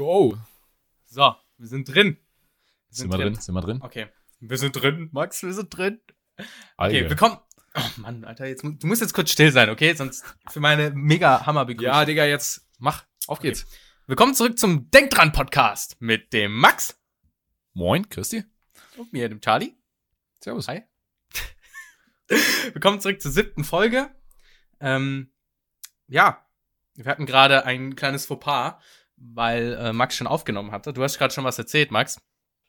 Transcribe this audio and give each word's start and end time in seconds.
Go. 0.00 0.34
So, 1.04 1.34
wir 1.58 1.66
sind 1.68 1.86
drin. 1.86 2.16
Wir 2.16 2.16
Sind, 2.88 3.12
wir 3.12 3.18
drin? 3.18 3.34
Sind 3.34 3.54
wir 3.54 3.60
drin? 3.60 3.82
Okay. 3.82 4.06
Wir 4.40 4.56
sind 4.56 4.72
drin, 4.72 5.10
Max, 5.12 5.42
wir 5.42 5.52
sind 5.52 5.68
drin. 5.76 6.00
Okay, 6.38 6.48
Alge. 6.78 7.10
willkommen. 7.10 7.36
Oh 7.74 7.82
Mann, 7.98 8.24
Alter, 8.24 8.46
jetzt, 8.46 8.62
du 8.64 8.86
musst 8.86 9.02
jetzt 9.02 9.12
kurz 9.12 9.30
still 9.30 9.52
sein, 9.52 9.68
okay? 9.68 9.92
Sonst 9.92 10.24
für 10.48 10.60
meine 10.60 10.88
mega 10.92 11.44
hammer 11.44 11.68
Ja, 11.78 12.06
Digga, 12.06 12.24
jetzt 12.24 12.66
mach. 12.78 13.04
Auf 13.26 13.40
Okay. 13.40 13.48
geht's. 13.48 13.66
Willkommen 14.06 14.34
zurück 14.34 14.58
zum 14.58 14.90
Denk 14.90 15.10
dran 15.10 15.32
Podcast 15.32 16.00
mit 16.00 16.32
dem 16.32 16.56
Max 16.56 16.98
Moin, 17.74 18.08
Christi. 18.08 18.44
und 18.96 19.12
mir, 19.12 19.28
dem 19.28 19.42
Charlie. 19.42 19.76
Servus. 20.42 20.66
Hi. 20.68 20.82
Willkommen 22.72 23.02
zurück 23.02 23.20
zur 23.20 23.32
siebten 23.32 23.64
Folge. 23.64 24.08
Ähm, 24.80 25.30
ja, 26.06 26.42
wir 26.94 27.04
hatten 27.04 27.26
gerade 27.26 27.66
ein 27.66 27.96
kleines 27.96 28.24
Fauxpas, 28.24 28.80
weil 29.20 29.74
äh, 29.74 29.92
Max 29.92 30.16
schon 30.16 30.26
aufgenommen 30.26 30.72
hatte. 30.72 30.92
Du 30.92 31.02
hast 31.02 31.18
gerade 31.18 31.32
schon 31.32 31.44
was 31.44 31.58
erzählt, 31.58 31.90
Max. 31.90 32.18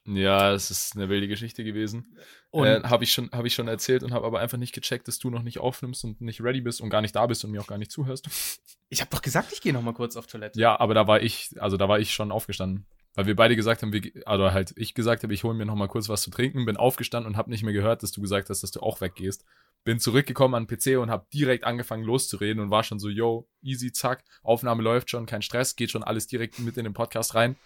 Ja, 0.04 0.52
es 0.52 0.70
ist 0.70 0.96
eine 0.96 1.08
wilde 1.08 1.28
Geschichte 1.28 1.62
gewesen. 1.64 2.16
Und 2.50 2.66
äh, 2.66 2.80
habe 2.84 3.04
ich, 3.04 3.12
schon- 3.12 3.30
hab 3.30 3.44
ich 3.44 3.54
schon 3.54 3.68
erzählt 3.68 4.02
und 4.02 4.12
habe 4.12 4.26
aber 4.26 4.40
einfach 4.40 4.58
nicht 4.58 4.74
gecheckt, 4.74 5.06
dass 5.08 5.18
du 5.18 5.30
noch 5.30 5.42
nicht 5.42 5.58
aufnimmst 5.58 6.04
und 6.04 6.20
nicht 6.20 6.40
ready 6.42 6.60
bist 6.60 6.80
und 6.80 6.90
gar 6.90 7.00
nicht 7.00 7.14
da 7.14 7.26
bist 7.26 7.44
und 7.44 7.52
mir 7.52 7.60
auch 7.60 7.66
gar 7.68 7.78
nicht 7.78 7.90
zuhörst. 7.92 8.28
ich 8.88 9.00
habe 9.00 9.10
doch 9.10 9.22
gesagt, 9.22 9.52
ich 9.52 9.60
gehe 9.60 9.72
noch 9.72 9.82
mal 9.82 9.94
kurz 9.94 10.16
auf 10.16 10.26
Toilette. 10.26 10.58
Ja, 10.60 10.78
aber 10.78 10.94
da 10.94 11.06
war 11.06 11.22
ich, 11.22 11.50
also 11.58 11.76
da 11.76 11.88
war 11.88 12.00
ich 12.00 12.12
schon 12.12 12.32
aufgestanden. 12.32 12.84
Weil 13.14 13.26
wir 13.26 13.36
beide 13.36 13.56
gesagt 13.56 13.82
haben, 13.82 13.92
wir, 13.92 14.10
also 14.26 14.52
halt 14.52 14.72
ich 14.76 14.94
gesagt 14.94 15.22
habe, 15.22 15.34
ich 15.34 15.44
hole 15.44 15.54
mir 15.54 15.66
noch 15.66 15.74
mal 15.74 15.88
kurz 15.88 16.08
was 16.08 16.22
zu 16.22 16.30
trinken, 16.30 16.64
bin 16.64 16.76
aufgestanden 16.76 17.30
und 17.30 17.36
habe 17.36 17.50
nicht 17.50 17.62
mehr 17.62 17.74
gehört, 17.74 18.02
dass 18.02 18.12
du 18.12 18.22
gesagt 18.22 18.48
hast, 18.48 18.62
dass 18.62 18.70
du 18.70 18.80
auch 18.80 19.00
weggehst. 19.00 19.44
Bin 19.84 19.98
zurückgekommen 19.98 20.54
an 20.54 20.66
den 20.66 20.78
PC 20.78 20.98
und 20.98 21.10
habe 21.10 21.26
direkt 21.32 21.64
angefangen 21.64 22.04
loszureden 22.04 22.62
und 22.62 22.70
war 22.70 22.84
schon 22.84 22.98
so, 22.98 23.08
yo, 23.08 23.48
easy, 23.60 23.92
zack, 23.92 24.24
Aufnahme 24.42 24.82
läuft 24.82 25.10
schon, 25.10 25.26
kein 25.26 25.42
Stress, 25.42 25.76
geht 25.76 25.90
schon 25.90 26.04
alles 26.04 26.26
direkt 26.26 26.58
mit 26.60 26.76
in 26.76 26.84
den 26.84 26.94
Podcast 26.94 27.34
rein. 27.34 27.56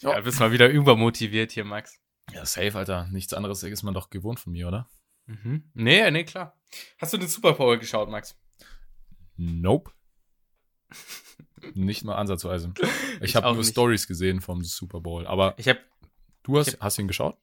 Ja, 0.00 0.20
bist 0.20 0.40
mal 0.40 0.52
wieder 0.52 0.68
übermotiviert 0.68 1.52
hier, 1.52 1.64
Max. 1.64 1.98
Ja, 2.32 2.44
safe, 2.44 2.76
Alter. 2.76 3.08
Nichts 3.10 3.34
anderes 3.34 3.62
ist 3.62 3.82
man 3.82 3.94
doch 3.94 4.10
gewohnt 4.10 4.40
von 4.40 4.52
mir, 4.52 4.68
oder? 4.68 4.88
Mhm. 5.26 5.70
Nee, 5.74 6.10
nee, 6.10 6.24
klar. 6.24 6.58
Hast 6.98 7.12
du 7.12 7.18
den 7.18 7.28
Super 7.28 7.52
Bowl 7.54 7.78
geschaut, 7.78 8.08
Max? 8.08 8.36
Nope. 9.36 9.92
nicht 11.74 12.04
mal 12.04 12.16
ansatzweise. 12.16 12.72
Ich, 13.20 13.30
Ich 13.30 13.36
habe 13.36 13.54
nur. 13.54 13.64
Stories 13.64 14.06
gesehen 14.08 14.40
vom 14.40 14.64
Super 14.64 15.00
Bowl. 15.00 15.26
Aber 15.26 15.54
Ich 15.56 15.68
habe 15.68 15.80
du 16.42 16.58
hast, 16.58 16.74
Ich 16.74 16.80
hast 16.80 16.98
du 16.98 17.02
ihn 17.02 17.08
geschaut? 17.08 17.36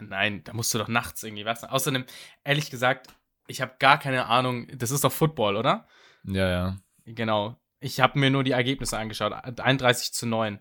Nein, 0.00 0.44
da 0.44 0.52
musst 0.52 0.72
du 0.74 0.78
doch 0.78 0.88
nachts 0.88 1.22
irgendwie 1.22 1.44
was. 1.46 1.64
Außerdem, 1.64 2.04
ehrlich 2.44 2.70
gesagt, 2.70 3.08
ich 3.46 3.60
habe 3.60 3.74
gar 3.78 3.98
keine 3.98 4.26
Ahnung. 4.26 4.68
Das 4.76 4.90
ist 4.90 5.04
doch 5.04 5.12
Football, 5.12 5.56
oder? 5.56 5.88
Ja, 6.24 6.48
ja. 6.48 6.76
Genau. 7.06 7.56
Ich 7.80 8.00
habe 8.00 8.18
mir 8.18 8.30
nur 8.30 8.44
die 8.44 8.50
Ergebnisse 8.52 8.98
angeschaut. 8.98 9.32
31 9.32 10.12
zu 10.12 10.26
9. 10.26 10.60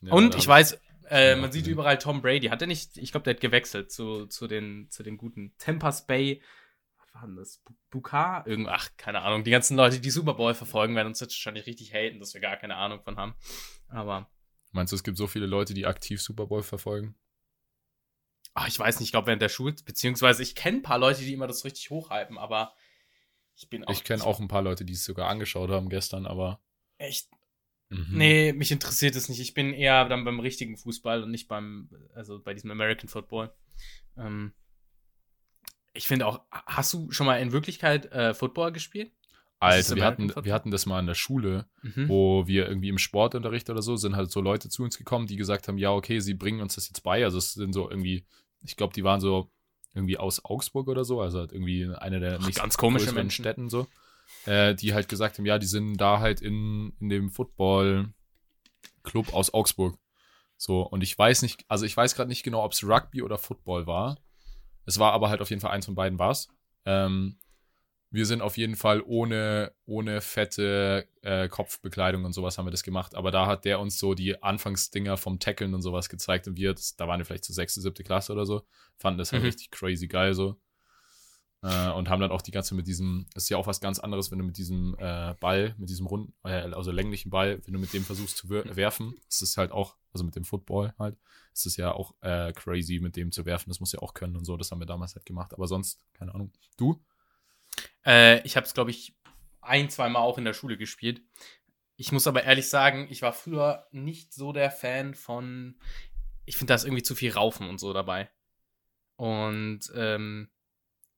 ja 0.00 0.12
Und 0.12 0.34
ich 0.34 0.42
hab 0.42 0.48
weiß, 0.48 0.80
äh, 1.10 1.36
man 1.36 1.52
sieht 1.52 1.62
gesehen. 1.62 1.74
überall 1.74 1.98
Tom 1.98 2.22
Brady. 2.22 2.48
Hat 2.48 2.60
er 2.60 2.66
nicht, 2.66 2.96
ich 2.96 3.12
glaube, 3.12 3.24
der 3.24 3.34
hat 3.34 3.40
gewechselt 3.40 3.90
zu, 3.92 4.26
zu, 4.26 4.46
den, 4.46 4.88
zu 4.90 5.02
den 5.02 5.16
guten 5.16 5.54
Tampa's 5.58 6.06
Bay. 6.06 6.42
Was 7.12 7.20
war 7.22 7.26
denn 7.26 7.36
das? 7.36 7.58
Bu- 7.58 7.74
Bukar? 7.90 8.46
Irgend, 8.46 8.68
ach, 8.68 8.90
keine 8.96 9.22
Ahnung. 9.22 9.44
Die 9.44 9.50
ganzen 9.50 9.76
Leute, 9.76 10.00
die 10.00 10.10
Super 10.10 10.34
Bowl 10.34 10.54
verfolgen, 10.54 10.94
werden 10.94 11.08
uns 11.08 11.20
jetzt 11.20 11.32
wahrscheinlich 11.32 11.66
richtig 11.66 11.92
haten, 11.92 12.20
dass 12.20 12.34
wir 12.34 12.40
gar 12.40 12.56
keine 12.56 12.76
Ahnung 12.76 13.02
von 13.02 13.16
haben. 13.16 13.34
Aber 13.88 14.30
Meinst 14.72 14.92
du, 14.92 14.96
es 14.96 15.02
gibt 15.02 15.16
so 15.18 15.26
viele 15.26 15.46
Leute, 15.46 15.74
die 15.74 15.86
aktiv 15.86 16.22
Super 16.22 16.46
Bowl 16.46 16.62
verfolgen? 16.62 17.16
ach, 18.54 18.68
ich 18.68 18.78
weiß 18.78 18.98
nicht, 18.98 19.08
ich 19.08 19.12
glaube, 19.12 19.28
während 19.28 19.42
der 19.42 19.48
Schule, 19.48 19.74
beziehungsweise 19.84 20.42
ich 20.42 20.54
kenne 20.54 20.78
ein 20.78 20.82
paar 20.82 20.98
Leute, 20.98 21.22
die 21.22 21.32
immer 21.32 21.46
das 21.46 21.64
richtig 21.64 21.90
hochhypen, 21.90 22.36
aber 22.38 22.74
ich 23.54 23.68
bin 23.68 23.84
auch. 23.84 23.90
Ich 23.90 24.04
kenne 24.04 24.24
auch 24.24 24.40
ein 24.40 24.48
paar 24.48 24.62
Leute, 24.62 24.84
die 24.84 24.92
es 24.94 25.04
sogar 25.04 25.28
angeschaut 25.28 25.70
haben 25.70 25.88
gestern, 25.88 26.26
aber. 26.26 26.60
Echt 26.98 27.28
Mhm. 27.92 28.06
Nee, 28.10 28.52
mich 28.52 28.70
interessiert 28.70 29.16
es 29.16 29.28
nicht. 29.28 29.40
Ich 29.40 29.52
bin 29.52 29.72
eher 29.74 30.04
dann 30.04 30.24
beim 30.24 30.38
richtigen 30.38 30.76
Fußball 30.76 31.24
und 31.24 31.32
nicht 31.32 31.48
beim, 31.48 31.90
also 32.14 32.40
bei 32.40 32.54
diesem 32.54 32.70
American 32.70 33.08
Football. 33.08 33.52
Ähm, 34.16 34.52
ich 35.92 36.06
finde 36.06 36.26
auch, 36.26 36.40
hast 36.50 36.92
du 36.94 37.10
schon 37.10 37.26
mal 37.26 37.36
in 37.40 37.52
Wirklichkeit 37.52 38.10
äh, 38.12 38.34
Football 38.34 38.72
gespielt? 38.72 39.12
Alter, 39.58 39.96
wir 39.96 40.04
hatten, 40.04 40.28
Football? 40.28 40.44
wir 40.46 40.54
hatten 40.54 40.70
das 40.70 40.86
mal 40.86 41.00
in 41.00 41.06
der 41.06 41.14
Schule, 41.14 41.66
Mhm. 41.82 42.08
wo 42.08 42.46
wir 42.46 42.66
irgendwie 42.66 42.88
im 42.88 42.98
Sportunterricht 42.98 43.68
oder 43.68 43.82
so, 43.82 43.96
sind 43.96 44.16
halt 44.16 44.30
so 44.30 44.40
Leute 44.40 44.70
zu 44.70 44.82
uns 44.82 44.96
gekommen, 44.96 45.26
die 45.26 45.36
gesagt 45.36 45.68
haben, 45.68 45.76
ja, 45.76 45.92
okay, 45.92 46.20
sie 46.20 46.34
bringen 46.34 46.60
uns 46.62 46.76
das 46.76 46.88
jetzt 46.88 47.02
bei. 47.02 47.22
Also 47.24 47.36
es 47.38 47.52
sind 47.52 47.74
so 47.74 47.90
irgendwie, 47.90 48.24
ich 48.62 48.76
glaube, 48.76 48.94
die 48.94 49.04
waren 49.04 49.20
so 49.20 49.50
irgendwie 49.92 50.16
aus 50.16 50.44
Augsburg 50.44 50.88
oder 50.88 51.04
so, 51.04 51.20
also 51.20 51.40
halt 51.40 51.52
irgendwie 51.52 51.90
eine 51.94 52.20
der 52.20 52.38
Ach, 52.40 52.46
nicht 52.46 52.58
ganz 52.58 52.78
komische 52.78 53.06
größeren 53.06 53.22
Menschen. 53.24 53.42
Städten 53.44 53.68
so, 53.68 53.86
äh, 54.46 54.74
die 54.74 54.94
halt 54.94 55.08
gesagt 55.08 55.36
haben, 55.36 55.44
ja, 55.44 55.58
die 55.58 55.66
sind 55.66 55.98
da 55.98 56.20
halt 56.20 56.40
in, 56.40 56.94
in 57.00 57.08
dem 57.10 57.30
Football-Club 57.30 59.34
aus 59.34 59.52
Augsburg. 59.52 59.98
So, 60.56 60.82
und 60.82 61.02
ich 61.02 61.18
weiß 61.18 61.42
nicht, 61.42 61.64
also 61.68 61.84
ich 61.86 61.96
weiß 61.96 62.14
gerade 62.14 62.28
nicht 62.28 62.42
genau, 62.42 62.64
ob 62.64 62.72
es 62.72 62.84
Rugby 62.86 63.22
oder 63.22 63.38
Football 63.38 63.86
war. 63.86 64.18
Es 64.86 64.98
war 64.98 65.12
aber 65.12 65.30
halt 65.30 65.40
auf 65.40 65.50
jeden 65.50 65.60
Fall 65.60 65.70
eins 65.72 65.86
von 65.86 65.94
beiden 65.94 66.18
war's. 66.18 66.48
Ähm, 66.84 67.38
wir 68.12 68.26
sind 68.26 68.42
auf 68.42 68.56
jeden 68.56 68.74
Fall 68.74 69.02
ohne, 69.06 69.72
ohne 69.86 70.20
fette 70.20 71.06
äh, 71.22 71.48
Kopfbekleidung 71.48 72.24
und 72.24 72.32
sowas 72.32 72.58
haben 72.58 72.66
wir 72.66 72.72
das 72.72 72.82
gemacht. 72.82 73.14
Aber 73.14 73.30
da 73.30 73.46
hat 73.46 73.64
der 73.64 73.78
uns 73.78 73.98
so 73.98 74.14
die 74.14 74.42
Anfangsdinger 74.42 75.16
vom 75.16 75.38
Tackeln 75.38 75.74
und 75.74 75.82
sowas 75.82 76.08
gezeigt 76.08 76.48
und 76.48 76.56
wir, 76.56 76.74
das, 76.74 76.96
da 76.96 77.06
waren 77.06 77.20
wir 77.20 77.24
vielleicht 77.24 77.44
so 77.44 77.52
sechste, 77.52 77.80
siebte 77.80 78.02
Klasse 78.02 78.32
oder 78.32 78.46
so, 78.46 78.62
fanden 78.98 79.18
das 79.18 79.32
halt 79.32 79.42
Mhm. 79.42 79.46
richtig 79.46 79.70
crazy 79.70 80.08
geil 80.08 80.34
so. 80.34 80.60
Äh, 81.62 81.90
und 81.90 82.08
haben 82.08 82.20
dann 82.20 82.30
auch 82.30 82.40
die 82.40 82.52
ganze 82.52 82.74
mit 82.74 82.86
diesem, 82.86 83.26
das 83.34 83.44
ist 83.44 83.48
ja 83.50 83.58
auch 83.58 83.66
was 83.66 83.80
ganz 83.80 83.98
anderes, 83.98 84.30
wenn 84.30 84.38
du 84.38 84.44
mit 84.44 84.56
diesem 84.56 84.96
äh, 84.98 85.34
Ball, 85.40 85.74
mit 85.76 85.90
diesem 85.90 86.06
runden, 86.06 86.32
äh, 86.44 86.72
also 86.72 86.90
länglichen 86.90 87.28
Ball, 87.28 87.60
wenn 87.64 87.74
du 87.74 87.80
mit 87.80 87.92
dem 87.92 88.02
versuchst 88.04 88.38
zu 88.38 88.48
wer- 88.48 88.76
werfen, 88.76 89.14
ist 89.28 89.42
es 89.42 89.58
halt 89.58 89.70
auch, 89.70 89.96
also 90.12 90.24
mit 90.24 90.36
dem 90.36 90.44
Football 90.44 90.94
halt, 90.98 91.18
ist 91.52 91.66
es 91.66 91.76
ja 91.76 91.92
auch 91.92 92.14
äh, 92.22 92.52
crazy, 92.54 92.98
mit 93.00 93.16
dem 93.16 93.30
zu 93.30 93.44
werfen. 93.44 93.68
Das 93.68 93.80
muss 93.80 93.92
ja 93.92 94.00
auch 94.00 94.14
können 94.14 94.36
und 94.36 94.44
so. 94.44 94.56
Das 94.56 94.70
haben 94.70 94.80
wir 94.80 94.86
damals 94.86 95.14
halt 95.14 95.26
gemacht. 95.26 95.52
Aber 95.52 95.66
sonst, 95.66 96.02
keine 96.14 96.34
Ahnung. 96.34 96.52
Du? 96.78 97.04
Äh, 98.06 98.40
ich 98.46 98.56
habe 98.56 98.66
es, 98.66 98.72
glaube 98.72 98.90
ich, 98.90 99.14
ein, 99.60 99.90
zwei 99.90 100.08
Mal 100.08 100.20
auch 100.20 100.38
in 100.38 100.44
der 100.44 100.54
Schule 100.54 100.78
gespielt. 100.78 101.22
Ich 101.96 102.12
muss 102.12 102.26
aber 102.26 102.44
ehrlich 102.44 102.70
sagen, 102.70 103.06
ich 103.10 103.20
war 103.20 103.34
früher 103.34 103.86
nicht 103.90 104.32
so 104.32 104.52
der 104.52 104.70
Fan 104.70 105.14
von. 105.14 105.78
Ich 106.46 106.56
finde, 106.56 106.70
da 106.70 106.76
ist 106.76 106.84
irgendwie 106.84 107.02
zu 107.02 107.14
viel 107.14 107.32
Raufen 107.32 107.68
und 107.68 107.78
so 107.78 107.92
dabei. 107.92 108.30
Und 109.16 109.80
ähm, 109.94 110.48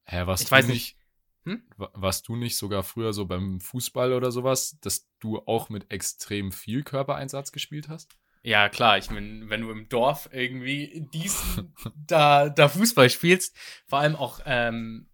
Hä, 0.05 0.27
was 0.27 0.43
Ich 0.43 0.51
weiß 0.51 0.69
nicht. 0.69 0.97
Hm? 1.45 1.63
wa- 1.77 1.91
Warst 1.95 2.29
du 2.29 2.37
nicht 2.37 2.57
sogar 2.57 2.83
früher 2.83 3.13
so 3.13 3.27
beim 3.27 3.61
Fußball 3.61 4.13
oder 4.13 4.31
sowas, 4.31 4.79
dass 4.81 5.09
du 5.21 5.39
auch 5.47 5.69
mit 5.71 5.91
extrem 5.91 6.53
viel 6.53 6.83
Körpereinsatz 6.83 7.53
gespielt 7.53 7.89
hast? 7.89 8.17
Ja, 8.45 8.69
klar, 8.69 8.99
ich 8.99 9.11
meine, 9.11 9.49
wenn 9.49 9.61
du 9.63 9.71
im 9.71 9.89
Dorf 9.89 10.29
irgendwie 10.33 11.07
dies, 11.13 11.43
da, 12.07 12.49
da 12.49 12.69
Fußball 12.69 13.09
spielst, 13.09 13.57
vor 13.87 14.01
allem 14.01 14.17
auch 14.17 14.41
ähm, 14.47 15.09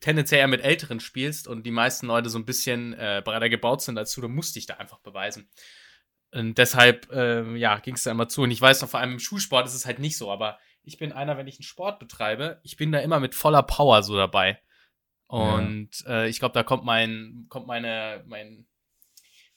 tendenziell 0.00 0.40
eher 0.40 0.48
mit 0.48 0.62
Älteren 0.62 1.00
spielst 1.00 1.48
und 1.48 1.64
die 1.66 1.72
meisten 1.72 2.06
Leute 2.06 2.30
so 2.30 2.38
ein 2.38 2.44
bisschen 2.44 2.92
äh, 2.94 3.22
breiter 3.24 3.48
gebaut 3.48 3.82
sind 3.82 3.98
als 3.98 4.12
du, 4.14 4.20
dann 4.20 4.34
musst 4.34 4.54
dich 4.56 4.66
da 4.66 4.74
einfach 4.74 5.00
beweisen. 5.00 5.48
Und 6.32 6.58
deshalb, 6.58 7.08
ähm, 7.12 7.56
ja, 7.56 7.78
ging 7.78 7.94
es 7.94 8.02
da 8.04 8.10
immer 8.10 8.28
zu. 8.28 8.42
Und 8.42 8.50
ich 8.50 8.60
weiß 8.60 8.82
noch, 8.82 8.88
vor 8.88 9.00
allem 9.00 9.12
im 9.12 9.18
Schulsport 9.20 9.66
ist 9.66 9.74
es 9.74 9.86
halt 9.86 9.98
nicht 10.00 10.16
so, 10.16 10.30
aber 10.32 10.58
ich 10.84 10.98
bin 10.98 11.12
einer, 11.12 11.36
wenn 11.36 11.46
ich 11.46 11.56
einen 11.56 11.64
Sport 11.64 11.98
betreibe, 11.98 12.60
ich 12.62 12.76
bin 12.76 12.92
da 12.92 13.00
immer 13.00 13.20
mit 13.20 13.34
voller 13.34 13.62
Power 13.62 14.02
so 14.02 14.16
dabei. 14.16 14.60
Und 15.26 15.90
äh, 16.06 16.28
ich 16.28 16.38
glaube, 16.38 16.52
da 16.52 16.62
kommt 16.62 16.84
mein, 16.84 17.46
kommt 17.48 17.66
meine, 17.66 18.22
mein, 18.26 18.66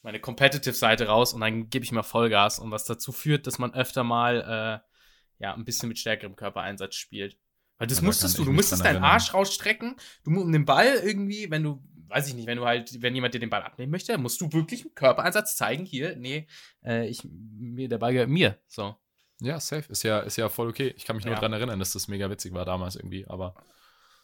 meine 0.02 0.18
Competitive-Seite 0.18 1.06
raus 1.06 1.34
und 1.34 1.40
dann 1.40 1.68
gebe 1.70 1.84
ich 1.84 1.92
mal 1.92 2.02
Vollgas 2.02 2.58
und 2.58 2.70
was 2.70 2.84
dazu 2.84 3.12
führt, 3.12 3.46
dass 3.46 3.58
man 3.58 3.74
öfter 3.74 4.02
mal 4.02 4.40
äh, 4.40 5.42
ja 5.42 5.54
ein 5.54 5.64
bisschen 5.64 5.88
mit 5.88 5.98
stärkerem 5.98 6.36
Körpereinsatz 6.36 6.94
spielt. 6.96 7.38
Weil 7.76 7.86
das 7.86 8.00
Ja, 8.00 8.06
musstest 8.06 8.38
du, 8.38 8.44
du 8.44 8.52
musstest 8.52 8.84
deinen 8.84 8.96
erinnern. 8.96 9.10
Arsch 9.10 9.34
rausstrecken, 9.34 9.96
du 10.24 10.40
um 10.40 10.50
den 10.50 10.64
Ball 10.64 11.00
irgendwie, 11.04 11.50
wenn 11.50 11.62
du, 11.62 11.84
weiß 12.08 12.28
ich 12.28 12.34
nicht, 12.34 12.46
wenn 12.46 12.58
du 12.58 12.64
halt, 12.64 13.00
wenn 13.02 13.14
jemand 13.14 13.34
dir 13.34 13.38
den 13.40 13.50
Ball 13.50 13.62
abnehmen 13.62 13.92
möchte, 13.92 14.16
musst 14.18 14.40
du 14.40 14.52
wirklich 14.52 14.84
mit 14.84 14.96
Körpereinsatz 14.96 15.56
zeigen, 15.56 15.84
hier, 15.84 16.16
nee, 16.16 16.48
äh, 16.84 17.06
ich, 17.06 17.22
mir, 17.24 17.88
der 17.88 17.98
Ball 17.98 18.14
gehört 18.14 18.30
mir, 18.30 18.58
so. 18.66 18.96
Ja, 19.40 19.60
safe. 19.60 19.90
Ist 19.92 20.02
ja, 20.02 20.20
ist 20.20 20.36
ja 20.36 20.48
voll 20.48 20.68
okay. 20.68 20.92
Ich 20.96 21.04
kann 21.04 21.16
mich 21.16 21.24
nur 21.24 21.34
Ja. 21.34 21.40
dran 21.40 21.52
erinnern, 21.52 21.78
dass 21.78 21.92
das 21.92 22.08
mega 22.08 22.28
witzig 22.30 22.52
war 22.54 22.64
damals 22.64 22.96
irgendwie, 22.96 23.26
aber. 23.28 23.54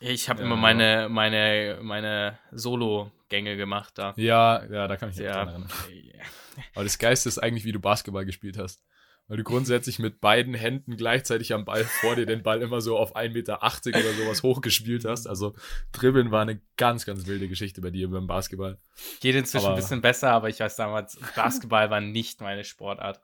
Ich 0.01 0.29
habe 0.29 0.41
Ja, 0.41 0.47
immer 0.47 0.57
meine, 0.57 1.09
meine, 1.09 1.79
meine 1.83 2.39
Solo-Gänge 2.53 3.57
gemacht 3.57 3.93
da. 3.97 4.13
Ja, 4.17 4.65
ja, 4.71 4.89
da 4.89 4.97
kann 4.97 5.11
ich 5.11 5.17
mich 5.17 5.25
Ja. 5.27 5.33
dran 5.45 5.49
erinnern. 5.49 5.71
Aber 6.75 6.85
das 6.85 6.99
Geiste 6.99 7.29
ist 7.29 7.39
eigentlich, 7.39 7.65
wie 7.65 7.73
du 7.73 7.81
Basketball 7.81 8.25
gespielt 8.25 8.59
hast. 8.59 8.83
Weil 9.27 9.39
du 9.39 9.43
grundsätzlich 9.45 9.99
mit 9.99 10.21
beiden 10.21 10.53
Händen 10.55 10.97
gleichzeitig 10.97 11.53
am 11.55 11.65
Ball 11.65 11.83
vor 11.85 12.15
dir 12.15 12.27
den 12.27 12.43
Ball 12.43 12.61
immer 12.61 12.81
so 12.83 12.99
auf 12.99 13.17
1,80 13.17 13.33
Meter 13.33 13.59
oder 13.63 14.13
sowas 14.13 14.43
hochgespielt 14.43 15.05
hast. 15.07 15.27
Also 15.27 15.55
Dribbeln 15.93 16.31
war 16.31 16.43
eine 16.43 16.61
ganz, 16.77 17.07
ganz 17.07 17.27
wilde 17.27 17.49
Geschichte 17.49 17.81
bei 17.81 17.91
dir 17.91 18.09
beim 18.11 18.27
Basketball. 18.27 18.79
Geht 19.21 19.35
inzwischen 19.35 19.65
Aber- 19.67 19.75
ein 19.75 19.81
bisschen 19.81 20.03
besser, 20.03 20.31
aber 20.33 20.49
ich 20.51 20.61
weiß 20.61 20.77
damals, 20.77 21.19
Basketball 21.35 21.89
war 21.91 22.01
nicht 22.01 22.41
meine 22.43 22.65
Sportart. 22.65 23.21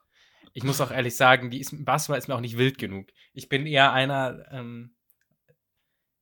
Ich 0.53 0.65
muss 0.65 0.81
auch 0.81 0.91
ehrlich 0.91 1.17
sagen, 1.17 1.51
die 1.51 1.61
ist, 1.61 1.85
Basketball 1.85 2.19
ist 2.19 2.29
mir 2.29 2.35
auch 2.35 2.41
nicht 2.41 2.59
wild 2.59 2.79
genug. 2.79 3.09
Ich 3.33 3.49
bin 3.49 3.67
eher 3.67 3.93
einer, 3.93 4.47
ähm, 4.51 4.95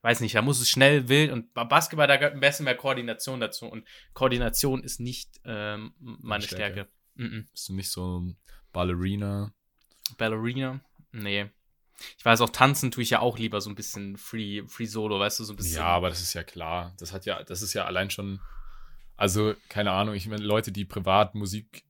weiß 0.02 0.20
nicht, 0.20 0.34
da 0.34 0.42
muss 0.42 0.60
es 0.60 0.68
schnell 0.68 1.08
wild 1.08 1.32
und 1.32 1.54
bei 1.54 1.64
Basketball, 1.64 2.06
da 2.06 2.16
gehört 2.16 2.34
ein 2.34 2.40
bisschen 2.40 2.64
mehr 2.64 2.76
Koordination 2.76 3.40
dazu 3.40 3.66
und 3.66 3.86
Koordination 4.12 4.82
ist 4.82 5.00
nicht 5.00 5.40
ähm, 5.44 5.94
meine 5.98 6.42
Stärke. 6.42 6.72
Stärke. 6.72 6.90
Mhm. 7.14 7.48
Bist 7.50 7.68
du 7.68 7.74
nicht 7.74 7.90
so 7.90 8.20
ein 8.20 8.36
Ballerina? 8.72 9.52
Ballerina? 10.16 10.80
Nee. 11.12 11.50
Ich 12.16 12.24
weiß 12.24 12.40
auch, 12.42 12.50
tanzen 12.50 12.90
tue 12.90 13.02
ich 13.02 13.10
ja 13.10 13.20
auch 13.20 13.38
lieber 13.38 13.60
so 13.60 13.70
ein 13.70 13.74
bisschen 13.74 14.16
Free, 14.16 14.62
Free 14.66 14.86
Solo, 14.86 15.18
weißt 15.18 15.40
du, 15.40 15.44
so 15.44 15.52
ein 15.52 15.56
bisschen. 15.56 15.76
Ja, 15.76 15.86
aber 15.86 16.08
das 16.08 16.20
ist 16.20 16.34
ja 16.34 16.44
klar. 16.44 16.94
Das 16.98 17.12
hat 17.12 17.26
ja, 17.26 17.42
das 17.42 17.62
ist 17.62 17.74
ja 17.74 17.86
allein 17.86 18.10
schon. 18.10 18.40
Also, 19.16 19.54
keine 19.68 19.90
Ahnung, 19.90 20.14
ich 20.14 20.28
meine, 20.28 20.44
Leute, 20.44 20.70
die 20.70 20.84
privat 20.84 21.34
Musik 21.34 21.82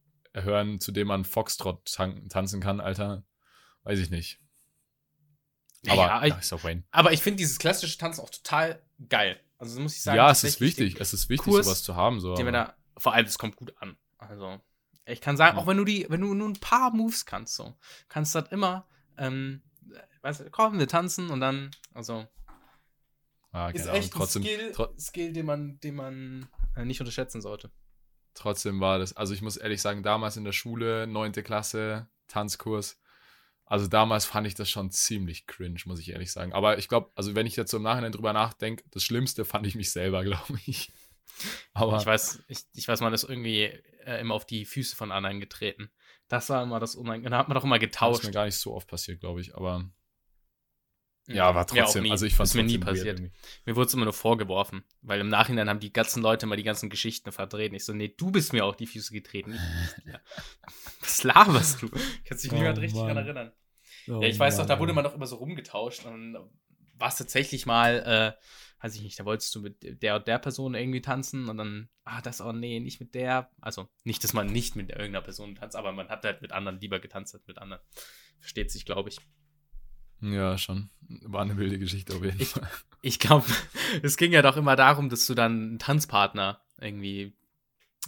hören, 0.43 0.81
zu 0.81 0.93
dem 0.93 1.09
man 1.09 1.25
Foxtrot 1.25 1.93
tan 1.93 2.29
tanzen 2.29 2.61
kann, 2.61 2.81
Alter, 2.81 3.25
weiß 3.85 3.99
ich 3.99 4.11
nicht. 4.11 4.41
Aber 5.87 6.07
ja, 6.07 6.25
ich, 6.25 6.35
ist 6.35 6.65
Wayne. 6.65 6.83
aber 6.91 7.13
ich 7.13 7.23
finde 7.23 7.37
dieses 7.39 7.59
klassische 7.59 7.99
Tanzen 7.99 8.21
auch 8.21 8.31
total 8.31 8.83
geil. 9.09 9.41
Also 9.59 9.81
muss 9.81 9.95
ich 9.95 10.03
sagen. 10.03 10.17
Ja, 10.17 10.31
es 10.31 10.45
ist 10.45 10.61
wichtig. 10.61 10.97
Es 11.01 11.13
ist 11.13 11.29
wichtig, 11.29 11.53
Kurs, 11.53 11.67
sowas 11.67 11.83
zu 11.83 11.95
haben. 11.97 12.21
So. 12.21 12.35
Da, 12.35 12.77
vor 12.97 13.15
allem, 13.15 13.27
es 13.27 13.39
kommt 13.39 13.57
gut 13.57 13.75
an. 13.79 13.97
Also, 14.19 14.61
ich 15.05 15.21
kann 15.21 15.37
sagen, 15.37 15.57
Ja. 15.57 15.63
auch 15.63 15.67
wenn 15.67 15.77
du 15.77 15.85
die, 15.85 16.07
wenn 16.09 16.21
du 16.21 16.35
nur 16.35 16.49
ein 16.49 16.61
paar 16.61 16.93
Moves 16.93 17.27
kannst, 17.27 17.55
so, 17.55 17.77
kannst 18.09 18.35
du 18.35 18.41
das 18.41 18.51
immer, 18.51 18.87
ähm, 19.17 19.63
weißt 20.23 20.41
du, 20.41 20.51
komm, 20.51 20.79
wir 20.79 20.89
tanzen 20.89 21.31
und 21.31 21.41
dann, 21.41 21.71
also, 21.95 22.27
ah, 23.53 23.71
ist 23.71 23.87
Ahnung, 23.87 23.95
echt 23.97 24.13
trotzdem, 24.13 24.43
ein 24.43 24.47
Skill, 24.47 24.73
tro 24.73 24.89
Skill, 24.99 25.33
den 25.33 25.47
man, 25.47 25.81
den 25.81 25.95
man 25.95 26.49
äh, 26.77 26.85
nicht 26.85 27.01
unterschätzen 27.01 27.41
sollte. 27.41 27.71
Trotzdem 28.39 28.81
war 28.81 28.99
das, 28.99 29.17
also 29.17 29.35
ich 29.35 29.43
muss 29.43 29.57
ehrlich 29.57 29.83
sagen, 29.83 30.03
damals 30.03 30.37
in 30.37 30.45
der 30.45 30.53
Schule, 30.53 31.07
neunte 31.07 31.43
Klasse, 31.43 32.09
Tanzkurs, 32.29 32.99
also 33.65 33.87
damals 33.87 34.25
fand 34.25 34.47
ich 34.47 34.55
das 34.55 34.71
schon 34.71 34.91
ziemlich 34.91 35.47
cringe, 35.47 35.81
muss 35.85 36.01
ich 36.01 36.11
ehrlich 36.11 36.33
sagen. 36.33 36.55
Aber 36.55 36.79
ich 36.79 36.89
glaube, 36.89 37.11
also 37.15 37.35
wenn 37.35 37.47
ich 37.47 37.55
jetzt 37.57 37.71
so 37.71 37.77
im 37.77 37.83
Nachhinein 37.83 38.13
drüber 38.13 38.33
nachdenke, 38.33 38.83
das 38.91 39.05
Schlimmste 39.05 39.45
fand 39.45 39.67
ich 39.67 39.75
mich 39.75 39.91
selber, 39.93 40.25
glaube 40.25 40.59
ich. 40.65 40.91
Aber 41.75 41.99
Ich 41.99 42.07
weiß, 42.07 42.45
ich, 42.49 42.61
ich 42.75 42.89
weiß, 42.89 43.01
man 43.01 43.13
ist 43.13 43.25
irgendwie 43.25 43.65
äh, 44.07 44.21
immer 44.21 44.35
auf 44.35 44.47
die 44.47 44.65
Füße 44.65 44.97
von 44.97 45.13
anderen 45.13 45.39
getreten. 45.39 45.91
Das 46.29 46.49
war 46.49 46.63
immer 46.63 46.81
das 46.81 46.95
Unangenehme. 46.95 47.31
Da 47.31 47.39
hat 47.39 47.49
man 47.49 47.55
doch 47.55 47.65
immer 47.65 47.79
das 47.79 47.85
ist 47.85 47.93
getauscht. 47.93 48.25
mir 48.25 48.31
gar 48.31 48.47
nicht 48.47 48.57
so 48.57 48.75
oft 48.75 48.89
passiert, 48.89 49.21
glaube 49.21 49.41
ich. 49.41 49.55
Aber. 49.55 49.89
Ja, 51.37 51.55
war 51.55 51.63
auch 51.63 51.67
trotzdem, 51.67 52.05
nie. 52.05 52.11
also 52.11 52.27
ich 52.27 52.35
fand 52.35 52.49
ist 52.49 52.55
mir 52.55 52.65
nie 52.65 52.79
passiert. 52.79 53.21
Mir 53.65 53.77
wurde 53.77 53.87
es 53.87 53.95
immer 53.95 54.05
nur 54.05 54.13
vorgeworfen, 54.15 54.85
weil 55.03 55.21
im 55.21 55.29
Nachhinein 55.29 55.69
haben 55.69 55.81
die 55.81 55.93
ganzen 55.93 56.23
Leute 56.23 56.47
mal 56.47 56.57
die 56.57 56.63
ganzen 56.63 56.91
Geschichten 56.91 57.33
verdreht. 57.33 57.73
Ich 57.75 57.85
so, 57.85 57.93
nee, 57.93 58.09
du 58.17 58.31
bist 58.31 58.53
mir 58.53 58.65
auf 58.65 58.77
die 58.77 58.87
Füße 58.87 59.13
getreten. 59.13 59.55
ich. 59.55 60.13
Was 61.01 61.23
laberst 61.25 61.83
du? 61.83 61.91
Kannst 62.25 62.45
dich 62.45 62.53
Oh, 62.53 62.57
niemand 62.57 62.79
richtig 62.79 62.99
Mann. 62.99 63.09
daran 63.09 63.25
erinnern. 63.25 63.53
Oh, 64.09 64.23
ja, 64.23 64.29
ich 64.29 64.39
weiß 64.39 64.57
doch, 64.57 64.67
da 64.67 64.79
wurde 64.79 64.93
man 64.93 65.05
doch 65.05 65.15
immer 65.15 65.27
so 65.27 65.37
rumgetauscht 65.37 66.05
und 66.07 66.33
dann 66.33 66.51
war 66.95 67.09
es 67.09 67.17
tatsächlich 67.17 67.67
mal, 67.67 68.37
äh, 68.39 68.83
weiß 68.83 68.95
ich 68.97 69.03
nicht, 69.03 69.19
da 69.21 69.25
wolltest 69.25 69.55
du 69.55 69.61
mit 69.61 70.03
der 70.03 70.17
und 70.17 70.27
der 70.27 70.39
Person 70.39 70.75
irgendwie 70.75 71.01
tanzen 71.03 71.49
und 71.49 71.59
dann, 71.59 71.89
ah, 72.05 72.21
das, 72.23 72.41
oh 72.41 72.53
nee, 72.53 72.81
nicht 72.81 73.01
mit 73.01 73.15
der. 73.15 73.51
Also 73.61 73.89
nicht, 74.05 74.25
dass 74.25 74.33
man 74.33 74.47
nicht 74.47 74.77
mit 74.77 74.91
irgendeiner 74.91 75.23
Person 75.23 75.55
tanzt, 75.55 75.77
aber 75.77 75.93
man 75.93 76.09
hat 76.09 76.25
halt 76.25 76.43
mit 76.43 76.53
anderen 76.53 76.81
lieber 76.81 77.01
getanzt 77.01 77.35
als 77.35 77.47
mit 77.47 77.59
anderen. 77.59 77.83
Versteht 78.41 78.71
sich, 78.71 78.85
glaube 78.87 79.11
ich. 79.11 79.19
Ja, 80.21 80.59
schon. 80.59 80.91
War 81.23 81.43
eine 81.43 81.57
wilde 81.57 81.79
Geschichte 81.79 82.15
auf 82.15 82.23
jeden 82.25 82.41
Ich- 82.41 82.49
Fall. 82.51 82.69
Ich 83.01 83.19
glaube, 83.21 83.47
es 84.03 84.17
ging 84.17 84.33
ja 84.33 84.43
doch 84.43 84.57
immer 84.57 84.75
darum, 84.77 85.09
dass 85.09 85.25
du 85.27 85.35
dann 85.35 85.53
einen 85.53 85.79
Tanzpartner 85.79 86.61
irgendwie 86.81 87.37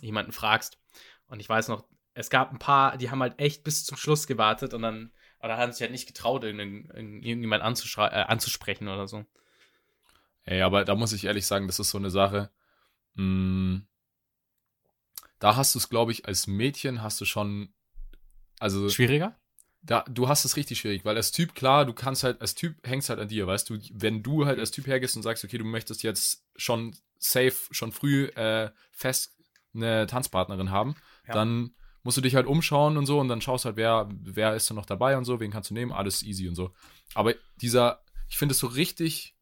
jemanden 0.00 0.32
fragst. 0.32 0.78
Und 1.26 1.38
ich 1.40 1.48
weiß 1.48 1.68
noch, 1.68 1.84
es 2.14 2.28
gab 2.28 2.50
ein 2.52 2.58
paar, 2.58 2.96
die 2.96 3.10
haben 3.10 3.20
halt 3.22 3.38
echt 3.38 3.62
bis 3.62 3.84
zum 3.84 3.96
Schluss 3.96 4.26
gewartet 4.26 4.74
und 4.74 4.82
dann, 4.82 5.12
oder 5.40 5.56
haben 5.56 5.70
sich 5.72 5.80
halt 5.82 5.92
nicht 5.92 6.08
getraut, 6.08 6.42
irgendjemand 6.42 7.62
äh, 7.62 8.10
anzusprechen 8.26 8.88
oder 8.88 9.06
so. 9.06 9.24
Ey, 10.44 10.62
aber 10.62 10.84
da 10.84 10.96
muss 10.96 11.12
ich 11.12 11.24
ehrlich 11.24 11.46
sagen, 11.46 11.68
das 11.68 11.78
ist 11.78 11.90
so 11.90 11.98
eine 11.98 12.10
Sache. 12.10 12.50
Mh, 13.14 13.82
da 15.38 15.56
hast 15.56 15.74
du 15.74 15.78
es, 15.78 15.88
glaube 15.88 16.12
ich, 16.12 16.26
als 16.26 16.46
Mädchen 16.48 17.02
hast 17.02 17.20
du 17.20 17.24
schon, 17.24 17.72
also 18.58 18.88
Schwieriger? 18.88 19.38
Da, 19.82 20.04
du 20.08 20.28
hast 20.28 20.44
es 20.44 20.56
richtig 20.56 20.78
schwierig, 20.80 21.04
weil 21.04 21.16
als 21.16 21.32
Typ, 21.32 21.54
klar, 21.54 21.86
du 21.86 21.92
kannst 21.94 22.22
halt, 22.22 22.40
als 22.40 22.54
Typ 22.54 22.76
hängst 22.86 23.08
halt 23.08 23.18
an 23.18 23.28
dir, 23.28 23.46
weißt 23.46 23.70
du, 23.70 23.78
wenn 23.94 24.22
du 24.22 24.44
halt 24.46 24.58
als 24.58 24.70
Typ 24.70 24.86
hergehst 24.86 25.16
und 25.16 25.22
sagst, 25.22 25.44
okay, 25.44 25.58
du 25.58 25.64
möchtest 25.64 26.02
jetzt 26.02 26.44
schon 26.56 26.94
safe, 27.18 27.54
schon 27.70 27.92
früh 27.92 28.24
äh, 28.26 28.70
fest 28.92 29.36
eine 29.74 30.06
Tanzpartnerin 30.06 30.70
haben, 30.70 30.96
Ja. 31.26 31.34
dann 31.34 31.74
musst 32.02 32.16
du 32.16 32.20
dich 32.22 32.34
halt 32.34 32.46
umschauen 32.46 32.96
und 32.96 33.06
so 33.06 33.20
und 33.20 33.28
dann 33.28 33.40
schaust 33.40 33.64
halt, 33.64 33.76
wer, 33.76 34.08
wer 34.10 34.54
ist 34.54 34.68
da 34.70 34.74
noch 34.74 34.86
dabei 34.86 35.16
und 35.16 35.24
so, 35.24 35.38
wen 35.40 35.50
kannst 35.50 35.70
du 35.70 35.74
nehmen, 35.74 35.92
alles 35.92 36.22
easy 36.22 36.48
und 36.48 36.54
so. 36.54 36.74
Aber 37.14 37.34
dieser, 37.56 38.02
ich 38.28 38.36
finde 38.38 38.52
es 38.54 38.58
so 38.58 38.66
richtig, 38.66 39.34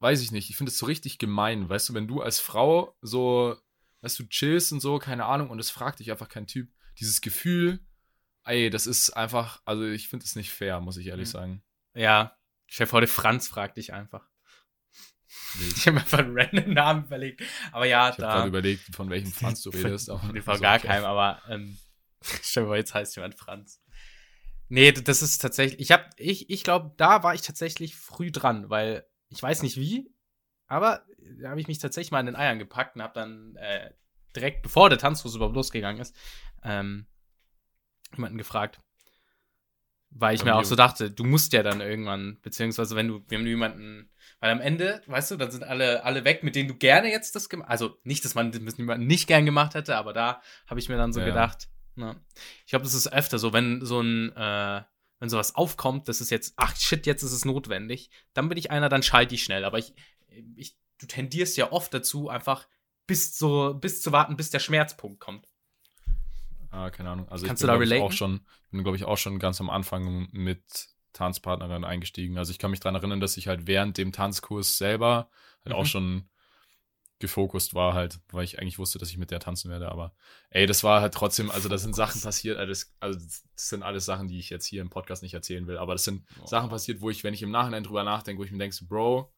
weiß 0.00 0.20
ich 0.22 0.32
nicht, 0.32 0.50
ich 0.50 0.56
finde 0.56 0.70
es 0.70 0.78
so 0.78 0.86
richtig 0.86 1.18
gemein, 1.18 1.68
weißt 1.68 1.88
du, 1.88 1.94
wenn 1.94 2.08
du 2.08 2.20
als 2.20 2.40
Frau 2.40 2.96
so, 3.00 3.56
weißt 4.02 4.18
du, 4.18 4.24
chillst 4.28 4.72
und 4.72 4.80
so, 4.80 4.98
keine 4.98 5.24
Ahnung, 5.26 5.50
und 5.50 5.58
es 5.60 5.70
fragt 5.70 6.00
dich 6.00 6.10
einfach 6.10 6.28
kein 6.28 6.46
Typ, 6.46 6.68
dieses 6.98 7.20
Gefühl, 7.20 7.80
ey, 8.44 8.70
das 8.70 8.86
ist 8.86 9.10
einfach, 9.10 9.60
also 9.64 9.84
ich 9.86 10.08
finde 10.08 10.24
es 10.24 10.36
nicht 10.36 10.50
fair, 10.50 10.80
muss 10.80 10.96
ich 10.96 11.06
ehrlich 11.08 11.28
Mhm. 11.28 11.32
sagen. 11.32 11.62
Ja. 11.94 12.36
Vor, 12.70 13.00
der 13.00 13.08
Franz 13.08 13.48
fragt 13.48 13.76
dich 13.76 13.92
einfach. 13.92 14.26
Ich 15.76 15.86
habe 15.86 15.96
mir 15.96 16.00
einfach 16.00 16.18
einen 16.20 16.38
random 16.38 16.72
Namen 16.72 17.04
überlegt. 17.04 17.42
Aber 17.72 17.84
ja, 17.86 18.06
Ich 18.08 18.12
habe 18.14 18.22
da. 18.22 18.32
gerade 18.34 18.48
überlegt, 18.48 18.94
von 18.94 19.10
welchem 19.10 19.32
Franz 19.32 19.62
du 19.62 19.70
redest. 19.70 20.08
Aber 20.10 20.32
Nee, 20.32 20.40
von 20.40 20.60
gar 20.60 20.78
keinem, 20.78 21.04
aber 21.04 21.42
ähm, 21.48 21.78
stell 22.22 22.62
dir 22.64 22.68
vor, 22.68 22.76
jetzt 22.76 22.94
heißt 22.94 23.16
jemand 23.16 23.34
Franz. 23.34 23.82
Nee, 24.68 24.92
das 24.92 25.20
ist 25.20 25.38
tatsächlich, 25.38 25.80
ich 25.80 25.90
hab, 25.92 26.08
ich, 26.18 26.48
ich 26.48 26.64
glaube, 26.64 26.94
da 26.96 27.22
war 27.22 27.34
ich 27.34 27.42
tatsächlich 27.42 27.94
früh 27.96 28.30
dran, 28.30 28.70
weil 28.70 29.06
ich 29.28 29.42
weiß 29.42 29.62
nicht 29.62 29.76
wie, 29.76 30.10
aber 30.66 31.04
da 31.40 31.50
habe 31.50 31.60
ich 31.60 31.68
mich 31.68 31.78
tatsächlich 31.78 32.10
mal 32.12 32.20
in 32.20 32.26
den 32.26 32.36
Eiern 32.36 32.58
gepackt 32.58 32.96
und 32.96 33.02
habe 33.02 33.12
dann 33.14 33.56
äh, 33.56 33.90
direkt, 34.34 34.62
bevor 34.62 34.88
der 34.88 34.98
Tanzkurs 34.98 35.34
überhaupt 35.34 35.54
losgegangen 35.56 36.00
ist, 36.00 36.16
ähm, 36.62 37.06
jemanden 38.16 38.38
gefragt. 38.38 38.80
Weil 40.14 40.34
ich 40.34 40.44
mir 40.44 40.54
auch 40.56 40.64
so 40.64 40.76
dachte, 40.76 41.10
du 41.10 41.24
musst 41.24 41.54
ja 41.54 41.62
dann 41.62 41.80
irgendwann, 41.80 42.38
beziehungsweise 42.42 42.94
wenn 42.96 43.08
du, 43.08 43.24
wenn 43.28 43.44
du 43.44 43.48
jemanden, 43.48 44.10
weil 44.40 44.50
am 44.50 44.60
Ende, 44.60 45.02
weißt 45.06 45.30
du, 45.30 45.36
dann 45.36 45.50
sind 45.50 45.64
alle, 45.64 46.04
alle 46.04 46.24
weg, 46.24 46.42
mit 46.42 46.54
denen 46.54 46.68
du 46.68 46.74
gerne 46.74 47.10
jetzt 47.10 47.34
das 47.34 47.48
gemacht, 47.48 47.70
also 47.70 47.96
nicht, 48.04 48.22
dass 48.24 48.34
man 48.34 48.52
das 48.52 48.60
mit 48.60 48.76
jemandem 48.76 49.06
nicht 49.06 49.26
gern 49.26 49.46
gemacht 49.46 49.74
hätte, 49.74 49.96
aber 49.96 50.12
da 50.12 50.42
habe 50.66 50.80
ich 50.80 50.90
mir 50.90 50.98
dann 50.98 51.14
so 51.14 51.20
Ja. 51.20 51.26
gedacht, 51.26 51.68
na, 51.94 52.20
ich 52.66 52.70
glaube, 52.70 52.84
das 52.84 52.92
ist 52.92 53.10
öfter 53.10 53.38
so, 53.38 53.54
wenn 53.54 53.84
so 53.84 54.00
ein, 54.00 54.36
äh, 54.36 54.82
wenn 55.18 55.28
sowas 55.30 55.54
aufkommt, 55.54 56.08
das 56.08 56.20
ist 56.20 56.30
jetzt, 56.30 56.54
ach 56.56 56.76
shit, 56.76 57.06
jetzt 57.06 57.22
ist 57.22 57.32
es 57.32 57.46
notwendig, 57.46 58.10
dann 58.34 58.50
bin 58.50 58.58
ich 58.58 58.70
einer, 58.70 58.90
dann 58.90 59.02
schalte 59.02 59.34
ich 59.34 59.44
schnell, 59.44 59.64
aber 59.64 59.78
ich, 59.78 59.94
ich, 60.56 60.76
du 60.98 61.06
tendierst 61.06 61.56
ja 61.56 61.72
oft 61.72 61.94
dazu, 61.94 62.28
einfach 62.28 62.68
bis 63.06 63.38
so, 63.38 63.74
bis 63.74 64.02
zu 64.02 64.12
warten, 64.12 64.36
bis 64.36 64.50
der 64.50 64.60
Schmerzpunkt 64.60 65.20
kommt. 65.20 65.48
Ah, 66.72 66.90
keine 66.90 67.10
Ahnung. 67.10 67.28
Also 67.28 67.46
Kannst 67.46 67.62
ich 67.62 67.64
du 67.64 67.66
da 67.68 67.74
bin, 67.74 67.82
ich, 67.82 67.94
auch 67.94 68.12
relaten? 68.12 68.16
schon, 68.16 68.46
ich 68.64 68.70
bin, 68.70 68.82
glaube 68.82 68.96
ich, 68.96 69.04
auch 69.04 69.18
schon 69.18 69.38
ganz 69.38 69.60
am 69.60 69.70
Anfang 69.70 70.28
mit 70.32 70.88
Tanzpartnerin 71.12 71.84
eingestiegen. 71.84 72.38
Also 72.38 72.50
ich 72.50 72.58
kann 72.58 72.70
mich 72.70 72.80
daran 72.80 72.94
erinnern, 72.96 73.20
dass 73.20 73.36
ich 73.36 73.48
halt 73.48 73.66
während 73.66 73.98
dem 73.98 74.12
Tanzkurs 74.12 74.78
selber 74.78 75.30
halt 75.64 75.74
auch 75.74 75.82
Mhm. 75.82 75.88
schon 75.88 76.28
gefokust 77.20 77.74
war 77.74 77.94
halt, 77.94 78.20
weil 78.32 78.44
ich 78.44 78.58
eigentlich 78.60 78.78
wusste, 78.78 78.98
dass 78.98 79.10
ich 79.10 79.18
mit 79.18 79.30
der 79.30 79.40
tanzen 79.40 79.70
werde. 79.70 79.90
Aber 79.92 80.14
ey, 80.50 80.66
das 80.66 80.82
war 80.84 81.00
halt 81.02 81.14
trotzdem, 81.14 81.50
also 81.50 81.68
da 81.68 81.78
sind 81.78 81.94
Sachen 81.94 82.20
passiert, 82.20 82.58
also 82.58 82.70
das, 82.70 82.92
also 83.00 83.18
das 83.20 83.44
sind 83.56 83.82
alles 83.84 84.04
Sachen, 84.06 84.28
die 84.28 84.38
ich 84.40 84.50
jetzt 84.50 84.66
hier 84.66 84.82
im 84.82 84.90
Podcast 84.90 85.22
nicht 85.22 85.34
erzählen 85.34 85.66
will. 85.68 85.78
Aber 85.78 85.94
das 85.94 86.04
sind 86.04 86.26
Boah. 86.36 86.48
Sachen 86.48 86.70
passiert, 86.70 87.00
wo 87.00 87.10
ich, 87.10 87.22
wenn 87.24 87.34
ich 87.34 87.42
im 87.42 87.50
Nachhinein 87.52 87.84
drüber 87.84 88.02
nachdenke, 88.04 88.40
wo 88.40 88.44
ich 88.44 88.50
mir 88.50 88.58
denke, 88.58 88.74
so, 88.74 88.86
Bro, 88.86 89.32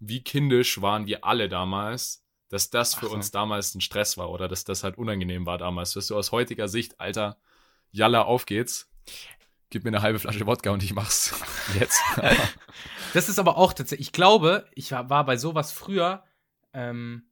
wie 0.00 0.22
kindisch 0.22 0.82
waren 0.82 1.06
wir 1.06 1.24
alle 1.24 1.48
damals, 1.48 2.23
dass 2.48 2.70
das 2.70 2.94
für 2.94 3.06
Ach 3.06 3.12
uns 3.12 3.30
damals 3.30 3.74
ein 3.74 3.80
Stress 3.80 4.16
war 4.16 4.30
oder 4.30 4.48
dass 4.48 4.64
das 4.64 4.84
halt 4.84 4.98
unangenehm 4.98 5.46
war 5.46 5.58
damals. 5.58 5.96
Weißt 5.96 6.10
du, 6.10 6.16
aus 6.16 6.32
heutiger 6.32 6.68
Sicht, 6.68 7.00
Alter, 7.00 7.38
Jalla, 7.90 8.22
auf 8.22 8.46
geht's. 8.46 8.90
Gib 9.70 9.84
mir 9.84 9.90
eine 9.90 10.02
halbe 10.02 10.18
Flasche 10.18 10.46
Wodka 10.46 10.70
und 10.70 10.82
ich 10.82 10.94
mach's 10.94 11.34
jetzt. 11.78 12.00
Das 13.12 13.28
ist 13.28 13.38
aber 13.38 13.56
auch 13.56 13.72
tatsächlich, 13.72 14.08
ich 14.08 14.12
glaube, 14.12 14.68
ich 14.74 14.90
war, 14.90 15.24
bei 15.24 15.36
sowas 15.36 15.70
früher, 15.70 16.24
ähm, 16.72 17.28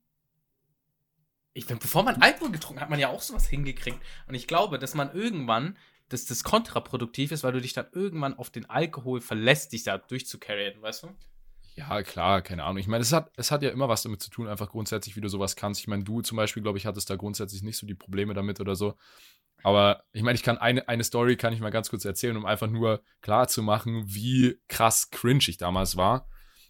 ich, 1.51 1.67
bevor 1.67 2.03
man 2.03 2.21
Alkohol 2.21 2.51
getrunken 2.51 2.79
hat, 2.79 2.85
hat 2.85 2.89
man 2.89 3.01
ja 3.01 3.09
auch 3.09 3.21
sowas 3.21 3.47
hingekriegt. 3.47 3.99
Und 4.27 4.33
ich 4.33 4.47
glaube, 4.47 4.79
dass 4.79 4.95
man 4.95 5.13
irgendwann, 5.13 5.77
dass 6.07 6.23
das 6.23 6.45
kontraproduktiv 6.45 7.33
ist, 7.33 7.43
weil 7.43 7.51
du 7.51 7.59
dich 7.59 7.73
dann 7.73 7.87
irgendwann 7.91 8.37
auf 8.37 8.49
den 8.49 8.69
Alkohol 8.69 9.19
verlässt, 9.19 9.73
dich 9.73 9.83
da 9.83 9.97
durchzucarryen, 9.97 10.81
weißt 10.81 11.03
du? 11.03 11.09
Ja, 11.75 12.03
klar, 12.03 12.41
keine 12.41 12.63
Ahnung. 12.63 12.77
Ich 12.77 12.87
meine, 12.87 13.01
es 13.01 13.11
hat, 13.11 13.31
es 13.35 13.49
hat 13.51 13.63
ja 13.63 13.69
immer 13.69 13.89
was 13.89 14.03
damit 14.03 14.21
zu 14.21 14.29
tun, 14.29 14.47
einfach 14.47 14.69
grundsätzlich, 14.69 15.15
wie 15.15 15.21
du 15.21 15.27
sowas 15.27 15.55
kannst. 15.55 15.81
Ich 15.81 15.87
meine, 15.87 16.03
du 16.03 16.21
zum 16.21 16.35
Beispiel, 16.35 16.61
glaube 16.61 16.77
ich, 16.77 16.85
hattest 16.85 17.09
da 17.09 17.15
grundsätzlich 17.15 17.63
nicht 17.63 17.77
so 17.77 17.87
die 17.87 17.95
Probleme 17.95 18.33
damit 18.33 18.59
oder 18.59 18.75
so. 18.75 18.95
Aber 19.63 20.03
ich 20.11 20.21
meine, 20.21 20.35
ich 20.35 20.43
kann 20.43 20.57
eine, 20.57 20.87
eine 20.87 21.03
Story 21.03 21.37
kann 21.37 21.53
ich 21.53 21.61
mal 21.61 21.71
ganz 21.71 21.89
kurz 21.89 22.05
erzählen, 22.05 22.37
um 22.37 22.45
einfach 22.45 22.67
nur 22.67 23.01
klar 23.21 23.47
zu 23.47 23.63
machen, 23.63 24.03
wie 24.05 24.59
krass 24.67 25.09
cringe 25.09 25.45
ich 25.47 25.57
damals 25.57 25.95
war. 25.95 26.27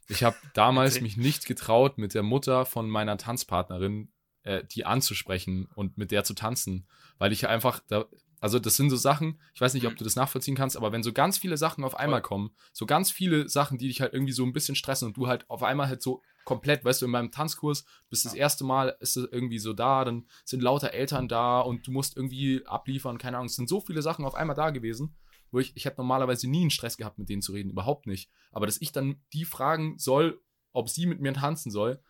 Ich 0.08 0.24
habe 0.24 0.36
damals 0.54 0.96
Erzähl. 0.96 1.04
mich 1.04 1.18
nicht 1.18 1.46
getraut, 1.46 1.98
mit 1.98 2.14
der 2.14 2.24
Mutter 2.24 2.66
von 2.66 2.90
meiner 2.90 3.18
Tanzpartnerin 3.18 4.12
äh, 4.44 4.64
die 4.64 4.86
anzusprechen 4.86 5.68
und 5.76 5.98
mit 5.98 6.12
der 6.12 6.24
zu 6.24 6.34
tanzen, 6.34 6.88
weil 7.18 7.32
ich 7.32 7.48
einfach 7.48 7.80
da, 7.88 8.06
also 8.44 8.60
das 8.60 8.76
sind 8.76 8.90
so 8.90 8.98
Sachen, 8.98 9.40
ich 9.54 9.62
weiß 9.62 9.74
nicht, 9.74 9.86
ob 9.86 9.94
Mhm. 9.94 9.98
du 9.98 10.04
das 10.04 10.18
nachvollziehen 10.18 10.54
kannst, 10.56 10.76
aber 10.76 10.92
wenn 10.92 11.02
so 11.02 11.14
ganz 11.14 11.38
viele 11.38 11.56
Sachen 11.56 11.86
auf 11.86 11.96
einmal 11.98 12.22
kommen, 12.22 12.52
so 12.74 12.86
ganz 12.86 13.10
viele 13.10 13.48
Sachen, 13.48 13.78
die 13.78 13.88
dich 13.88 14.02
halt 14.02 14.14
irgendwie 14.14 14.34
so 14.34 14.44
ein 14.44 14.52
bisschen 14.52 14.76
stressen 14.76 15.08
und 15.08 15.16
du 15.18 15.28
halt 15.28 15.50
auf 15.50 15.64
einmal 15.64 15.88
halt 15.88 16.02
so 16.02 16.22
komplett, 16.44 16.84
weißt 16.84 17.02
du, 17.02 17.06
in 17.06 17.12
meinem 17.12 17.32
Tanzkurs 17.32 17.86
bist 18.10 18.26
das 18.26 18.34
erste 18.34 18.66
Mal, 18.66 18.98
ist 19.00 19.16
es 19.16 19.30
irgendwie 19.32 19.60
so 19.60 19.72
da, 19.72 20.04
dann 20.04 20.28
sind 20.44 20.62
lauter 20.62 20.92
Eltern 20.92 21.30
da 21.30 21.62
und 21.62 21.88
du 21.88 21.92
musst 21.92 22.18
irgendwie 22.18 22.66
abliefern, 22.66 23.18
keine 23.18 23.38
Ahnung. 23.38 23.48
Es 23.48 23.56
sind 23.56 23.70
so 23.70 23.80
viele 23.80 24.02
Sachen 24.02 24.26
auf 24.26 24.36
einmal 24.36 24.58
da 24.58 24.72
gewesen, 24.72 25.16
wo 25.52 25.60
ich, 25.60 25.72
ich 25.78 25.86
hätte 25.86 26.02
normalerweise 26.02 26.50
nie 26.50 26.62
einen 26.62 26.70
Stress 26.70 26.98
gehabt, 26.98 27.20
mit 27.20 27.30
denen 27.30 27.42
zu 27.42 27.54
reden, 27.54 27.70
überhaupt 27.70 28.08
nicht. 28.08 28.30
Aber 28.52 28.66
dass 28.66 28.82
ich 28.82 28.92
dann 28.92 29.22
die 29.32 29.46
fragen 29.46 29.98
soll, 29.98 30.42
ob 30.74 30.90
sie 30.90 31.06
mit 31.06 31.22
mir 31.22 31.32
tanzen 31.34 31.72
soll, 31.72 32.02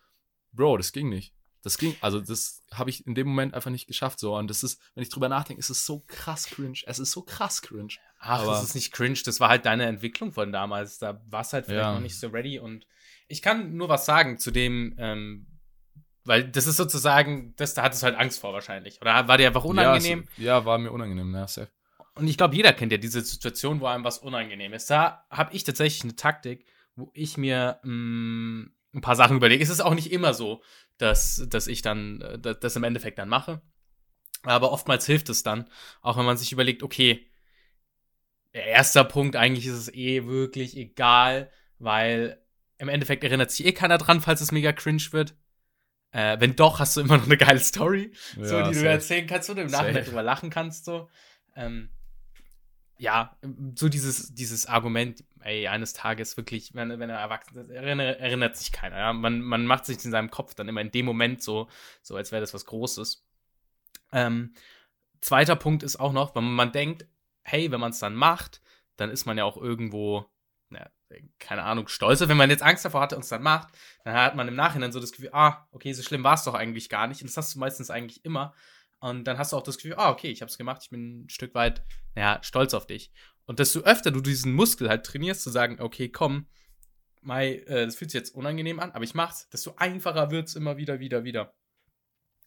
Bro, 0.50 0.78
das 0.78 0.90
ging 0.90 1.08
nicht. 1.08 1.32
Das 1.64 1.78
ging, 1.78 1.96
also 2.00 2.20
das 2.20 2.62
habe 2.72 2.90
ich 2.90 3.06
in 3.06 3.14
dem 3.14 3.26
Moment 3.26 3.54
einfach 3.54 3.70
nicht 3.70 3.86
geschafft 3.86 4.20
so. 4.20 4.36
Und 4.36 4.48
das 4.48 4.62
ist, 4.62 4.80
wenn 4.94 5.02
ich 5.02 5.08
drüber 5.08 5.28
nachdenke, 5.28 5.58
ist 5.58 5.70
es 5.70 5.84
so 5.86 6.04
krass 6.06 6.46
cringe. 6.46 6.78
Es 6.86 6.98
ist 6.98 7.10
so 7.10 7.22
krass 7.22 7.62
cringe. 7.62 7.94
Ach, 8.20 8.42
Aber- 8.42 8.52
das 8.52 8.62
ist 8.62 8.74
nicht 8.74 8.92
cringe, 8.92 9.18
das 9.24 9.40
war 9.40 9.48
halt 9.48 9.66
deine 9.66 9.86
Entwicklung 9.86 10.32
von 10.32 10.52
damals. 10.52 10.98
Da 10.98 11.20
warst 11.28 11.52
halt 11.54 11.64
vielleicht 11.66 11.82
Ja. 11.84 11.94
noch 11.94 12.00
nicht 12.00 12.18
so 12.18 12.28
ready. 12.28 12.58
Und 12.58 12.86
ich 13.28 13.42
kann 13.42 13.74
nur 13.76 13.88
was 13.88 14.04
sagen 14.06 14.38
zu 14.38 14.50
dem, 14.50 14.94
ähm, 14.98 15.46
weil 16.24 16.44
das 16.44 16.66
ist 16.66 16.76
sozusagen, 16.76 17.54
das, 17.56 17.74
da 17.74 17.82
hattest 17.82 18.02
du 18.02 18.06
halt 18.06 18.16
Angst 18.16 18.40
vor 18.40 18.52
wahrscheinlich. 18.52 19.00
Oder 19.00 19.26
war 19.28 19.36
dir 19.38 19.46
einfach 19.48 19.64
unangenehm? 19.64 20.20
Ja, 20.20 20.28
es, 20.36 20.44
ja 20.44 20.64
war 20.64 20.78
mir 20.78 20.92
unangenehm, 20.92 21.34
ja, 21.34 21.46
safe. 21.48 21.70
Und 22.14 22.28
ich 22.28 22.36
glaube, 22.36 22.54
jeder 22.54 22.72
kennt 22.72 22.92
ja 22.92 22.98
diese 22.98 23.20
Situation, 23.22 23.80
wo 23.80 23.86
einem 23.86 24.04
was 24.04 24.18
unangenehm 24.18 24.72
ist. 24.72 24.88
Da 24.88 25.26
habe 25.30 25.54
ich 25.54 25.64
tatsächlich 25.64 26.02
eine 26.04 26.14
Taktik, 26.16 26.64
wo 26.94 27.10
ich 27.12 27.36
mir 27.36 27.80
mh, 27.82 28.68
ein 28.94 29.00
paar 29.00 29.16
Sachen 29.16 29.36
überlege. 29.36 29.62
Es 29.62 29.68
ist 29.68 29.80
auch 29.80 29.94
nicht 29.94 30.12
immer 30.12 30.32
so, 30.32 30.62
dass, 31.04 31.44
dass 31.48 31.66
ich 31.66 31.82
dann 31.82 32.20
äh, 32.20 32.38
das, 32.38 32.58
das 32.60 32.76
im 32.76 32.84
Endeffekt 32.84 33.18
dann 33.18 33.28
mache. 33.28 33.60
Aber 34.42 34.72
oftmals 34.72 35.06
hilft 35.06 35.28
es 35.28 35.42
dann, 35.42 35.68
auch 36.02 36.16
wenn 36.18 36.24
man 36.26 36.36
sich 36.36 36.52
überlegt, 36.52 36.82
okay, 36.82 37.30
erster 38.52 39.04
Punkt, 39.04 39.36
eigentlich 39.36 39.66
ist 39.66 39.74
es 39.74 39.94
eh 39.94 40.26
wirklich 40.26 40.76
egal, 40.76 41.50
weil 41.78 42.40
im 42.78 42.88
Endeffekt 42.88 43.24
erinnert 43.24 43.50
sich 43.50 43.64
eh 43.66 43.72
keiner 43.72 43.98
dran, 43.98 44.20
falls 44.20 44.40
es 44.40 44.52
mega 44.52 44.72
cringe 44.72 45.02
wird. 45.12 45.34
Äh, 46.10 46.38
wenn 46.40 46.54
doch, 46.54 46.78
hast 46.78 46.96
du 46.96 47.00
immer 47.00 47.16
noch 47.16 47.24
eine 47.24 47.36
geile 47.36 47.58
Story 47.58 48.12
so, 48.36 48.58
Ja, 48.58 48.68
die 48.68 48.74
du 48.74 48.80
safe. 48.80 48.88
erzählen 48.88 49.26
kannst, 49.26 49.48
du 49.48 49.52
im 49.54 49.66
Nachhinein 49.68 50.04
drüber 50.04 50.22
lachen 50.22 50.50
kannst, 50.50 50.84
so. 50.84 51.08
Ähm, 51.56 51.90
ja, 52.96 53.36
so 53.74 53.88
dieses, 53.88 54.34
dieses 54.34 54.66
Argument, 54.66 55.24
ey, 55.40 55.66
eines 55.68 55.92
Tages 55.92 56.36
wirklich, 56.36 56.74
wenn, 56.74 56.98
wenn 57.00 57.10
er 57.10 57.18
erwachsen 57.18 57.58
ist, 57.58 57.70
erinnert, 57.70 58.20
erinnert 58.20 58.56
sich 58.56 58.72
keiner. 58.72 58.98
Ja? 58.98 59.12
Man, 59.12 59.40
man 59.40 59.66
macht 59.66 59.84
sich 59.84 60.04
in 60.04 60.10
seinem 60.10 60.30
Kopf 60.30 60.54
dann 60.54 60.68
immer 60.68 60.80
in 60.80 60.92
dem 60.92 61.06
Moment 61.06 61.42
so, 61.42 61.68
so 62.02 62.16
als 62.16 62.30
wäre 62.30 62.40
das 62.40 62.54
was 62.54 62.66
Großes. 62.66 63.26
Ähm, 64.12 64.54
zweiter 65.20 65.56
Punkt 65.56 65.82
ist 65.82 65.96
auch 65.96 66.12
noch, 66.12 66.34
wenn 66.36 66.44
man 66.44 66.72
denkt, 66.72 67.06
hey, 67.42 67.70
wenn 67.70 67.80
man 67.80 67.90
es 67.90 67.98
dann 67.98 68.14
macht, 68.14 68.62
dann 68.96 69.10
ist 69.10 69.26
man 69.26 69.36
ja 69.36 69.44
auch 69.44 69.56
irgendwo, 69.56 70.26
na, 70.68 70.88
keine 71.38 71.64
Ahnung, 71.64 71.88
stolzer. 71.88 72.28
Wenn 72.28 72.36
man 72.36 72.50
jetzt 72.50 72.62
Angst 72.62 72.84
davor 72.84 73.00
hatte 73.00 73.16
und 73.16 73.22
es 73.22 73.28
dann 73.28 73.42
macht, 73.42 73.68
dann 74.04 74.14
hat 74.14 74.36
man 74.36 74.48
im 74.48 74.54
Nachhinein 74.54 74.92
so 74.92 75.00
das 75.00 75.12
Gefühl, 75.12 75.30
ah, 75.32 75.66
okay, 75.72 75.92
so 75.92 76.02
schlimm 76.02 76.24
war 76.24 76.34
es 76.34 76.44
doch 76.44 76.54
eigentlich 76.54 76.88
gar 76.88 77.06
nicht. 77.08 77.22
Und 77.22 77.28
das 77.28 77.36
hast 77.36 77.54
du 77.54 77.58
meistens 77.58 77.90
eigentlich 77.90 78.24
immer. 78.24 78.54
Und 79.04 79.24
dann 79.24 79.36
hast 79.36 79.52
du 79.52 79.58
auch 79.58 79.62
das 79.62 79.76
Gefühl, 79.76 79.96
ah, 79.98 80.10
okay, 80.10 80.30
ich 80.30 80.40
habe 80.40 80.48
es 80.48 80.56
gemacht, 80.56 80.80
ich 80.82 80.88
bin 80.88 81.24
ein 81.24 81.28
Stück 81.28 81.54
weit, 81.54 81.84
naja, 82.14 82.38
stolz 82.42 82.72
auf 82.72 82.86
dich. 82.86 83.12
Und 83.44 83.58
desto 83.58 83.80
öfter 83.80 84.10
du 84.10 84.22
diesen 84.22 84.54
Muskel 84.54 84.88
halt 84.88 85.04
trainierst, 85.04 85.42
zu 85.42 85.50
sagen, 85.50 85.78
okay, 85.78 86.08
komm, 86.08 86.46
Mai, 87.20 87.56
äh, 87.66 87.84
das 87.84 87.96
fühlt 87.96 88.10
sich 88.10 88.18
jetzt 88.18 88.34
unangenehm 88.34 88.80
an, 88.80 88.92
aber 88.92 89.04
ich 89.04 89.12
mach's, 89.12 89.46
desto 89.50 89.74
einfacher 89.76 90.30
wird's 90.30 90.54
immer 90.54 90.78
wieder, 90.78 91.00
wieder, 91.00 91.22
wieder. 91.22 91.54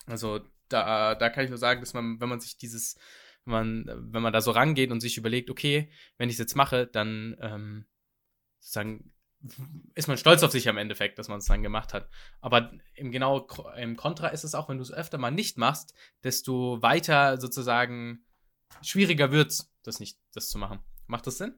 Also 0.08 0.40
da, 0.68 1.14
da 1.14 1.30
kann 1.30 1.44
ich 1.44 1.52
nur 1.52 1.60
sagen, 1.60 1.80
dass 1.80 1.94
man, 1.94 2.20
wenn 2.20 2.30
man 2.30 2.40
sich 2.40 2.58
dieses, 2.58 2.98
wenn 3.46 3.52
man, 3.52 4.12
wenn 4.12 4.24
man 4.24 4.34
da 4.34 4.42
so 4.42 4.50
rangeht 4.50 4.90
und 4.90 5.00
sich 5.00 5.16
überlegt, 5.16 5.52
okay, 5.52 5.92
wenn 6.18 6.30
ich 6.30 6.38
es 6.38 6.40
jetzt 6.40 6.56
mache, 6.56 6.88
dann 6.88 7.38
ähm, 7.40 7.86
sozusagen 8.58 9.14
ist 9.94 10.08
man 10.08 10.18
stolz 10.18 10.44
auf 10.44 10.52
sich 10.52 10.68
am 10.68 10.78
Endeffekt, 10.78 11.20
dass 11.20 11.28
man 11.28 11.38
es 11.40 11.46
dann 11.46 11.62
gemacht 11.64 11.94
hat. 11.94 12.10
Aber 12.42 12.72
im 12.96 13.12
genau 13.12 13.48
im 13.78 13.96
Kontra 13.96 14.28
ist 14.30 14.44
es 14.44 14.56
auch, 14.56 14.68
wenn 14.70 14.78
du 14.78 14.84
es 14.84 14.92
öfter 14.92 15.18
mal 15.18 15.32
nicht 15.32 15.58
machst, 15.58 15.94
desto 16.24 16.82
weiter 16.82 17.40
sozusagen 17.40 18.26
schwieriger 18.82 19.32
wird's, 19.32 19.72
das 19.84 20.00
nicht, 20.00 20.18
das 20.34 20.50
zu 20.50 20.58
machen. 20.58 20.80
Macht 21.06 21.28
das 21.28 21.38
Sinn? 21.38 21.56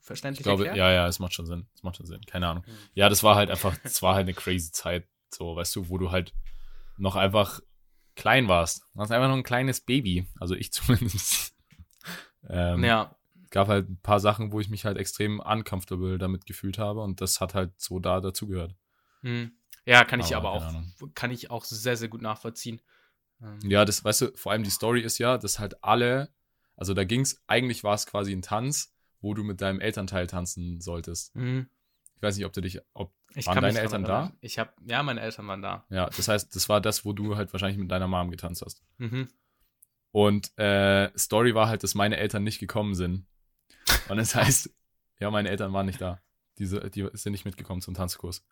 Verständlich 0.00 0.40
Ich 0.40 0.44
glaube, 0.44 0.66
erklärt? 0.66 0.88
ja, 0.88 0.92
ja, 0.92 1.06
es 1.06 1.18
macht 1.20 1.32
schon 1.34 1.46
Sinn. 1.46 1.68
Es 1.74 1.82
macht 1.84 1.96
schon 1.96 2.06
Sinn. 2.06 2.20
Keine 2.26 2.48
Ahnung. 2.48 2.64
Mhm. 2.66 2.72
Ja, 2.94 3.08
das 3.08 3.22
war 3.22 3.36
halt 3.36 3.50
einfach, 3.50 3.76
es 3.84 4.02
war 4.02 4.14
halt 4.14 4.24
eine 4.24 4.34
crazy 4.34 4.72
Zeit, 4.72 5.06
so, 5.30 5.54
weißt 5.54 5.76
du, 5.76 5.88
wo 5.88 5.98
du 5.98 6.10
halt 6.10 6.34
noch 6.96 7.14
einfach 7.16 7.60
klein 8.16 8.48
warst. 8.48 8.82
Du 8.92 8.98
warst 8.98 9.12
einfach 9.12 9.28
noch 9.28 9.36
ein 9.36 9.42
kleines 9.44 9.80
Baby. 9.80 10.26
Also 10.40 10.54
ich 10.56 10.72
zumindest. 10.72 11.54
ähm, 12.48 12.82
Ja, 12.82 13.14
gab 13.52 13.68
halt 13.68 13.88
ein 13.88 14.00
paar 14.02 14.18
Sachen, 14.18 14.50
wo 14.50 14.58
ich 14.58 14.68
mich 14.68 14.84
halt 14.84 14.96
extrem 14.96 15.38
uncomfortable 15.38 16.18
damit 16.18 16.46
gefühlt 16.46 16.78
habe 16.78 17.00
und 17.02 17.20
das 17.20 17.40
hat 17.40 17.54
halt 17.54 17.70
so 17.80 18.00
da 18.00 18.20
dazugehört. 18.20 18.74
Hm. 19.20 19.52
Ja, 19.84 20.04
kann 20.04 20.20
ich 20.20 20.34
aber, 20.34 20.48
Aber 20.50 20.58
auch, 20.58 20.68
Ahnung. 20.68 20.92
kann 21.14 21.30
ich 21.30 21.50
auch 21.50 21.64
sehr, 21.64 21.96
sehr 21.96 22.08
gut 22.08 22.22
nachvollziehen. 22.22 22.80
Ähm, 23.40 23.58
Ja, 23.62 23.84
das, 23.84 24.04
weißt 24.04 24.20
du, 24.22 24.32
vor 24.36 24.52
allem 24.52 24.64
die 24.64 24.70
Story 24.70 25.00
ist 25.00 25.18
ja, 25.18 25.38
dass 25.38 25.58
halt 25.58 25.84
alle, 25.84 26.32
also 26.76 26.94
da 26.94 27.04
ging's, 27.04 27.42
eigentlich 27.46 27.84
war 27.84 27.94
es 27.94 28.06
quasi 28.06 28.32
ein 28.32 28.42
Tanz, 28.42 28.94
wo 29.20 29.34
du 29.34 29.42
mit 29.44 29.60
deinem 29.60 29.80
Elternteil 29.80 30.26
tanzen 30.26 30.80
solltest. 30.80 31.34
hm. 31.34 31.68
Ich 32.16 32.22
weiß 32.22 32.36
nicht, 32.36 32.46
ob 32.46 32.52
du 32.52 32.60
dich, 32.60 32.80
ob, 32.94 33.12
Ich 33.34 33.48
Waren 33.48 33.62
deine 33.62 33.80
Eltern 33.80 34.04
da? 34.04 34.32
Ich 34.40 34.60
habe, 34.60 34.70
ja, 34.86 35.02
meine 35.02 35.20
Eltern 35.20 35.48
waren 35.48 35.60
da. 35.60 35.84
ja, 35.90 36.08
das 36.08 36.28
heißt, 36.28 36.54
das 36.54 36.68
war 36.68 36.80
das, 36.80 37.04
wo 37.04 37.12
du 37.12 37.36
halt 37.36 37.52
wahrscheinlich 37.52 37.78
mit 37.78 37.90
deiner 37.90 38.06
Mom 38.06 38.30
getanzt 38.30 38.62
hast. 38.64 38.84
Mhm. 38.98 39.28
Und 40.12 40.56
äh, 40.56 41.10
Story 41.18 41.56
war 41.56 41.66
halt, 41.66 41.82
dass 41.82 41.96
meine 41.96 42.18
Eltern 42.18 42.44
nicht 42.44 42.60
gekommen 42.60 42.94
sind. 42.94 43.26
Und 44.08 44.16
das 44.16 44.34
heißt, 44.34 44.70
ja, 45.20 45.30
meine 45.30 45.48
Eltern 45.48 45.72
waren 45.72 45.86
nicht 45.86 46.00
da. 46.00 46.20
Diese, 46.58 46.90
die 46.90 47.08
sind 47.12 47.32
nicht 47.32 47.44
mitgekommen 47.44 47.80
zum 47.80 47.94
Tanzkurs. 47.94 48.44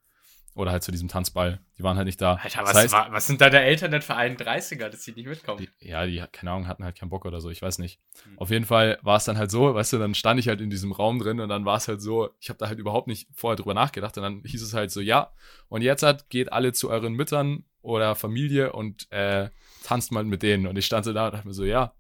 Oder 0.56 0.72
halt 0.72 0.82
zu 0.82 0.90
diesem 0.90 1.06
Tanzball. 1.08 1.60
Die 1.78 1.84
waren 1.84 1.96
halt 1.96 2.06
nicht 2.06 2.20
da. 2.20 2.34
Alter, 2.34 2.60
das 2.62 2.68
was, 2.70 2.76
heißt, 2.76 2.92
wa- 2.92 3.08
was 3.10 3.26
sind 3.28 3.40
deine 3.40 3.60
Eltern 3.60 3.92
denn 3.92 4.02
für 4.02 4.16
einen 4.16 4.36
30er, 4.36 4.88
dass 4.88 5.02
die 5.02 5.12
nicht 5.12 5.28
mitkommen? 5.28 5.64
die, 5.80 5.88
ja, 5.88 6.04
die, 6.06 6.20
keine 6.32 6.50
Ahnung, 6.50 6.66
hatten 6.66 6.82
halt 6.82 6.98
keinen 6.98 7.08
Bock 7.10 7.24
oder 7.24 7.40
so, 7.40 7.50
ich 7.50 7.62
weiß 7.62 7.78
nicht. 7.78 8.00
Hm. 8.24 8.36
Auf 8.38 8.50
jeden 8.50 8.64
Fall 8.64 8.98
war 9.02 9.16
es 9.16 9.24
dann 9.24 9.38
halt 9.38 9.52
so, 9.52 9.72
weißt 9.74 9.92
du, 9.92 9.98
dann 9.98 10.12
stand 10.14 10.40
ich 10.40 10.48
halt 10.48 10.60
in 10.60 10.68
diesem 10.70 10.90
Raum 10.90 11.20
drin 11.20 11.38
und 11.38 11.48
dann 11.48 11.64
war 11.66 11.76
es 11.76 11.86
halt 11.86 12.02
so, 12.02 12.30
ich 12.40 12.48
habe 12.48 12.58
da 12.58 12.66
halt 12.66 12.80
überhaupt 12.80 13.06
nicht 13.06 13.28
vorher 13.32 13.54
drüber 13.56 13.74
nachgedacht 13.74 14.16
und 14.16 14.24
dann 14.24 14.42
hieß 14.44 14.60
es 14.62 14.74
halt 14.74 14.90
so, 14.90 15.00
ja, 15.00 15.32
und 15.68 15.82
jetzt 15.82 16.02
halt 16.02 16.28
geht 16.30 16.52
alle 16.52 16.72
zu 16.72 16.90
euren 16.90 17.12
Müttern 17.12 17.64
oder 17.80 18.16
Familie 18.16 18.72
und 18.72 19.06
äh, 19.12 19.50
tanzt 19.84 20.10
mal 20.10 20.24
mit 20.24 20.42
denen. 20.42 20.66
Und 20.66 20.76
ich 20.76 20.84
stand 20.86 21.04
so 21.04 21.12
da 21.12 21.26
und 21.26 21.34
dachte 21.34 21.46
mir 21.46 21.54
so, 21.54 21.64
ja, 21.64 21.94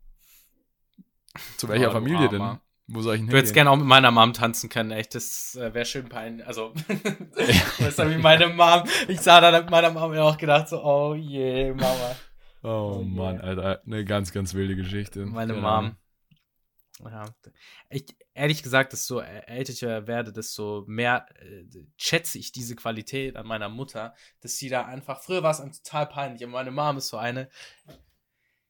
zu 1.56 1.68
welcher 1.68 1.90
Oh, 1.90 1.92
Familie 1.92 2.28
denn? 2.28 2.58
Wo 2.92 3.02
soll 3.02 3.14
ich 3.16 3.20
denn 3.20 3.28
Du 3.30 3.36
hättest 3.36 3.50
hingehen? 3.50 3.66
gerne 3.66 3.70
auch 3.70 3.76
mit 3.76 3.86
meiner 3.86 4.10
Mom 4.10 4.32
tanzen 4.32 4.68
können, 4.68 4.90
echt. 4.90 5.14
Das 5.14 5.54
wäre 5.56 5.84
schön 5.84 6.08
peinlich. 6.08 6.46
Also, 6.46 6.72
weißt 6.74 7.98
du, 8.00 8.10
wie 8.10 8.18
meine 8.18 8.48
Mom, 8.48 8.82
ich 9.08 9.20
sah 9.20 9.40
da 9.40 9.58
mit 9.60 9.70
meiner 9.70 9.90
Mom 9.90 10.10
mir 10.10 10.24
auch 10.24 10.36
gedacht, 10.36 10.68
so, 10.68 10.82
oh 10.82 11.14
je, 11.14 11.72
Mama. 11.72 12.16
Oh, 12.62 12.96
Oh, 12.98 13.02
Mann, 13.02 13.36
yeah. 13.36 13.42
Alter, 13.44 13.82
eine 13.86 14.04
ganz, 14.04 14.32
ganz 14.32 14.52
wilde 14.52 14.76
Geschichte. 14.76 15.24
Meine 15.24 15.54
Keine 15.54 15.62
Mom. 15.62 15.70
Ahnung. 15.72 15.96
Ja. 17.10 17.24
Ich, 17.88 18.04
ehrlich 18.34 18.62
gesagt, 18.62 18.92
desto 18.92 19.20
älter 19.20 19.72
ich 19.72 19.80
werde, 19.80 20.30
desto 20.30 20.84
mehr 20.86 21.24
äh, 21.40 21.64
schätze 21.96 22.36
ich 22.38 22.52
diese 22.52 22.76
Qualität 22.76 23.36
an 23.36 23.46
meiner 23.46 23.70
Mutter, 23.70 24.14
dass 24.42 24.58
sie 24.58 24.68
da 24.68 24.84
einfach, 24.84 25.22
früher 25.22 25.42
war 25.42 25.52
es 25.52 25.60
einem 25.62 25.72
total 25.72 26.04
peinlich, 26.06 26.42
aber 26.42 26.52
meine 26.52 26.70
Mom 26.70 26.98
ist 26.98 27.08
so 27.08 27.16
eine, 27.16 27.48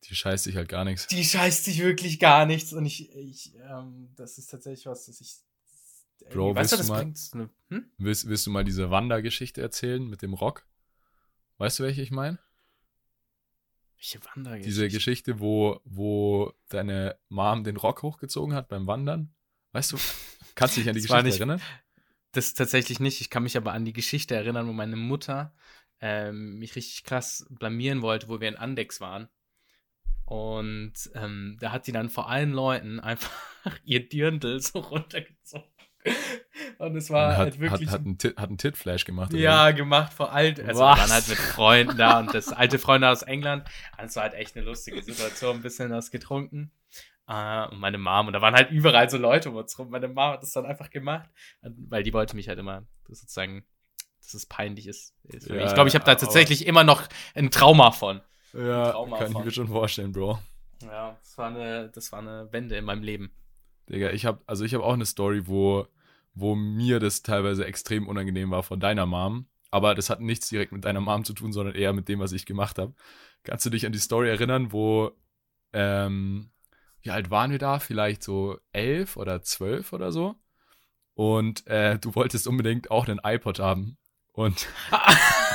Die 0.04 0.14
scheißt 0.16 0.44
sich 0.44 0.56
halt 0.56 0.68
gar 0.68 0.84
nichts. 0.84 1.06
die 1.08 1.24
scheißt 1.24 1.64
sich 1.64 1.78
wirklich 1.80 2.18
gar 2.18 2.46
nichts 2.46 2.72
und 2.72 2.86
ich, 2.86 3.14
ich 3.14 3.54
ähm, 3.56 4.08
das 4.16 4.38
ist 4.38 4.46
tatsächlich 4.50 4.86
was, 4.86 5.06
das 5.06 5.20
ich. 5.20 5.36
Bro, 6.30 6.54
weißt 6.54 6.72
du, 6.72 6.78
willst 6.78 6.80
das 6.80 6.86
du 6.86 6.92
mal- 6.92 7.02
bringt 7.02 7.30
eine, 7.32 7.50
hm? 7.68 7.90
Willst, 7.98 8.28
willst 8.28 8.46
du 8.46 8.50
mal 8.50 8.64
diese 8.64 8.90
Wandergeschichte 8.90 9.60
erzählen 9.62 10.06
mit 10.08 10.22
dem 10.22 10.34
Rock? 10.34 10.66
Weißt 11.58 11.78
du, 11.78 11.82
welche 11.84 12.02
ich 12.02 12.10
meine? 12.10 12.38
Welche 13.96 14.20
Wandergeschichte? 14.34 14.68
Diese 14.68 14.88
Geschichte, 14.88 15.40
wo, 15.40 15.80
wo 15.84 16.52
deine 16.68 17.18
Mom 17.28 17.64
den 17.64 17.76
Rock 17.76 18.02
hochgezogen 18.02 18.54
hat 18.54 18.68
beim 18.68 18.86
Wandern. 18.86 19.34
Weißt 19.72 19.92
du, 19.92 19.98
kannst 20.54 20.76
du 20.76 20.80
dich 20.80 20.88
an 20.88 20.94
die 20.94 21.02
Geschichte 21.02 21.22
nicht- 21.24 21.36
erinnern? 21.38 21.60
Das 22.32 22.54
tatsächlich 22.54 23.00
nicht. 23.00 23.20
Ich 23.20 23.28
kann 23.28 23.42
mich 23.42 23.56
aber 23.56 23.72
an 23.72 23.84
die 23.84 23.92
Geschichte 23.92 24.36
erinnern, 24.36 24.68
wo 24.68 24.72
meine 24.72 24.94
Mutter 24.96 25.52
ähm, 26.00 26.58
mich 26.60 26.76
richtig 26.76 27.02
krass 27.02 27.44
blamieren 27.50 28.02
wollte, 28.02 28.28
wo 28.28 28.40
wir 28.40 28.48
in 28.48 28.56
Andex 28.56 29.00
waren. 29.00 29.28
Und 30.30 30.92
ähm, 31.16 31.56
da 31.58 31.72
hat 31.72 31.84
sie 31.84 31.90
dann 31.90 32.08
vor 32.08 32.30
allen 32.30 32.52
Leuten 32.52 33.00
einfach 33.00 33.32
ihr 33.84 34.08
Dirndl 34.08 34.60
so 34.60 34.78
runtergezogen. 34.78 35.66
Und 36.78 36.94
es 36.94 37.10
war 37.10 37.30
Und 37.30 37.36
halt 37.36 37.54
hat, 37.54 37.60
wirklich 37.60 37.88
hat, 37.88 37.94
hat, 37.98 38.06
einen 38.06 38.16
Tit, 38.16 38.36
hat 38.36 38.48
einen 38.48 38.56
Titflash 38.56 39.04
gemacht. 39.04 39.32
oder 39.32 39.42
ja, 39.42 39.72
gemacht 39.72 40.12
vor 40.12 40.32
allen, 40.32 40.54
also 40.54 40.66
wir 40.82 40.86
Was? 40.86 41.00
waren 41.00 41.10
halt 41.10 41.28
mit 41.28 41.36
Freunden 41.36 41.96
da 41.96 42.20
und 42.20 42.32
das 42.32 42.52
alte 42.52 42.78
Freunde 42.78 43.08
aus 43.08 43.22
England. 43.22 43.68
Das 43.98 44.14
war 44.14 44.22
halt 44.22 44.34
echt 44.34 44.56
eine 44.56 44.64
lustige 44.64 45.02
Situation, 45.02 45.56
ein 45.56 45.62
bisschen 45.62 45.90
was 45.90 46.12
getrunken. 46.12 46.70
Äh, 47.26 47.66
und 47.66 47.80
meine 47.80 47.98
Mom, 47.98 48.28
und 48.28 48.32
da 48.32 48.40
waren 48.40 48.54
halt 48.54 48.70
überall 48.70 49.10
so 49.10 49.18
Leute 49.18 49.50
um 49.50 49.56
uns 49.56 49.76
rum. 49.80 49.90
Meine 49.90 50.06
Mom 50.06 50.34
hat 50.34 50.44
das 50.44 50.52
dann 50.52 50.64
einfach 50.64 50.90
gemacht, 50.90 51.28
weil 51.62 52.04
die 52.04 52.12
wollte 52.12 52.36
mich 52.36 52.48
halt 52.48 52.60
immer 52.60 52.86
sozusagen, 53.08 53.64
dass 54.20 54.34
es 54.34 54.46
peinlich 54.46 54.86
ist. 54.86 55.12
ist. 55.24 55.48
Ja, 55.48 55.66
ich 55.66 55.74
glaube, 55.74 55.88
ich 55.88 55.96
habe 55.96 56.04
da 56.04 56.14
tatsächlich 56.14 56.68
immer 56.68 56.84
noch 56.84 57.08
ein 57.34 57.50
Trauma 57.50 57.90
von. 57.90 58.20
Ja, 58.52 58.92
Trauma 58.92 59.18
kann 59.18 59.32
ich 59.32 59.44
mir 59.44 59.50
schon 59.50 59.68
vorstellen, 59.68 60.12
Bro. 60.12 60.38
Ja, 60.82 61.16
das 61.20 61.38
war 61.38 61.48
eine, 61.48 61.90
das 61.90 62.10
war 62.12 62.20
eine 62.20 62.48
Wende 62.52 62.76
in 62.76 62.84
meinem 62.84 63.02
Leben. 63.02 63.30
Digga, 63.88 64.10
ich 64.10 64.24
habe 64.24 64.40
also 64.46 64.64
ich 64.64 64.74
habe 64.74 64.84
auch 64.84 64.94
eine 64.94 65.06
Story, 65.06 65.46
wo, 65.46 65.86
wo 66.34 66.54
mir 66.54 67.00
das 67.00 67.22
teilweise 67.22 67.64
extrem 67.66 68.06
unangenehm 68.06 68.50
war 68.50 68.62
von 68.62 68.80
deiner 68.80 69.06
Mom. 69.06 69.46
aber 69.70 69.94
das 69.94 70.10
hat 70.10 70.20
nichts 70.20 70.48
direkt 70.48 70.72
mit 70.72 70.84
deiner 70.84 71.00
Mom 71.00 71.24
zu 71.24 71.32
tun, 71.32 71.52
sondern 71.52 71.74
eher 71.74 71.92
mit 71.92 72.08
dem, 72.08 72.20
was 72.20 72.32
ich 72.32 72.46
gemacht 72.46 72.78
habe. 72.78 72.94
Kannst 73.44 73.64
du 73.66 73.70
dich 73.70 73.86
an 73.86 73.92
die 73.92 73.98
Story 73.98 74.28
erinnern, 74.28 74.72
wo, 74.72 75.12
ähm, 75.72 76.50
wie 77.02 77.10
alt 77.10 77.30
waren 77.30 77.50
wir 77.50 77.58
da? 77.58 77.78
Vielleicht 77.78 78.22
so 78.22 78.58
elf 78.72 79.16
oder 79.16 79.42
zwölf 79.42 79.92
oder 79.92 80.12
so. 80.12 80.36
Und 81.14 81.66
äh, 81.66 81.98
du 81.98 82.14
wolltest 82.14 82.46
unbedingt 82.46 82.90
auch 82.90 83.06
einen 83.08 83.20
iPod 83.22 83.58
haben. 83.58 83.98
Und 84.32 84.68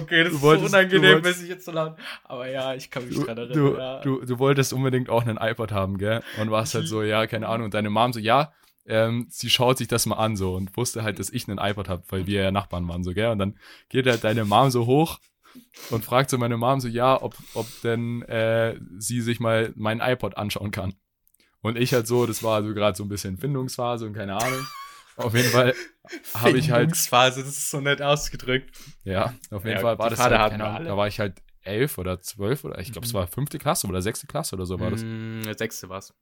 okay, 0.00 0.22
das 0.24 0.30
Du 0.32 0.36
ist 0.36 0.42
wolltest- 0.42 0.70
so 0.70 0.76
unangenehm, 0.76 1.22
bis 1.22 1.42
ich 1.42 1.48
jetzt 1.48 1.64
so 1.64 1.72
laut. 1.72 1.96
Aber 2.24 2.48
ja, 2.48 2.74
ich 2.74 2.90
kann 2.90 3.06
mich 3.06 3.16
du, 3.18 3.24
dran 3.24 3.38
erinnern. 3.38 3.54
du, 3.58 3.76
ja. 3.76 4.00
du, 4.00 4.24
du 4.24 4.38
wolltest 4.38 4.72
unbedingt 4.72 5.08
auch 5.10 5.22
einen 5.26 5.36
iPod 5.38 5.72
haben, 5.72 5.98
gell? 5.98 6.22
Und 6.40 6.50
warst 6.50 6.74
halt 6.74 6.88
so, 6.88 7.02
ja, 7.02 7.26
keine 7.26 7.48
Ahnung. 7.48 7.66
Und 7.66 7.74
deine 7.74 7.90
Mom 7.90 8.12
so, 8.12 8.20
ja, 8.20 8.52
ähm, 8.86 9.26
sie 9.30 9.50
schaut 9.50 9.78
sich 9.78 9.88
das 9.88 10.06
mal 10.06 10.16
an 10.16 10.36
so 10.36 10.54
und 10.54 10.76
wusste 10.76 11.02
halt, 11.02 11.18
dass 11.18 11.30
ich 11.30 11.48
einen 11.48 11.58
iPod 11.58 11.88
habe, 11.88 12.02
weil 12.08 12.26
wir 12.26 12.42
ja 12.42 12.50
Nachbarn 12.52 12.86
waren 12.88 13.02
so, 13.02 13.12
gell? 13.14 13.30
Und 13.30 13.38
dann 13.38 13.58
geht 13.88 14.06
halt 14.06 14.22
deine 14.24 14.44
Mom 14.44 14.70
so 14.70 14.86
hoch 14.86 15.18
und 15.90 16.04
fragt 16.04 16.30
so 16.30 16.38
meine 16.38 16.56
Mom 16.56 16.80
so, 16.80 16.86
ja, 16.88 17.20
ob, 17.20 17.34
ob 17.54 17.66
denn 17.82 18.22
äh, 18.22 18.78
sie 18.98 19.20
sich 19.20 19.40
mal 19.40 19.72
meinen 19.74 20.00
iPod 20.00 20.36
anschauen 20.36 20.70
kann. 20.70 20.94
Und 21.62 21.76
ich 21.76 21.92
halt 21.94 22.06
so, 22.06 22.26
das 22.26 22.42
war 22.44 22.62
so 22.62 22.74
gerade 22.74 22.96
so 22.96 23.02
ein 23.04 23.08
bisschen 23.08 23.38
Findungsphase 23.38 24.06
und 24.06 24.12
keine 24.12 24.36
Ahnung. 24.36 24.64
Auf 25.16 25.34
jeden 25.34 25.50
Fall 25.50 25.74
habe 26.34 26.58
ich 26.58 26.70
halt 26.70 26.90
Findungsphase, 26.90 27.40
das 27.42 27.56
ist 27.56 27.70
so 27.70 27.80
nett 27.80 28.02
ausgedrückt. 28.02 28.70
ja, 29.04 29.34
auf 29.50 29.64
jeden 29.64 29.78
Ja, 29.78 29.80
Fall 29.80 29.98
war 29.98 30.10
das 30.10 30.18
Vater 30.18 30.38
halt, 30.38 30.48
keine 30.48 30.64
Ahnung, 30.66 30.86
da 30.86 30.96
war 30.96 31.06
ich 31.08 31.20
halt 31.20 31.42
elf 31.62 31.98
oder 31.98 32.20
zwölf 32.20 32.64
oder 32.64 32.78
ich 32.78 32.92
glaube, 32.92 33.06
es 33.06 33.12
Mhm. 33.12 33.14
war 33.14 33.26
fünfte 33.26 33.58
Klasse 33.58 33.86
oder 33.86 34.02
sechste 34.02 34.26
Klasse 34.26 34.54
oder 34.56 34.66
so 34.66 34.78
war 34.80 34.90
das. 34.90 35.06
Mm, 35.10 35.52
sechste 35.56 35.88
war's. 35.88 36.14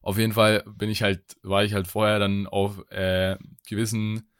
Auf 0.00 0.18
jeden 0.18 0.32
Fall 0.32 0.62
bin 0.66 0.90
ich 0.90 1.02
halt, 1.02 1.22
war 1.42 1.64
ich 1.64 1.74
halt 1.74 1.88
vorher 1.88 2.18
dann 2.18 2.46
auf 2.46 2.88
äh, 2.90 3.36
gewissen 3.66 4.30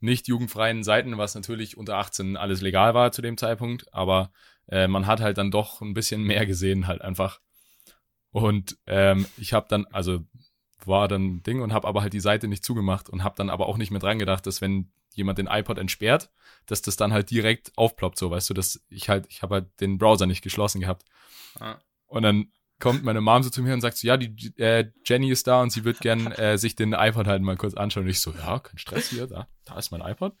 nicht 0.00 0.28
jugendfreien 0.28 0.82
Seiten, 0.84 1.16
was 1.18 1.34
natürlich 1.34 1.76
unter 1.76 1.96
18 1.96 2.36
alles 2.36 2.60
legal 2.60 2.94
war 2.94 3.12
zu 3.12 3.22
dem 3.22 3.38
Zeitpunkt, 3.38 3.92
aber 3.94 4.32
äh, 4.68 4.86
man 4.88 5.06
hat 5.06 5.20
halt 5.20 5.38
dann 5.38 5.50
doch 5.50 5.80
ein 5.80 5.94
bisschen 5.94 6.22
mehr 6.24 6.46
gesehen 6.46 6.86
halt 6.86 7.00
einfach. 7.02 7.40
Und 8.32 8.76
ähm, 8.86 9.26
ich 9.38 9.52
habe 9.52 9.66
dann, 9.68 9.86
also 9.92 10.24
war 10.86 11.08
dann 11.08 11.36
ein 11.36 11.42
Ding 11.42 11.60
und 11.60 11.72
habe 11.72 11.88
aber 11.88 12.02
halt 12.02 12.12
die 12.12 12.20
Seite 12.20 12.48
nicht 12.48 12.64
zugemacht 12.64 13.08
und 13.08 13.24
habe 13.24 13.36
dann 13.36 13.50
aber 13.50 13.66
auch 13.66 13.76
nicht 13.76 13.90
mehr 13.90 14.00
dran 14.00 14.18
gedacht, 14.18 14.46
dass 14.46 14.60
wenn 14.60 14.90
jemand 15.14 15.38
den 15.38 15.46
iPod 15.46 15.78
entsperrt, 15.78 16.30
dass 16.66 16.82
das 16.82 16.96
dann 16.96 17.12
halt 17.12 17.30
direkt 17.30 17.72
aufploppt, 17.76 18.18
so 18.18 18.30
weißt 18.30 18.50
du, 18.50 18.54
dass 18.54 18.82
ich 18.88 19.08
halt, 19.08 19.26
ich 19.28 19.42
habe 19.42 19.54
halt 19.56 19.80
den 19.80 19.98
Browser 19.98 20.26
nicht 20.26 20.42
geschlossen 20.42 20.80
gehabt. 20.80 21.04
Ah. 21.60 21.76
Und 22.06 22.22
dann 22.22 22.48
kommt 22.80 23.04
meine 23.04 23.20
Mom 23.20 23.42
so 23.42 23.50
zu 23.50 23.62
mir 23.62 23.74
und 23.74 23.80
sagt 23.80 23.96
so, 23.96 24.06
ja, 24.06 24.16
die 24.16 24.52
äh, 24.58 24.90
Jenny 25.04 25.30
ist 25.30 25.46
da 25.46 25.62
und 25.62 25.70
sie 25.70 25.84
wird 25.84 26.00
gern 26.00 26.32
äh, 26.32 26.58
sich 26.58 26.76
den 26.76 26.92
iPod 26.92 27.26
halt 27.26 27.42
mal 27.42 27.56
kurz 27.56 27.74
anschauen. 27.74 28.04
Und 28.04 28.10
ich 28.10 28.20
so, 28.20 28.32
ja, 28.32 28.58
kein 28.58 28.78
Stress 28.78 29.08
hier, 29.08 29.26
da, 29.26 29.46
da 29.64 29.78
ist 29.78 29.90
mein 29.90 30.00
iPod. 30.00 30.34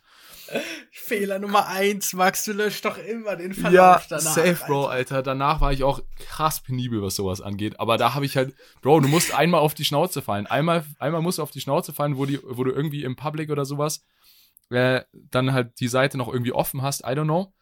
Fehler 0.90 1.38
Nummer 1.38 1.66
eins, 1.68 2.12
Max, 2.12 2.44
du 2.44 2.52
löscht 2.52 2.84
doch 2.84 2.98
immer 2.98 3.36
den 3.36 3.52
ja, 3.52 3.60
Verlauf 3.60 4.06
danach. 4.08 4.34
safe, 4.34 4.64
Bro, 4.66 4.86
Alter. 4.86 5.22
Danach 5.22 5.60
war 5.60 5.72
ich 5.72 5.84
auch 5.84 6.00
krass 6.18 6.62
penibel, 6.62 7.02
was 7.02 7.16
sowas 7.16 7.40
angeht. 7.40 7.78
Aber 7.80 7.98
da 7.98 8.14
habe 8.14 8.24
ich 8.24 8.36
halt, 8.36 8.54
Bro, 8.82 9.00
du 9.00 9.08
musst 9.08 9.34
einmal 9.34 9.60
auf 9.60 9.74
die 9.74 9.84
Schnauze 9.84 10.22
fallen. 10.22 10.46
Einmal, 10.46 10.84
einmal 10.98 11.22
musst 11.22 11.38
du 11.38 11.42
auf 11.42 11.50
die 11.50 11.60
Schnauze 11.60 11.92
fallen, 11.92 12.16
wo, 12.16 12.26
die, 12.26 12.40
wo 12.42 12.64
du 12.64 12.72
irgendwie 12.72 13.04
im 13.04 13.16
Public 13.16 13.50
oder 13.50 13.64
sowas 13.64 14.04
äh, 14.70 15.02
dann 15.12 15.52
halt 15.52 15.80
die 15.80 15.88
Seite 15.88 16.18
noch 16.18 16.28
irgendwie 16.28 16.52
offen 16.52 16.82
hast. 16.82 17.00
I 17.00 17.10
don't 17.10 17.24
know. 17.24 17.52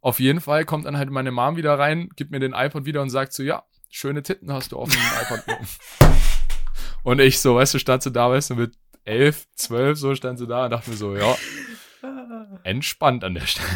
Auf 0.00 0.18
jeden 0.18 0.40
Fall 0.40 0.64
kommt 0.64 0.86
dann 0.86 0.96
halt 0.96 1.10
meine 1.10 1.30
Mom 1.30 1.56
wieder 1.56 1.78
rein, 1.78 2.08
gibt 2.16 2.32
mir 2.32 2.40
den 2.40 2.54
iPod 2.54 2.84
wieder 2.84 3.02
und 3.02 3.10
sagt 3.10 3.32
so, 3.32 3.42
ja, 3.42 3.64
schöne 3.88 4.22
Titten 4.22 4.52
hast 4.52 4.72
du 4.72 4.78
auf 4.78 4.88
dem 4.88 5.00
iPod. 5.22 5.44
und 7.04 7.20
ich 7.20 7.40
so, 7.40 7.54
weißt 7.54 7.74
du, 7.74 7.78
stand 7.78 8.02
so 8.02 8.10
da, 8.10 8.30
weißt 8.30 8.50
du, 8.50 8.54
mit 8.56 8.74
elf, 9.04 9.46
zwölf, 9.54 9.98
so 9.98 10.14
stand 10.14 10.38
so 10.38 10.46
da 10.46 10.64
und 10.64 10.70
dachte 10.70 10.90
mir 10.90 10.96
so, 10.96 11.16
ja, 11.16 11.36
entspannt 12.64 13.24
an 13.24 13.34
der 13.34 13.46
Stelle. 13.46 13.68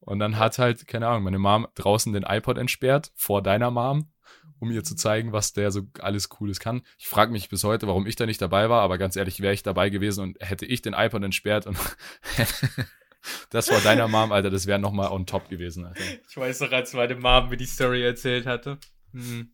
Und 0.00 0.18
dann 0.18 0.36
hat 0.38 0.58
halt, 0.58 0.88
keine 0.88 1.06
Ahnung, 1.06 1.22
meine 1.22 1.38
Mom 1.38 1.68
draußen 1.74 2.12
den 2.12 2.24
iPod 2.24 2.58
entsperrt 2.58 3.12
vor 3.14 3.40
deiner 3.40 3.70
Mom, 3.70 4.10
um 4.58 4.70
ihr 4.70 4.82
zu 4.82 4.96
zeigen, 4.96 5.32
was 5.32 5.52
der 5.52 5.70
so 5.70 5.82
alles 6.00 6.28
Cooles 6.28 6.58
kann. 6.58 6.82
Ich 6.98 7.06
frage 7.06 7.30
mich 7.30 7.48
bis 7.48 7.62
heute, 7.62 7.86
warum 7.86 8.06
ich 8.06 8.16
da 8.16 8.26
nicht 8.26 8.42
dabei 8.42 8.68
war, 8.68 8.82
aber 8.82 8.98
ganz 8.98 9.14
ehrlich, 9.14 9.40
wäre 9.40 9.54
ich 9.54 9.62
dabei 9.62 9.90
gewesen 9.90 10.22
und 10.22 10.38
hätte 10.40 10.66
ich 10.66 10.82
den 10.82 10.94
iPod 10.94 11.22
entsperrt 11.22 11.66
und 11.66 11.78
das 13.50 13.70
war 13.70 13.80
deiner 13.80 14.08
Mom, 14.08 14.32
Alter, 14.32 14.50
das 14.50 14.66
wäre 14.66 14.80
nochmal 14.80 15.12
on 15.12 15.26
top 15.26 15.48
gewesen, 15.48 15.84
Alter. 15.86 16.02
Ich 16.28 16.36
weiß 16.36 16.60
noch, 16.60 16.72
als 16.72 16.92
meine 16.94 17.14
Mom 17.14 17.48
mir 17.48 17.56
die 17.56 17.66
Story 17.66 18.02
erzählt 18.02 18.46
hatte. 18.46 18.78
Hm. 19.12 19.52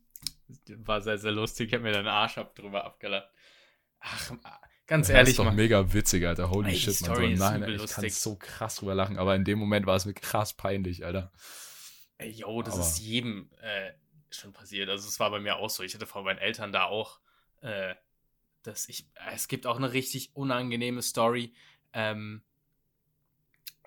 War 0.77 1.01
sehr, 1.01 1.19
sehr 1.19 1.31
lustig. 1.31 1.67
Ich 1.67 1.73
habe 1.75 1.83
mir 1.83 1.91
den 1.91 2.07
Arsch 2.07 2.39
ab 2.39 2.55
drüber 2.55 2.85
abgelacht. 2.85 3.29
Ach, 3.99 4.31
ganz 4.89 5.07
Das 5.07 5.15
ehrlich, 5.15 5.29
ist 5.29 5.39
doch 5.39 5.53
mega 5.53 5.93
witzig, 5.93 6.25
Alter. 6.27 6.49
Holy 6.49 6.69
Ey, 6.69 6.73
die 6.75 6.79
shit, 6.81 7.01
man. 7.01 7.15
So 7.15 7.21
Nachhinein, 7.21 7.63
übel 7.73 7.85
ich 7.85 7.91
kann 7.91 8.09
so 8.09 8.35
krass 8.35 8.75
drüber 8.75 8.95
lachen, 8.95 9.17
aber 9.17 9.35
in 9.35 9.45
dem 9.45 9.57
Moment 9.59 9.85
war 9.85 9.95
es 9.95 10.05
mir 10.05 10.13
krass 10.13 10.53
peinlich, 10.53 11.05
Alter. 11.05 11.31
Ey, 12.17 12.31
yo, 12.31 12.61
das 12.61 12.73
Aber- 12.73 12.83
ist 12.83 12.99
jedem 12.99 13.49
äh, 13.61 13.91
schon 14.29 14.51
passiert. 14.51 14.89
Also 14.89 15.07
es 15.07 15.19
war 15.19 15.31
bei 15.31 15.39
mir 15.39 15.55
auch 15.55 15.69
so. 15.69 15.83
Ich 15.83 15.93
hatte 15.95 16.05
vor 16.05 16.23
meinen 16.23 16.39
Eltern 16.39 16.71
da 16.73 16.83
auch, 16.85 17.19
äh, 17.61 17.95
dass 18.63 18.89
ich, 18.89 19.07
äh, 19.15 19.33
es 19.33 19.47
gibt 19.47 19.65
auch 19.65 19.77
eine 19.77 19.93
richtig 19.93 20.35
unangenehme 20.35 21.01
Story. 21.01 21.53
Ähm, 21.93 22.41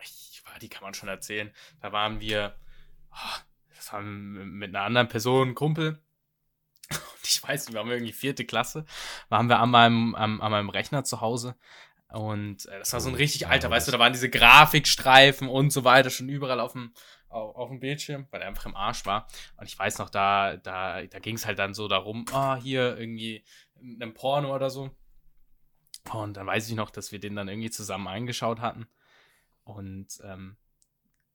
ich, 0.03 0.43
die 0.63 0.69
kann 0.69 0.83
man 0.83 0.95
schon 0.95 1.09
erzählen. 1.09 1.53
Da 1.81 1.93
waren 1.93 2.21
wir, 2.21 2.55
oh, 3.13 3.39
das 3.77 3.93
war 3.93 4.01
mit 4.03 4.71
einer 4.71 4.85
anderen 4.85 5.09
Person, 5.09 5.55
Kumpel. 5.55 5.99
Ich 7.35 7.43
weiß 7.43 7.67
nicht, 7.67 7.75
wir 7.75 7.81
haben 7.81 7.91
irgendwie 7.91 8.13
vierte 8.13 8.45
Klasse, 8.45 8.85
waren 9.29 9.49
wir 9.49 9.59
an 9.59 9.71
meinem, 9.71 10.15
an, 10.15 10.41
an 10.41 10.51
meinem 10.51 10.71
Rechner 10.71 11.05
zu 11.05 11.21
Hause. 11.21 11.57
Und 12.09 12.67
äh, 12.67 12.79
das 12.79 12.93
war 12.93 13.01
so 13.01 13.09
ein 13.09 13.15
Oh, 13.15 13.19
richtig 13.19 13.47
alter, 13.47 13.71
weißt 13.71 13.89
du, 13.89 13.93
da 13.93 13.99
waren 13.99 14.13
diese 14.13 14.29
Grafikstreifen 14.29 15.49
und 15.49 15.73
so 15.73 15.85
weiter 15.85 16.11
schon 16.11 16.29
überall 16.29 16.61
auf 16.61 16.73
dem, 16.73 16.93
auf, 17.29 17.57
auf 17.57 17.69
dem 17.71 17.81
Bildschirm, 17.81 18.27
weil 18.31 18.43
er 18.43 18.49
einfach 18.49 18.67
im 18.67 18.77
Arsch 18.77 19.07
war. 19.07 19.27
Und 19.57 19.67
ich 19.67 19.79
weiß 19.79 19.99
noch, 19.99 20.11
da, 20.11 20.57
da, 20.57 21.03
da 21.03 21.19
ging 21.19 21.37
es 21.37 21.47
halt 21.47 21.59
dann 21.59 21.75
so 21.75 21.89
darum, 21.89 22.27
ah, 22.33 22.57
hier 22.57 22.99
irgendwie 22.99 23.45
ein 23.81 24.15
Porno 24.15 24.55
oder 24.55 24.71
so. 24.71 24.91
Und 26.13 26.37
dann 26.37 26.47
weiß 26.47 26.69
ich 26.69 26.75
noch, 26.75 26.91
dass 26.91 27.13
wir 27.13 27.21
den 27.21 27.37
dann 27.37 27.49
irgendwie 27.49 27.71
zusammen 27.71 28.09
eingeschaut 28.09 28.61
hatten. 28.61 28.87
Und 29.65 30.21
ähm, 30.25 30.57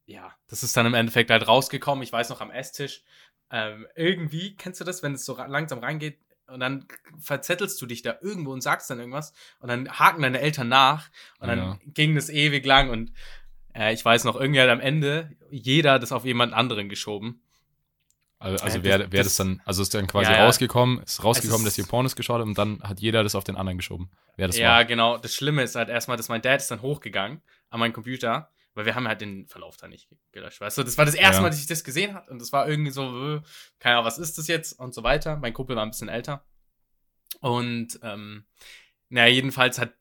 ja, 0.05 0.33
das 0.47 0.63
ist 0.63 0.75
dann 0.77 0.85
im 0.85 0.93
Endeffekt 0.93 1.31
halt 1.31 1.47
rausgekommen. 1.47 2.03
Ich 2.03 2.11
weiß 2.11 2.29
noch 2.29 2.41
am 2.41 2.51
Esstisch. 2.51 3.03
Ähm, 3.51 3.87
irgendwie, 3.95 4.55
kennst 4.55 4.79
du 4.81 4.83
das, 4.85 5.03
wenn 5.03 5.13
es 5.13 5.25
so 5.25 5.35
langsam 5.37 5.79
reingeht 5.79 6.17
und 6.47 6.59
dann 6.59 6.85
verzettelst 7.19 7.81
du 7.81 7.85
dich 7.85 8.01
da 8.01 8.17
irgendwo 8.21 8.51
und 8.51 8.61
sagst 8.61 8.89
dann 8.89 8.99
irgendwas 8.99 9.33
und 9.59 9.69
dann 9.69 9.89
haken 9.89 10.21
deine 10.21 10.39
Eltern 10.41 10.67
nach 10.69 11.09
und 11.39 11.47
dann 11.47 11.59
Ja. 11.59 11.79
ging 11.85 12.15
das 12.15 12.29
ewig 12.29 12.65
lang 12.65 12.89
und 12.89 13.11
äh, 13.73 13.93
ich 13.93 14.03
weiß 14.03 14.23
noch, 14.25 14.35
irgendwie 14.35 14.59
hat 14.61 14.69
am 14.69 14.79
Ende 14.81 15.31
jeder 15.49 15.99
das 15.99 16.11
auf 16.11 16.25
jemand 16.25 16.53
anderen 16.53 16.89
geschoben. 16.89 17.41
Also, 18.39 18.63
also 18.63 18.79
Äh, 18.79 18.83
wäre 18.83 18.99
das- 18.99 19.09
das- 19.09 19.25
das 19.27 19.35
dann, 19.37 19.61
also 19.65 19.81
ist 19.81 19.93
dann 19.93 20.07
quasi 20.07 20.31
Ja, 20.31 20.45
rausgekommen, 20.45 21.01
ist 21.03 21.23
rausgekommen, 21.23 21.65
ist- 21.65 21.77
dass 21.77 21.85
ihr 21.85 21.89
Pornos 21.89 22.15
geschaut 22.15 22.39
habt 22.39 22.47
und 22.47 22.57
dann 22.57 22.81
hat 22.83 22.99
jeder 22.99 23.23
das 23.23 23.33
auf 23.33 23.43
den 23.43 23.55
anderen 23.55 23.77
geschoben. 23.77 24.11
Wer 24.35 24.47
das 24.47 24.57
ja, 24.57 24.69
war. 24.75 24.85
genau. 24.85 25.17
Das 25.17 25.33
Schlimme 25.33 25.63
ist 25.63 25.75
halt 25.75 25.89
erstmal, 25.89 26.17
dass 26.17 26.29
mein 26.29 26.41
Dad 26.41 26.59
ist 26.61 26.69
dann 26.69 26.81
hochgegangen 26.83 27.41
an 27.69 27.79
meinen 27.79 27.93
Computer, 27.93 28.51
weil 28.77 28.85
wir 28.85 28.93
haben 28.93 29.07
halt 29.07 29.21
den 29.21 29.47
Verlauf 29.47 29.75
da 29.75 29.87
nicht 29.87 30.07
gelöscht. 30.31 30.61
Weißt 30.61 30.77
du, 30.77 30.83
das 30.83 30.99
war 30.99 31.05
das 31.05 31.15
erste 31.15 31.37
Ja. 31.37 31.41
Mal, 31.41 31.49
dass 31.49 31.59
ich 31.59 31.65
das 31.65 31.83
gesehen 31.83 32.13
habe 32.13 32.29
und 32.29 32.39
das 32.39 32.53
war 32.53 32.69
irgendwie 32.69 32.91
so, 32.91 33.37
äh, 33.37 33.41
keine 33.79 33.95
Ahnung, 33.95 34.05
was 34.05 34.19
ist 34.19 34.37
das 34.37 34.47
jetzt 34.47 34.73
und 34.73 34.93
so 34.93 35.01
weiter. 35.01 35.35
Mein 35.37 35.53
Kumpel 35.53 35.75
war 35.75 35.83
ein 35.83 35.89
bisschen 35.89 36.09
älter. 36.09 36.45
Und 37.41 37.99
ähm, 38.03 38.45
naja, 39.09 39.33
jedenfalls 39.33 39.79
hat 39.79 39.95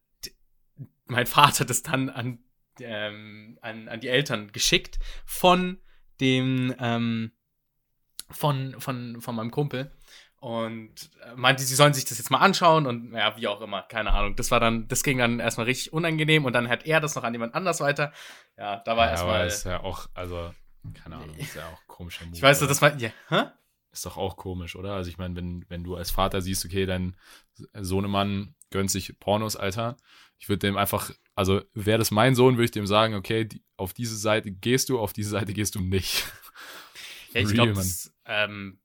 mein 1.07 1.27
Vater 1.27 1.65
das 1.65 1.83
dann 1.83 2.11
an, 2.11 2.39
ähm, 2.81 3.59
an, 3.63 3.89
an 3.89 4.01
die 4.01 4.09
Eltern 4.09 4.53
geschickt 4.53 4.99
von 5.25 5.81
dem, 6.21 6.75
ähm, 6.79 7.33
von, 8.29 8.79
von, 8.79 9.23
von 9.23 9.35
meinem 9.37 9.51
Kumpel 9.51 9.96
und 10.47 11.11
äh, 11.25 11.35
meinte, 11.35 11.65
sie 11.65 11.75
sollen 11.75 11.93
sich 11.93 12.05
das 12.05 12.19
jetzt 12.19 12.31
mal 12.31 12.39
anschauen 12.39 12.87
und 12.87 13.13
ja, 13.13 13.37
wie 13.37 13.49
auch 13.49 13.61
immer, 13.61 13.83
keine 13.83 14.13
Ahnung. 14.13 14.37
Das 14.37 14.53
war 14.53 14.61
dann, 14.61 14.87
das 14.87 15.03
ging 15.03 15.19
dann 15.19 15.41
erstmal 15.41 15.67
richtig 15.67 15.93
unangenehm 15.93 16.45
und 16.45 16.53
dann 16.53 16.69
hat 16.69 16.87
er 16.87 17.01
das 17.01 17.17
noch 17.17 17.25
an 17.25 17.33
jemand 17.33 17.57
anders 17.57 17.81
weiter. 17.81 18.13
Ja, 18.57 18.77
da 18.77 18.97
war 18.97 19.07
ja, 19.07 19.21
aber 19.23 19.41
erstmal. 19.41 19.47
ist 19.49 19.65
ja 19.65 19.83
auch, 19.83 20.07
also, 20.15 20.55
keine 21.03 21.17
Ahnung, 21.17 21.35
ist 21.35 21.57
ja 21.57 21.67
auch 21.67 21.85
komischer 21.89 22.27
Move. 22.27 22.37
Ich 22.37 22.43
weiß, 22.43 22.61
oder? 22.61 22.69
das 22.69 22.81
war. 22.81 22.97
Ja, 22.97 23.11
hä? 23.29 23.43
ist 23.93 24.07
doch 24.07 24.17
auch 24.17 24.37
komisch, 24.37 24.77
oder? 24.77 24.93
Also 24.95 25.11
ich 25.11 25.19
meine, 25.19 25.35
wenn, 25.35 25.65
wenn 25.69 25.83
du 25.83 25.97
als 25.97 26.13
Vater 26.13 26.41
siehst, 26.41 26.65
okay, 26.65 26.87
dein 26.87 27.17
Sohnemann 27.73 28.55
gönnt 28.71 28.93
sich 28.93 29.19
Pornos, 29.19 29.57
Alter, 29.57 29.97
ich 30.39 30.49
würde 30.49 30.61
dem 30.61 30.77
einfach, 30.77 31.11
also 31.35 31.61
wäre 31.75 31.99
das 31.99 32.13
mein 32.13 32.37
Sohn, 32.37 32.55
würde 32.55 32.67
ich 32.67 32.71
dem 32.71 32.87
sagen, 32.87 33.15
okay, 33.15 33.47
die, 33.47 33.65
auf 33.77 33.95
diese 33.95 34.17
Seite 34.17 34.53
gehst 34.53 34.91
du, 34.91 35.01
auf 35.01 35.13
diese 35.13 35.31
Seite 35.31 35.53
gehst 35.55 35.75
du 35.75 35.81
nicht. 35.81 36.25
Ja, 37.33 37.41
ich 37.43 37.53
glaube, 37.53 37.83
ähm, 38.27 38.79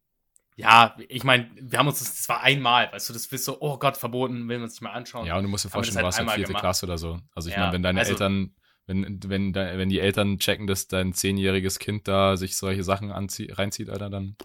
ja, 0.56 0.96
ich 1.10 1.24
meine, 1.24 1.50
wir 1.60 1.80
haben 1.80 1.88
uns 1.88 2.00
das, 2.00 2.16
das 2.16 2.30
war 2.30 2.42
einmal, 2.42 2.92
weißt 2.92 3.10
du, 3.10 3.14
das 3.14 3.28
bist 3.28 3.46
so, 3.46 3.58
oh 3.62 3.78
Gott, 3.80 3.98
verboten, 3.98 4.48
will 4.50 4.60
man 4.60 4.70
sich 4.70 4.82
mal 4.82 4.92
anschauen. 4.92 5.26
Ja, 5.26 5.38
und 5.38 5.44
du 5.44 5.50
musst 5.50 5.66
dir 5.66 5.70
vorstellen, 5.70 5.94
du 5.94 5.98
halt 5.98 6.06
warst 6.06 6.20
halt 6.20 6.30
vierte 6.32 6.48
gemacht. 6.50 6.62
Klasse 6.62 6.86
oder 6.86 6.98
so. 6.98 7.20
Also 7.34 7.50
ich 7.50 7.56
Ja, 7.56 7.62
meine, 7.62 7.74
wenn 7.74 7.84
deine 7.84 8.00
also- 8.00 8.12
Eltern, 8.12 8.56
wenn, 8.88 9.20
wenn, 9.24 9.54
wenn 9.56 9.90
die 9.90 10.00
Eltern 10.00 10.40
checken, 10.40 10.68
dass 10.68 10.88
dein 10.88 11.14
zehnjähriges 11.14 11.80
Kind 11.80 12.08
da 12.08 12.36
sich 12.36 12.58
solche 12.58 12.84
Sachen 12.84 13.12
anzie 13.12 13.52
reinzieht, 13.52 13.90
Alter, 13.90 14.10
dann. 14.10 14.36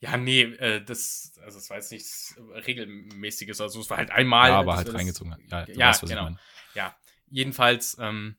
Ja, 0.00 0.16
nee, 0.16 0.42
äh, 0.42 0.82
das, 0.82 1.32
also 1.44 1.58
es 1.58 1.68
war 1.68 1.76
jetzt 1.76 1.90
nichts 1.92 2.36
regelmäßiges, 2.66 3.60
also 3.60 3.80
es 3.80 3.90
war 3.90 3.98
halt 3.98 4.10
einmal. 4.10 4.50
ja, 4.50 4.58
aber 4.60 4.76
halt 4.76 4.88
das- 4.88 4.94
reingezogen. 4.94 5.36
Ja, 5.50 5.66
ja, 5.68 5.88
weißt, 5.88 6.02
genau. 6.06 6.30
Ja, 6.74 6.96
jedenfalls, 7.28 7.96
ähm, 8.00 8.36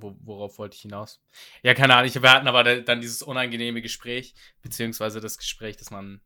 wo, 0.00 0.16
worauf 0.20 0.58
wollte 0.58 0.76
ich 0.76 0.82
hinaus? 0.82 1.22
Ja, 1.62 1.74
keine 1.74 1.94
Ahnung. 1.96 2.12
Wir 2.12 2.30
hatten 2.30 2.48
aber 2.48 2.82
dann 2.82 3.00
dieses 3.00 3.22
unangenehme 3.22 3.82
Gespräch, 3.82 4.34
beziehungsweise 4.62 5.20
das 5.20 5.38
Gespräch, 5.38 5.76
das 5.76 5.90
man 5.90 6.20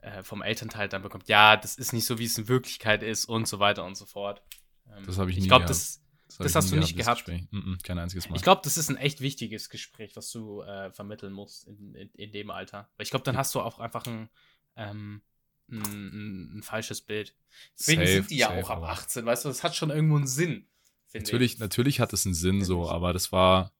äh, 0.00 0.22
vom 0.22 0.42
Elternteil 0.42 0.88
dann 0.88 1.02
bekommt. 1.02 1.28
Ja, 1.28 1.56
das 1.56 1.76
ist 1.76 1.92
nicht 1.92 2.06
so, 2.06 2.18
wie 2.18 2.24
es 2.24 2.38
in 2.38 2.48
Wirklichkeit 2.48 3.02
ist 3.02 3.24
und 3.24 3.48
so 3.48 3.58
weiter 3.58 3.84
und 3.84 3.96
so 3.96 4.06
fort. 4.06 4.42
Ähm, 4.86 5.04
das 5.06 5.18
habe 5.18 5.30
ich 5.30 5.36
nie 5.36 5.42
Ich 5.42 5.48
glaube, 5.48 5.66
das, 5.66 6.02
das, 6.28 6.36
das 6.38 6.54
hast 6.54 6.70
du 6.70 6.76
nicht 6.76 6.96
gehabt. 6.96 7.26
Mm 7.26 7.32
-mm, 7.32 7.82
kein 7.82 7.98
einziges 7.98 8.28
Mal. 8.28 8.36
Ich 8.36 8.42
glaube, 8.42 8.60
das 8.64 8.76
ist 8.76 8.90
ein 8.90 8.96
echt 8.96 9.20
wichtiges 9.20 9.68
Gespräch, 9.68 10.14
was 10.14 10.30
du 10.30 10.62
äh, 10.62 10.92
vermitteln 10.92 11.32
musst 11.32 11.66
in, 11.66 11.94
in, 11.94 12.10
in, 12.10 12.32
dem 12.32 12.50
Alter. 12.50 12.90
Weil 12.96 13.04
ich 13.04 13.10
glaube, 13.10 13.24
dann 13.24 13.36
hast 13.36 13.54
du 13.54 13.60
auch 13.60 13.78
einfach 13.78 14.06
ein, 14.06 14.28
ähm, 14.76 15.22
ein, 15.70 15.82
ein, 15.82 16.58
ein 16.58 16.62
falsches 16.62 17.00
Bild. 17.00 17.34
Deswegen 17.78 18.02
safe, 18.02 18.12
sind 18.12 18.30
die 18.30 18.36
ja 18.36 18.48
safe, 18.48 18.64
auch 18.64 18.70
ab 18.70 18.82
18, 18.84 19.24
weißt 19.26 19.44
du, 19.44 19.48
das 19.48 19.64
hat 19.64 19.74
schon 19.74 19.90
irgendwo 19.90 20.16
einen 20.16 20.26
Sinn. 20.26 20.68
Natürlich, 21.14 21.54
ich. 21.54 21.58
natürlich 21.58 22.00
hat 22.00 22.12
es 22.12 22.26
einen 22.26 22.34
Sinn 22.34 22.64
so, 22.64 22.88
aber 22.88 23.12
das 23.12 23.32
war, 23.32 23.72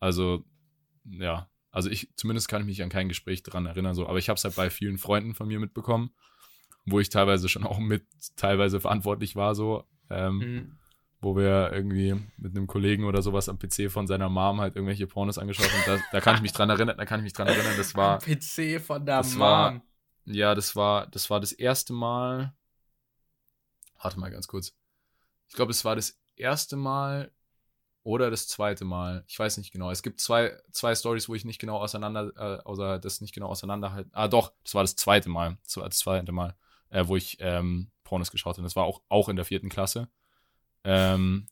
also, 0.00 0.44
ja, 1.04 1.48
also 1.70 1.90
ich, 1.90 2.08
zumindest 2.16 2.48
kann 2.48 2.62
ich 2.62 2.66
mich 2.66 2.82
an 2.82 2.88
kein 2.88 3.08
Gespräch 3.08 3.42
dran 3.42 3.66
erinnern, 3.66 3.94
so, 3.94 4.06
aber 4.06 4.18
ich 4.18 4.28
habe 4.28 4.36
es 4.36 4.44
halt 4.44 4.56
bei 4.56 4.70
vielen 4.70 4.98
Freunden 4.98 5.34
von 5.34 5.48
mir 5.48 5.58
mitbekommen, 5.58 6.14
wo 6.84 7.00
ich 7.00 7.08
teilweise 7.08 7.48
schon 7.48 7.64
auch 7.64 7.78
mit 7.78 8.06
teilweise 8.36 8.80
verantwortlich 8.80 9.36
war, 9.36 9.54
so, 9.54 9.84
ähm, 10.10 10.38
mhm. 10.38 10.78
wo 11.20 11.36
wir 11.36 11.70
irgendwie 11.72 12.14
mit 12.36 12.56
einem 12.56 12.66
Kollegen 12.66 13.04
oder 13.04 13.22
sowas 13.22 13.48
am 13.48 13.58
PC 13.58 13.90
von 13.90 14.06
seiner 14.06 14.28
Mom 14.28 14.60
halt 14.60 14.76
irgendwelche 14.76 15.06
Pornos 15.06 15.38
angeschaut 15.38 15.70
haben. 15.70 15.82
Da, 15.86 15.98
da 16.10 16.20
kann 16.20 16.36
ich 16.36 16.42
mich 16.42 16.52
dran 16.52 16.70
erinnern, 16.70 16.96
da 16.96 17.04
kann 17.04 17.20
ich 17.20 17.24
mich 17.24 17.32
dran 17.32 17.48
erinnern, 17.48 17.74
das 17.76 17.94
war. 17.94 18.18
PC 18.18 18.80
von 18.80 19.04
der 19.04 19.18
das 19.18 19.32
Mom. 19.32 19.40
War, 19.40 19.82
ja, 20.24 20.54
das 20.54 20.74
war, 20.76 21.06
das 21.06 21.30
war 21.30 21.40
das 21.40 21.52
erste 21.52 21.92
Mal. 21.92 22.54
Warte 24.00 24.18
mal 24.18 24.30
ganz 24.30 24.48
kurz. 24.48 24.74
Ich 25.48 25.54
glaube, 25.54 25.70
es 25.70 25.84
war 25.84 25.96
das 25.96 26.21
erste 26.36 26.76
Mal 26.76 27.30
oder 28.04 28.30
das 28.30 28.48
zweite 28.48 28.84
Mal. 28.84 29.24
Ich 29.28 29.38
weiß 29.38 29.58
nicht 29.58 29.72
genau. 29.72 29.90
Es 29.90 30.02
gibt 30.02 30.20
zwei, 30.20 30.56
zwei 30.72 30.94
Stories, 30.94 31.28
wo 31.28 31.34
ich 31.34 31.44
nicht 31.44 31.60
genau 31.60 31.78
auseinander, 31.78 32.32
äh, 32.36 32.62
außer 32.62 32.98
das 32.98 33.20
nicht 33.20 33.34
genau 33.34 33.48
auseinanderhalten. 33.48 34.10
Ah, 34.14 34.28
doch, 34.28 34.52
das 34.64 34.74
war 34.74 34.82
das 34.82 34.96
zweite 34.96 35.28
Mal. 35.28 35.58
Das 35.64 35.76
war 35.76 35.84
das 35.84 35.98
zweite 35.98 36.32
Mal, 36.32 36.56
äh, 36.90 37.06
wo 37.06 37.16
ich 37.16 37.36
ähm, 37.40 37.90
Pornos 38.02 38.30
geschaut 38.30 38.56
habe. 38.56 38.64
Das 38.64 38.76
war 38.76 38.84
auch, 38.84 39.02
auch 39.08 39.28
in 39.28 39.36
der 39.36 39.44
vierten 39.44 39.68
Klasse. 39.68 40.08
Ähm, 40.84 41.46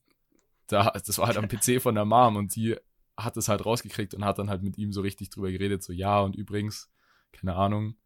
da, 0.66 0.90
das 0.90 1.18
war 1.18 1.28
halt 1.28 1.36
am 1.36 1.48
PC 1.48 1.80
von 1.80 1.94
der 1.94 2.04
Mom 2.04 2.36
und 2.36 2.54
die 2.54 2.76
hat 3.16 3.36
es 3.36 3.48
halt 3.48 3.64
rausgekriegt 3.64 4.14
und 4.14 4.24
hat 4.24 4.38
dann 4.38 4.50
halt 4.50 4.62
mit 4.62 4.78
ihm 4.78 4.92
so 4.92 5.00
richtig 5.00 5.30
drüber 5.30 5.50
geredet, 5.50 5.82
so 5.82 5.92
ja 5.92 6.20
und 6.20 6.34
übrigens, 6.36 6.90
keine 7.32 7.54
Ahnung, 7.54 7.96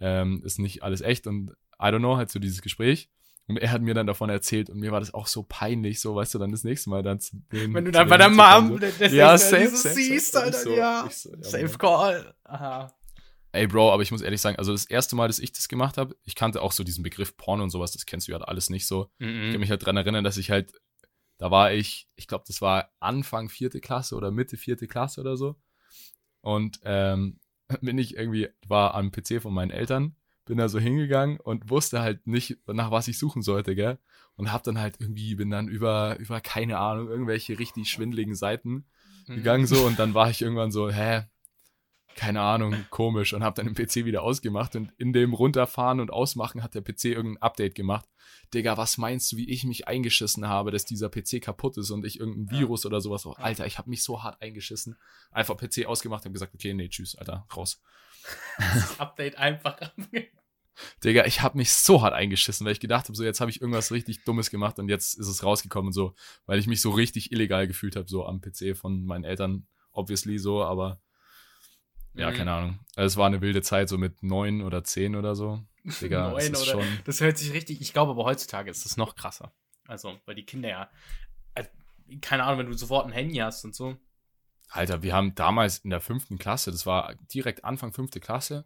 ähm, 0.00 0.42
ist 0.44 0.58
nicht 0.58 0.82
alles 0.82 1.00
echt 1.00 1.26
und 1.26 1.50
I 1.78 1.86
don't 1.86 1.98
know, 1.98 2.16
halt 2.16 2.30
so 2.30 2.38
dieses 2.38 2.62
Gespräch. 2.62 3.10
Und 3.48 3.58
er 3.58 3.70
hat 3.70 3.80
mir 3.80 3.94
dann 3.94 4.08
davon 4.08 4.28
erzählt 4.28 4.70
und 4.70 4.80
mir 4.80 4.90
war 4.90 4.98
das 4.98 5.14
auch 5.14 5.28
so 5.28 5.44
peinlich, 5.48 6.00
so, 6.00 6.16
weißt 6.16 6.34
du, 6.34 6.38
dann 6.38 6.50
das 6.50 6.64
nächste 6.64 6.90
Mal 6.90 7.04
dann 7.04 7.20
zu 7.20 7.36
dem, 7.52 7.74
Wenn 7.74 7.84
du 7.84 7.92
dann 7.92 8.08
bei 8.08 8.16
der 8.16 8.28
Mom 8.28 8.72
so. 8.72 8.78
das 8.78 9.12
ja, 9.12 9.38
safe, 9.38 9.68
so 9.68 9.88
siehst, 9.88 10.32
safe, 10.32 10.46
Alter, 10.46 10.58
so, 10.58 10.70
ja. 10.74 11.08
So, 11.10 11.30
ja. 11.30 11.42
Safe 11.42 11.78
Call. 11.78 12.34
Aha. 12.44 12.92
Ey, 13.52 13.68
Bro, 13.68 13.92
aber 13.92 14.02
ich 14.02 14.10
muss 14.10 14.20
ehrlich 14.20 14.40
sagen, 14.40 14.58
also 14.58 14.72
das 14.72 14.84
erste 14.84 15.14
Mal, 15.14 15.28
dass 15.28 15.38
ich 15.38 15.52
das 15.52 15.68
gemacht 15.68 15.96
habe, 15.96 16.16
ich 16.24 16.34
kannte 16.34 16.60
auch 16.60 16.72
so 16.72 16.82
diesen 16.82 17.04
Begriff 17.04 17.36
Porno 17.36 17.62
und 17.62 17.70
sowas, 17.70 17.92
das 17.92 18.04
kennst 18.04 18.26
du 18.26 18.32
ja 18.32 18.38
alles 18.38 18.68
nicht 18.68 18.86
so. 18.86 19.10
Mhm. 19.18 19.44
Ich 19.44 19.52
kann 19.52 19.60
mich 19.60 19.70
halt 19.70 19.86
dran 19.86 19.96
erinnern, 19.96 20.24
dass 20.24 20.36
ich 20.36 20.50
halt, 20.50 20.72
da 21.38 21.50
war 21.50 21.72
ich, 21.72 22.08
ich 22.16 22.26
glaube, 22.26 22.44
das 22.48 22.60
war 22.60 22.90
Anfang 22.98 23.48
vierte 23.48 23.80
Klasse 23.80 24.16
oder 24.16 24.32
Mitte 24.32 24.56
vierte 24.56 24.88
Klasse 24.88 25.20
oder 25.20 25.36
so. 25.36 25.56
Und 26.40 26.80
ähm, 26.82 27.38
bin 27.80 27.96
ich 27.96 28.16
irgendwie, 28.16 28.48
war 28.66 28.94
am 28.94 29.12
PC 29.12 29.40
von 29.40 29.54
meinen 29.54 29.70
Eltern 29.70 30.16
bin 30.46 30.58
da 30.58 30.68
so 30.68 30.78
hingegangen 30.78 31.38
und 31.38 31.68
wusste 31.70 32.00
halt 32.00 32.26
nicht, 32.26 32.56
nach 32.66 32.90
was 32.90 33.08
ich 33.08 33.18
suchen 33.18 33.42
sollte, 33.42 33.74
gell? 33.74 33.98
Und 34.36 34.52
hab 34.52 34.62
dann 34.62 34.78
halt 34.78 34.96
irgendwie, 35.00 35.34
bin 35.34 35.50
dann 35.50 35.68
über, 35.68 36.16
über, 36.18 36.40
keine 36.40 36.78
Ahnung, 36.78 37.08
irgendwelche 37.08 37.58
richtig 37.58 37.90
schwindeligen 37.90 38.34
Seiten 38.34 38.86
mhm. 39.26 39.36
gegangen 39.36 39.66
so 39.66 39.84
und 39.86 39.98
dann 39.98 40.14
war 40.14 40.30
ich 40.30 40.42
irgendwann 40.42 40.70
so, 40.70 40.90
hä, 40.90 41.24
keine 42.16 42.40
Ahnung, 42.40 42.74
komisch 42.90 43.34
und 43.34 43.44
hab 43.44 43.54
dann 43.54 43.72
den 43.72 43.74
PC 43.74 44.06
wieder 44.06 44.22
ausgemacht 44.22 44.74
und 44.74 44.92
in 44.96 45.12
dem 45.12 45.34
runterfahren 45.34 46.00
und 46.00 46.10
ausmachen 46.10 46.62
hat 46.62 46.74
der 46.74 46.80
PC 46.80 47.06
irgendein 47.06 47.42
Update 47.42 47.74
gemacht. 47.74 48.08
Digga, 48.54 48.76
was 48.76 48.96
meinst 48.96 49.30
du, 49.30 49.36
wie 49.36 49.48
ich 49.50 49.64
mich 49.64 49.86
eingeschissen 49.86 50.48
habe, 50.48 50.70
dass 50.70 50.86
dieser 50.86 51.10
PC 51.10 51.42
kaputt 51.42 51.76
ist 51.76 51.90
und 51.90 52.04
ich 52.06 52.18
irgendein 52.18 52.50
Virus 52.58 52.86
oder 52.86 53.00
sowas. 53.00 53.26
Alter, 53.26 53.66
ich 53.66 53.78
hab 53.78 53.86
mich 53.86 54.02
so 54.02 54.22
hart 54.22 54.40
eingeschissen. 54.40 54.96
Einfach 55.30 55.56
PC 55.56 55.86
ausgemacht 55.86 56.24
und 56.24 56.32
gesagt, 56.32 56.54
okay, 56.54 56.72
nee, 56.72 56.88
tschüss, 56.88 57.16
Alter, 57.16 57.46
raus. 57.54 57.82
Das 58.58 58.98
Update 59.00 59.36
einfach 59.38 59.78
Digga, 61.04 61.24
ich 61.24 61.40
habe 61.40 61.56
mich 61.56 61.72
so 61.72 62.02
hart 62.02 62.12
eingeschissen, 62.12 62.64
weil 62.64 62.72
ich 62.72 62.80
gedacht 62.80 63.06
habe, 63.06 63.16
so 63.16 63.24
jetzt 63.24 63.40
habe 63.40 63.50
ich 63.50 63.60
irgendwas 63.60 63.92
richtig 63.92 64.24
Dummes 64.24 64.50
gemacht 64.50 64.78
und 64.78 64.88
jetzt 64.88 65.14
ist 65.18 65.28
es 65.28 65.42
rausgekommen 65.42 65.92
so, 65.92 66.14
weil 66.44 66.58
ich 66.58 66.66
mich 66.66 66.80
so 66.80 66.90
richtig 66.90 67.32
illegal 67.32 67.66
gefühlt 67.66 67.96
habe, 67.96 68.08
so 68.08 68.26
am 68.26 68.40
PC 68.40 68.76
von 68.76 69.04
meinen 69.04 69.24
Eltern, 69.24 69.66
obviously 69.92 70.38
so, 70.38 70.62
aber 70.62 71.00
ja, 72.14 72.30
mhm. 72.30 72.34
keine 72.34 72.52
Ahnung. 72.52 72.80
Also, 72.94 73.06
es 73.06 73.16
war 73.16 73.26
eine 73.26 73.40
wilde 73.40 73.62
Zeit, 73.62 73.88
so 73.88 73.98
mit 73.98 74.22
neun 74.22 74.62
oder 74.62 74.84
zehn 74.84 75.16
oder 75.16 75.34
so. 75.34 75.62
Digga, 75.84 76.30
neun 76.30 76.48
oder, 76.48 76.56
schon 76.56 76.86
das 77.04 77.20
hört 77.20 77.38
sich 77.38 77.52
richtig, 77.52 77.80
ich 77.80 77.92
glaube 77.92 78.12
aber 78.12 78.24
heutzutage 78.24 78.70
ist 78.70 78.84
das 78.84 78.96
noch 78.96 79.16
krasser. 79.16 79.52
Also, 79.86 80.18
weil 80.24 80.34
die 80.34 80.44
Kinder 80.44 80.68
ja, 80.68 80.90
also, 81.54 81.70
keine 82.20 82.44
Ahnung, 82.44 82.60
wenn 82.60 82.66
du 82.66 82.76
sofort 82.76 83.06
ein 83.06 83.12
Handy 83.12 83.36
hast 83.36 83.64
und 83.64 83.74
so. 83.74 83.96
Alter, 84.68 85.02
wir 85.02 85.14
haben 85.14 85.34
damals 85.34 85.78
in 85.78 85.90
der 85.90 86.00
fünften 86.00 86.38
Klasse, 86.38 86.70
das 86.70 86.86
war 86.86 87.14
direkt 87.32 87.64
Anfang 87.64 87.92
fünfte 87.92 88.20
Klasse, 88.20 88.64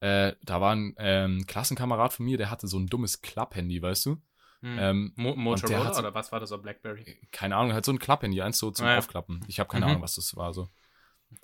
äh, 0.00 0.34
da 0.42 0.60
war 0.60 0.74
ein 0.74 0.94
ähm, 0.98 1.46
Klassenkamerad 1.46 2.12
von 2.12 2.26
mir, 2.26 2.38
der 2.38 2.50
hatte 2.50 2.66
so 2.66 2.78
ein 2.78 2.86
dummes 2.86 3.20
Klapp-Handy, 3.22 3.82
weißt 3.82 4.06
du? 4.06 4.22
Hm. 4.62 4.78
Ähm, 4.78 5.12
Mo 5.16 5.34
Motorola 5.36 5.84
hat, 5.84 5.98
oder 5.98 6.14
was 6.14 6.32
war 6.32 6.40
das, 6.40 6.52
oder 6.52 6.62
Blackberry? 6.62 7.02
Äh, 7.02 7.16
keine 7.32 7.56
Ahnung, 7.56 7.72
halt 7.72 7.84
so 7.84 7.92
ein 7.92 7.98
Klapp-Handy, 7.98 8.42
eins 8.42 8.58
so 8.58 8.70
zum 8.70 8.86
ah, 8.86 8.92
ja. 8.92 8.98
Aufklappen. 8.98 9.42
Ich 9.46 9.58
habe 9.60 9.68
keine 9.68 9.86
mhm. 9.86 9.90
Ahnung, 9.92 10.02
was 10.02 10.16
das 10.16 10.36
war 10.36 10.52
so. 10.52 10.68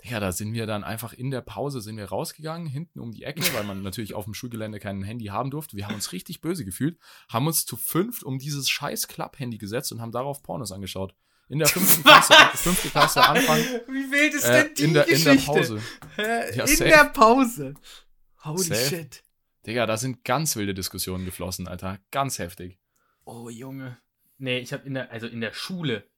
Ja, 0.03 0.19
da 0.19 0.31
sind 0.31 0.53
wir 0.53 0.65
dann 0.65 0.83
einfach 0.83 1.13
in 1.13 1.31
der 1.31 1.41
Pause 1.41 1.79
sind 1.79 1.95
wir 1.95 2.05
rausgegangen, 2.05 2.67
hinten 2.67 2.99
um 2.99 3.11
die 3.11 3.23
Ecke, 3.23 3.41
weil 3.53 3.63
man 3.63 3.81
natürlich 3.83 4.13
auf 4.13 4.25
dem 4.25 4.33
Schulgelände 4.33 4.79
kein 4.79 5.01
Handy 5.01 5.25
haben 5.25 5.49
durfte. 5.49 5.77
Wir 5.77 5.87
haben 5.87 5.95
uns 5.95 6.11
richtig 6.11 6.41
böse 6.41 6.65
gefühlt, 6.65 6.99
haben 7.29 7.47
uns 7.47 7.65
zu 7.65 7.77
fünft 7.77 8.23
um 8.23 8.37
dieses 8.37 8.69
scheiß 8.69 9.07
Klapp-Handy 9.07 9.57
gesetzt 9.57 9.91
und 9.91 10.01
haben 10.01 10.11
darauf 10.11 10.43
Pornos 10.43 10.71
angeschaut. 10.71 11.15
In 11.49 11.59
der 11.59 11.67
fünften 11.67 12.03
Klasse, 12.03 12.33
fünfte 12.55 12.89
Klasse 12.89 13.23
Anfang. 13.23 13.59
Wie 13.59 14.11
wild 14.11 14.33
ist 14.33 14.47
denn 14.47 14.73
die 14.75 14.81
äh, 14.81 14.85
in 14.85 14.93
der, 14.93 15.05
Geschichte? 15.05 15.31
In 15.31 15.37
der 15.37 15.45
Pause. 15.45 15.81
Ja, 16.17 16.65
in 16.65 16.77
der 16.77 17.05
Pause. 17.05 17.73
Holy 18.43 18.63
Safe. 18.63 18.89
shit. 18.89 19.23
Digga, 19.65 19.85
da 19.85 19.97
sind 19.97 20.23
ganz 20.23 20.55
wilde 20.55 20.73
Diskussionen 20.73 21.25
geflossen, 21.25 21.67
Alter. 21.67 21.99
Ganz 22.11 22.39
heftig. 22.39 22.79
Oh, 23.25 23.49
Junge. 23.49 23.97
Nee, 24.37 24.59
ich 24.59 24.71
habe 24.71 24.85
in 24.85 24.93
der, 24.93 25.11
also 25.11 25.27
in 25.27 25.41
der 25.41 25.53
Schule. 25.53 26.09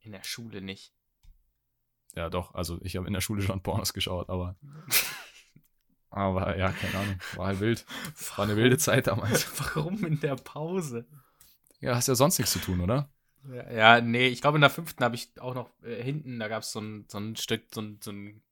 In 0.00 0.12
der 0.12 0.24
Schule 0.24 0.60
nicht. 0.60 0.92
Ja, 2.14 2.28
doch. 2.28 2.54
Also 2.54 2.78
ich 2.82 2.96
habe 2.96 3.06
in 3.06 3.12
der 3.12 3.20
Schule 3.20 3.42
schon 3.42 3.62
Pornos 3.62 3.92
geschaut, 3.92 4.28
aber. 4.28 4.56
aber 6.10 6.58
ja, 6.58 6.72
keine 6.72 6.98
Ahnung. 6.98 7.18
War 7.36 7.46
halt 7.46 7.60
wild. 7.60 7.86
War 8.36 8.44
eine 8.44 8.56
wilde 8.56 8.78
Zeit 8.78 9.06
damals. 9.06 9.46
Warum 9.74 10.04
in 10.04 10.20
der 10.20 10.36
Pause? 10.36 11.06
Ja, 11.80 11.94
hast 11.94 12.08
ja 12.08 12.14
sonst 12.14 12.38
nichts 12.38 12.52
zu 12.52 12.58
tun, 12.58 12.80
oder? 12.80 13.10
Ja, 13.50 14.00
nee, 14.00 14.28
ich 14.28 14.40
glaube 14.40 14.58
in 14.58 14.62
der 14.62 14.70
fünften 14.70 15.02
habe 15.02 15.16
ich 15.16 15.28
auch 15.40 15.54
noch 15.54 15.70
äh, 15.82 16.02
hinten, 16.02 16.38
da 16.38 16.48
gab 16.48 16.62
es 16.62 16.72
so 16.72 16.80
ein, 16.80 17.06
so 17.08 17.18
ein 17.18 17.36
Stück, 17.36 17.64
so 17.72 17.80
ein, 17.80 17.98
so 18.00 18.12
ein 18.12 18.42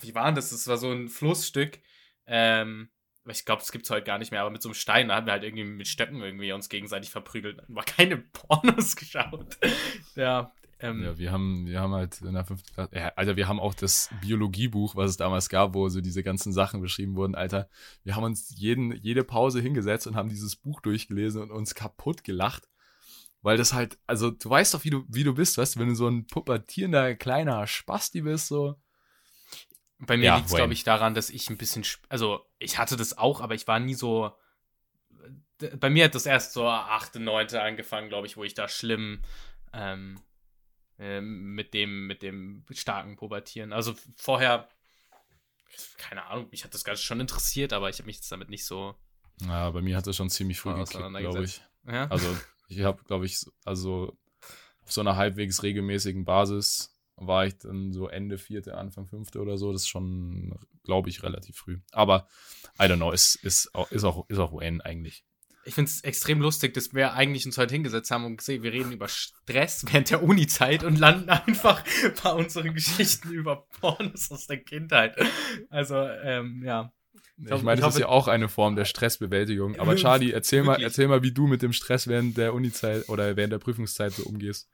wie 0.00 0.14
war 0.14 0.32
das? 0.32 0.50
Das 0.50 0.68
war 0.68 0.76
so 0.76 0.90
ein 0.90 1.08
Flussstück. 1.08 1.80
Ähm, 2.26 2.90
ich 3.26 3.44
glaube, 3.44 3.60
das 3.60 3.74
es 3.74 3.90
heute 3.90 4.04
gar 4.04 4.18
nicht 4.18 4.30
mehr, 4.30 4.42
aber 4.42 4.50
mit 4.50 4.62
so 4.62 4.68
einem 4.68 4.74
Stein, 4.74 5.08
da 5.08 5.16
haben 5.16 5.26
wir 5.26 5.32
halt 5.32 5.44
irgendwie 5.44 5.64
mit 5.64 5.88
Stöcken 5.88 6.20
irgendwie 6.20 6.52
uns 6.52 6.68
gegenseitig 6.68 7.10
verprügelt. 7.10 7.62
War 7.68 7.84
keine 7.84 8.18
Pornos 8.32 8.96
geschaut. 8.96 9.58
ja. 10.14 10.52
Ähm, 10.80 11.02
ja, 11.02 11.16
wir 11.16 11.32
haben, 11.32 11.66
wir 11.66 11.80
haben 11.80 11.94
halt 11.94 12.20
in 12.20 12.34
der 12.34 12.44
fünften 12.44 12.74
Klasse, 12.74 12.96
ja, 12.96 13.12
Alter, 13.14 13.36
wir 13.36 13.46
haben 13.46 13.60
auch 13.60 13.74
das 13.74 14.10
Biologiebuch, 14.20 14.96
was 14.96 15.10
es 15.10 15.16
damals 15.16 15.48
gab, 15.48 15.72
wo 15.72 15.88
so 15.88 16.00
diese 16.00 16.24
ganzen 16.24 16.52
Sachen 16.52 16.80
beschrieben 16.80 17.14
wurden, 17.14 17.36
Alter. 17.36 17.68
Wir 18.02 18.16
haben 18.16 18.24
uns 18.24 18.52
jeden, 18.58 18.92
jede 18.92 19.22
Pause 19.22 19.60
hingesetzt 19.60 20.06
und 20.08 20.16
haben 20.16 20.28
dieses 20.28 20.56
Buch 20.56 20.80
durchgelesen 20.80 21.40
und 21.40 21.52
uns 21.52 21.76
kaputt 21.76 22.24
gelacht. 22.24 22.68
Weil 23.44 23.58
das 23.58 23.74
halt, 23.74 23.98
also 24.06 24.30
du 24.30 24.48
weißt 24.48 24.72
doch, 24.72 24.84
wie 24.84 24.90
du, 24.90 25.04
wie 25.06 25.22
du 25.22 25.34
bist, 25.34 25.58
weißt 25.58 25.76
du, 25.76 25.80
wenn 25.80 25.90
du 25.90 25.94
so 25.94 26.08
ein 26.08 26.26
pubertierender 26.26 27.14
kleiner 27.14 27.66
Spasti 27.66 28.22
bist, 28.22 28.48
so, 28.48 28.80
bei 29.98 30.16
mir 30.16 30.24
ja, 30.24 30.36
liegt 30.36 30.48
es, 30.48 30.54
glaube 30.54 30.72
ich, 30.72 30.82
daran, 30.82 31.14
dass 31.14 31.28
ich 31.28 31.50
ein 31.50 31.58
bisschen, 31.58 31.84
also 32.08 32.46
ich 32.58 32.78
hatte 32.78 32.96
das 32.96 33.18
auch, 33.18 33.42
aber 33.42 33.54
ich 33.54 33.66
war 33.68 33.80
nie 33.80 33.92
so. 33.92 34.32
Bei 35.78 35.90
mir 35.90 36.04
hat 36.06 36.14
das 36.14 36.24
erst 36.24 36.54
so 36.54 36.66
8., 36.66 37.16
9. 37.16 37.54
angefangen, 37.56 38.08
glaube 38.08 38.26
ich, 38.26 38.38
wo 38.38 38.44
ich 38.44 38.54
da 38.54 38.66
schlimm 38.66 39.22
ähm, 39.74 40.22
äh, 40.98 41.20
mit 41.20 41.74
dem, 41.74 42.06
mit 42.06 42.22
dem 42.22 42.64
starken 42.70 43.16
Pubertieren. 43.16 43.74
Also 43.74 43.94
vorher, 44.16 44.70
keine 45.98 46.24
Ahnung, 46.24 46.48
mich 46.50 46.64
hat 46.64 46.72
das 46.72 46.84
Ganze 46.84 47.02
schon 47.02 47.20
interessiert, 47.20 47.74
aber 47.74 47.90
ich 47.90 47.98
habe 47.98 48.06
mich 48.06 48.16
jetzt 48.16 48.32
damit 48.32 48.48
nicht 48.48 48.64
so. 48.64 48.94
Ja, 49.42 49.68
bei 49.70 49.82
mir 49.82 49.98
hat 49.98 50.06
das 50.06 50.16
schon 50.16 50.30
ziemlich 50.30 50.58
früh 50.58 50.72
geklickt, 50.74 51.14
glaube 51.18 51.44
ich. 51.44 51.60
Ja? 51.86 52.06
Also 52.08 52.34
ich 52.68 52.82
habe, 52.82 53.02
glaube 53.04 53.26
ich, 53.26 53.44
also 53.64 54.16
auf 54.82 54.92
so 54.92 55.00
einer 55.00 55.16
halbwegs 55.16 55.62
regelmäßigen 55.62 56.24
Basis 56.24 56.94
war 57.16 57.46
ich 57.46 57.56
dann 57.58 57.92
so 57.92 58.08
Ende 58.08 58.38
vierte, 58.38 58.76
Anfang 58.76 59.06
fünfte 59.06 59.40
oder 59.40 59.56
so. 59.56 59.72
Das 59.72 59.82
ist 59.82 59.88
schon, 59.88 60.58
glaube 60.82 61.08
ich, 61.08 61.22
relativ 61.22 61.56
früh. 61.56 61.78
Aber 61.92 62.28
I 62.78 62.84
don't 62.84 62.96
know, 62.96 63.12
ist, 63.12 63.36
ist, 63.36 63.74
auch, 63.74 63.90
ist, 63.90 64.04
auch, 64.04 64.28
ist 64.28 64.38
auch 64.38 64.52
UN 64.52 64.80
eigentlich. 64.80 65.24
Ich 65.66 65.74
finde 65.74 65.90
es 65.90 66.02
extrem 66.02 66.42
lustig, 66.42 66.74
dass 66.74 66.92
wir 66.92 67.14
eigentlich 67.14 67.46
uns 67.46 67.56
heute 67.56 67.72
hingesetzt 67.72 68.10
haben 68.10 68.26
und 68.26 68.36
gesehen, 68.36 68.62
wir 68.62 68.72
reden 68.72 68.92
über 68.92 69.08
Stress 69.08 69.84
während 69.90 70.10
der 70.10 70.22
Uni-Zeit 70.22 70.84
und 70.84 70.98
landen 70.98 71.28
einfach 71.30 71.82
bei 72.22 72.32
unseren 72.32 72.74
Geschichten 72.74 73.30
über 73.30 73.66
Pornos 73.80 74.30
aus 74.30 74.46
der 74.46 74.62
Kindheit. 74.62 75.16
Also, 75.70 75.96
ähm, 75.96 76.62
ja. 76.64 76.92
Ich, 77.36 77.50
ich 77.50 77.62
meine, 77.62 77.80
das 77.80 77.94
ist 77.94 78.00
ja 78.00 78.08
auch 78.08 78.28
eine 78.28 78.48
Form 78.48 78.76
der 78.76 78.84
Stressbewältigung. 78.84 79.76
Aber 79.80 79.96
Charlie, 79.96 80.32
erzähl 80.32 80.62
mal, 80.62 80.80
erzähl 80.80 81.08
mal, 81.08 81.22
wie 81.22 81.32
du 81.32 81.46
mit 81.46 81.62
dem 81.62 81.72
Stress 81.72 82.06
während 82.06 82.36
der 82.36 82.54
Uni-Zeit 82.54 83.08
oder 83.08 83.36
während 83.36 83.52
der 83.52 83.58
Prüfungszeit 83.58 84.12
so 84.12 84.24
umgehst. 84.24 84.68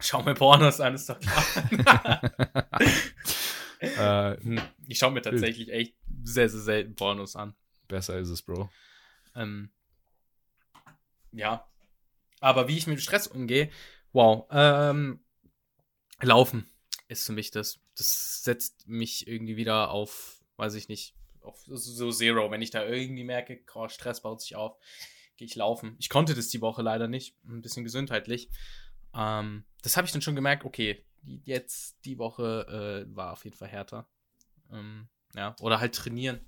Schau 0.00 0.22
mir 0.22 0.34
Pornos 0.34 0.80
an, 0.80 0.94
ist 0.94 1.08
doch 1.08 1.20
klar. 1.20 2.22
äh, 4.36 4.36
hm, 4.42 4.60
ich 4.88 4.98
schaue 4.98 5.12
mir 5.12 5.22
tatsächlich 5.22 5.70
echt 5.70 5.94
sehr, 6.24 6.48
sehr 6.48 6.60
selten 6.60 6.96
Pornos 6.96 7.36
an. 7.36 7.54
Besser 7.86 8.18
ist 8.18 8.30
es, 8.30 8.42
Bro. 8.42 8.68
Ähm, 9.36 9.70
ja. 11.30 11.68
Aber 12.40 12.66
wie 12.66 12.76
ich 12.76 12.88
mit 12.88 13.00
Stress 13.00 13.28
umgehe, 13.28 13.70
wow. 14.12 14.46
Ähm, 14.50 15.20
Laufen 16.20 16.68
ist 17.08 17.26
für 17.26 17.32
mich 17.32 17.50
das. 17.50 17.80
Das 17.96 18.42
setzt 18.42 18.88
mich 18.88 19.28
irgendwie 19.28 19.56
wieder 19.56 19.90
auf, 19.90 20.42
weiß 20.56 20.74
ich 20.74 20.88
nicht, 20.88 21.14
auf 21.44 21.62
so 21.66 22.10
Zero. 22.10 22.50
Wenn 22.50 22.62
ich 22.62 22.70
da 22.70 22.84
irgendwie 22.84 23.24
merke, 23.24 23.60
oh, 23.74 23.88
Stress 23.88 24.22
baut 24.22 24.40
sich 24.40 24.56
auf, 24.56 24.76
gehe 25.36 25.46
ich 25.46 25.54
laufen. 25.56 25.96
Ich 25.98 26.08
konnte 26.08 26.34
das 26.34 26.48
die 26.48 26.60
Woche 26.60 26.82
leider 26.82 27.08
nicht, 27.08 27.36
ein 27.44 27.62
bisschen 27.62 27.84
gesundheitlich. 27.84 28.50
Ähm, 29.14 29.64
das 29.82 29.96
habe 29.96 30.06
ich 30.06 30.12
dann 30.12 30.22
schon 30.22 30.36
gemerkt, 30.36 30.64
okay, 30.64 31.04
jetzt 31.44 32.04
die 32.04 32.18
Woche 32.18 33.06
äh, 33.08 33.16
war 33.16 33.32
auf 33.32 33.44
jeden 33.44 33.56
Fall 33.56 33.68
härter. 33.68 34.08
Ähm, 34.70 35.08
ja, 35.34 35.56
oder 35.60 35.80
halt 35.80 35.94
trainieren. 35.94 36.40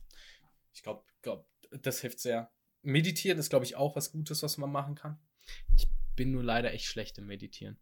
Ich 0.73 0.83
glaube, 0.83 1.05
glaub, 1.23 1.49
das 1.71 2.01
hilft 2.01 2.21
sehr. 2.21 2.51
Meditieren 2.83 3.39
ist, 3.39 3.51
glaube 3.51 3.65
ich, 3.65 3.77
auch 3.77 3.97
was 3.97 4.13
Gutes, 4.13 4.43
was 4.43 4.59
man 4.59 4.71
machen 4.71 4.95
kann. 4.95 5.19
Ich 5.77 5.89
bin 6.17 6.33
nur 6.33 6.43
leider 6.43 6.73
echt 6.73 6.87
schlecht 6.87 7.19
im 7.19 7.27
Meditieren. 7.27 7.79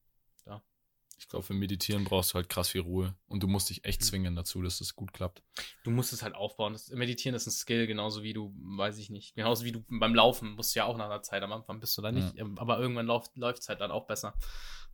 Ich 1.22 1.28
glaube, 1.28 1.46
für 1.46 1.54
Meditieren 1.54 2.02
brauchst 2.02 2.32
du 2.32 2.34
halt 2.34 2.48
krass 2.48 2.70
viel 2.70 2.80
Ruhe. 2.80 3.14
Und 3.28 3.44
du 3.44 3.46
musst 3.46 3.70
dich 3.70 3.84
echt 3.84 4.00
mhm. 4.00 4.04
zwingen 4.06 4.36
dazu, 4.36 4.60
dass 4.60 4.80
es 4.80 4.96
gut 4.96 5.12
klappt. 5.12 5.40
Du 5.84 5.92
musst 5.92 6.12
es 6.12 6.20
halt 6.20 6.34
aufbauen. 6.34 6.72
Das, 6.72 6.90
Meditieren 6.90 7.36
ist 7.36 7.46
ein 7.46 7.52
Skill, 7.52 7.86
genauso 7.86 8.24
wie 8.24 8.32
du, 8.32 8.52
weiß 8.56 8.98
ich 8.98 9.08
nicht, 9.08 9.36
genauso 9.36 9.64
wie 9.64 9.70
du 9.70 9.84
beim 9.88 10.16
Laufen 10.16 10.50
musst 10.56 10.74
du 10.74 10.80
ja 10.80 10.84
auch 10.84 10.96
nach 10.96 11.04
einer 11.04 11.22
Zeit. 11.22 11.44
Am 11.44 11.52
Anfang 11.52 11.78
bist 11.78 11.96
du 11.96 12.02
da 12.02 12.10
nicht. 12.10 12.34
Ja. 12.34 12.44
Aber 12.56 12.80
irgendwann 12.80 13.06
läuft 13.06 13.62
es 13.62 13.68
halt 13.68 13.80
dann 13.80 13.92
auch 13.92 14.08
besser. 14.08 14.34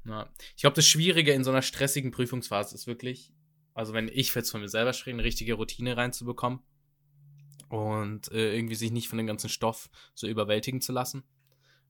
Ja. 0.05 0.29
Ich 0.55 0.61
glaube, 0.61 0.77
das 0.77 0.87
Schwierige 0.87 1.33
in 1.33 1.45
so 1.45 1.51
einer 1.51 1.62
stressigen 1.62 2.11
Prüfungsphase 2.11 2.75
ist 2.75 2.87
wirklich, 2.87 3.33
also 3.73 3.95
wenn 3.95 4.09
ich 4.09 4.35
jetzt 4.35 4.51
von 4.51 4.61
mir 4.61 4.69
selber 4.69 4.93
spreche, 4.93 5.14
eine 5.14 5.25
richtige 5.25 5.55
Routine 5.55 5.97
reinzubekommen 5.97 6.61
und 7.71 8.31
äh, 8.33 8.55
irgendwie 8.55 8.75
sich 8.75 8.91
nicht 8.91 9.09
von 9.09 9.17
dem 9.17 9.27
ganzen 9.27 9.49
Stoff 9.49 9.88
so 10.14 10.27
überwältigen 10.27 10.83
zu 10.83 10.93
lassen. 10.93 11.25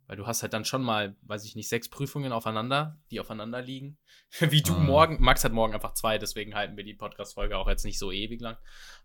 Weil 0.08 0.16
du 0.16 0.26
hast 0.26 0.42
halt 0.42 0.54
dann 0.54 0.64
schon 0.64 0.82
mal, 0.82 1.16
weiß 1.22 1.44
ich 1.44 1.54
nicht, 1.54 1.68
sechs 1.68 1.88
Prüfungen 1.88 2.32
aufeinander, 2.32 2.98
die 3.10 3.20
aufeinander 3.20 3.62
liegen. 3.62 3.98
Wie 4.40 4.62
du 4.62 4.74
ah. 4.74 4.78
morgen. 4.80 5.18
Max 5.20 5.44
hat 5.44 5.52
morgen 5.52 5.74
einfach 5.74 5.94
zwei, 5.94 6.18
deswegen 6.18 6.54
halten 6.54 6.76
wir 6.76 6.84
die 6.84 6.94
Podcast-Folge 6.94 7.56
auch 7.56 7.68
jetzt 7.68 7.84
nicht 7.84 7.98
so 7.98 8.10
ewig 8.10 8.40
lang. 8.40 8.56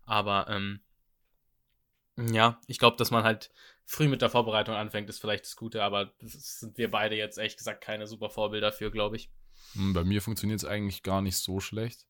Aber 0.06 0.46
ähm, 0.48 0.80
ja, 2.16 2.60
ich 2.66 2.78
glaube, 2.78 2.96
dass 2.96 3.10
man 3.10 3.22
halt 3.22 3.50
früh 3.84 4.08
mit 4.08 4.22
der 4.22 4.30
Vorbereitung 4.30 4.74
anfängt, 4.74 5.08
ist 5.08 5.20
vielleicht 5.20 5.44
das 5.44 5.56
Gute, 5.56 5.82
aber 5.82 6.12
das 6.20 6.60
sind 6.60 6.78
wir 6.78 6.90
beide 6.90 7.16
jetzt 7.16 7.38
ehrlich 7.38 7.56
gesagt 7.56 7.82
keine 7.82 8.06
super 8.06 8.30
Vorbilder 8.30 8.72
für, 8.72 8.90
glaube 8.90 9.16
ich. 9.16 9.30
Hm, 9.74 9.92
bei 9.92 10.04
mir 10.04 10.22
funktioniert 10.22 10.60
es 10.60 10.64
eigentlich 10.64 11.02
gar 11.02 11.22
nicht 11.22 11.36
so 11.36 11.60
schlecht. 11.60 12.06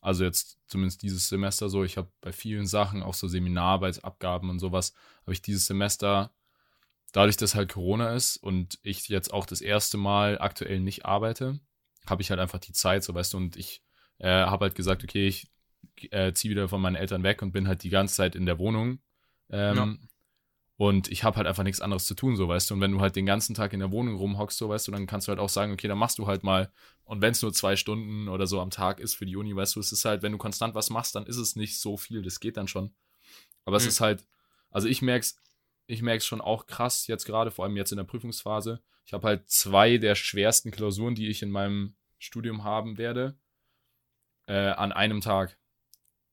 Also 0.00 0.24
jetzt 0.24 0.58
zumindest 0.68 1.02
dieses 1.02 1.28
Semester 1.28 1.68
so. 1.68 1.82
Ich 1.82 1.96
habe 1.96 2.12
bei 2.20 2.32
vielen 2.32 2.66
Sachen, 2.66 3.02
auch 3.02 3.14
so 3.14 3.26
Seminararbeitsabgaben 3.26 4.50
und 4.50 4.60
sowas, 4.60 4.94
habe 5.22 5.32
ich 5.32 5.42
dieses 5.42 5.66
Semester, 5.66 6.32
dadurch, 7.16 7.38
dass 7.38 7.54
halt 7.54 7.72
Corona 7.72 8.14
ist 8.14 8.36
und 8.36 8.78
ich 8.82 9.08
jetzt 9.08 9.32
auch 9.32 9.46
das 9.46 9.62
erste 9.62 9.96
Mal 9.96 10.38
aktuell 10.38 10.80
nicht 10.80 11.06
arbeite, 11.06 11.58
habe 12.06 12.20
ich 12.20 12.28
halt 12.28 12.38
einfach 12.38 12.58
die 12.58 12.74
Zeit, 12.74 13.04
so 13.04 13.14
weißt 13.14 13.32
du, 13.32 13.38
und 13.38 13.56
ich 13.56 13.82
äh, 14.18 14.28
habe 14.28 14.66
halt 14.66 14.74
gesagt, 14.74 15.02
okay, 15.02 15.26
ich 15.26 15.50
äh, 16.10 16.34
ziehe 16.34 16.50
wieder 16.50 16.68
von 16.68 16.82
meinen 16.82 16.94
Eltern 16.94 17.22
weg 17.22 17.40
und 17.40 17.52
bin 17.52 17.68
halt 17.68 17.82
die 17.84 17.88
ganze 17.88 18.16
Zeit 18.16 18.36
in 18.36 18.44
der 18.44 18.58
Wohnung. 18.58 18.98
Ähm, 19.48 19.76
ja. 19.76 19.96
Und 20.76 21.08
ich 21.10 21.24
habe 21.24 21.38
halt 21.38 21.46
einfach 21.46 21.62
nichts 21.62 21.80
anderes 21.80 22.04
zu 22.04 22.14
tun, 22.14 22.36
so 22.36 22.48
weißt 22.48 22.68
du. 22.68 22.74
Und 22.74 22.82
wenn 22.82 22.92
du 22.92 23.00
halt 23.00 23.16
den 23.16 23.24
ganzen 23.24 23.54
Tag 23.54 23.72
in 23.72 23.80
der 23.80 23.92
Wohnung 23.92 24.16
rumhockst, 24.16 24.58
so 24.58 24.68
weißt 24.68 24.86
du, 24.86 24.92
dann 24.92 25.06
kannst 25.06 25.26
du 25.26 25.30
halt 25.30 25.40
auch 25.40 25.48
sagen, 25.48 25.72
okay, 25.72 25.88
dann 25.88 25.96
machst 25.96 26.18
du 26.18 26.26
halt 26.26 26.44
mal. 26.44 26.70
Und 27.04 27.22
wenn 27.22 27.32
es 27.32 27.40
nur 27.40 27.54
zwei 27.54 27.76
Stunden 27.76 28.28
oder 28.28 28.46
so 28.46 28.60
am 28.60 28.68
Tag 28.68 29.00
ist 29.00 29.14
für 29.14 29.24
die 29.24 29.36
Uni, 29.36 29.56
weißt 29.56 29.74
du, 29.74 29.80
es 29.80 29.90
ist 29.90 30.04
halt, 30.04 30.20
wenn 30.20 30.32
du 30.32 30.38
konstant 30.38 30.74
was 30.74 30.90
machst, 30.90 31.14
dann 31.14 31.24
ist 31.24 31.38
es 31.38 31.56
nicht 31.56 31.80
so 31.80 31.96
viel. 31.96 32.20
Das 32.20 32.40
geht 32.40 32.58
dann 32.58 32.68
schon. 32.68 32.94
Aber 33.64 33.76
mhm. 33.76 33.84
es 33.84 33.86
ist 33.86 34.00
halt, 34.02 34.26
also 34.70 34.86
ich 34.86 35.00
merk's, 35.00 35.40
ich 35.86 36.02
merk's 36.02 36.26
schon 36.26 36.40
auch 36.40 36.66
krass 36.66 37.06
jetzt 37.06 37.24
gerade, 37.24 37.50
vor 37.50 37.64
allem 37.64 37.76
jetzt 37.76 37.92
in 37.92 37.98
der 37.98 38.04
Prüfungsphase. 38.04 38.82
Ich 39.04 39.12
habe 39.12 39.26
halt 39.26 39.48
zwei 39.48 39.98
der 39.98 40.14
schwersten 40.14 40.70
Klausuren, 40.70 41.14
die 41.14 41.28
ich 41.28 41.42
in 41.42 41.50
meinem 41.50 41.96
Studium 42.18 42.64
haben 42.64 42.98
werde, 42.98 43.38
äh, 44.46 44.70
an 44.70 44.92
einem 44.92 45.20
Tag. 45.20 45.58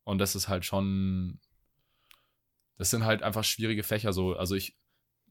Und 0.04 0.18
das 0.18 0.36
ist 0.36 0.48
halt 0.48 0.66
schon 0.66 1.40
das 2.78 2.90
sind 2.90 3.06
halt 3.06 3.24
einfach 3.24 3.44
schwierige 3.44 3.84
Fächer 3.84 4.14
so. 4.14 4.36
Also 4.36 4.56
ich 4.56 4.78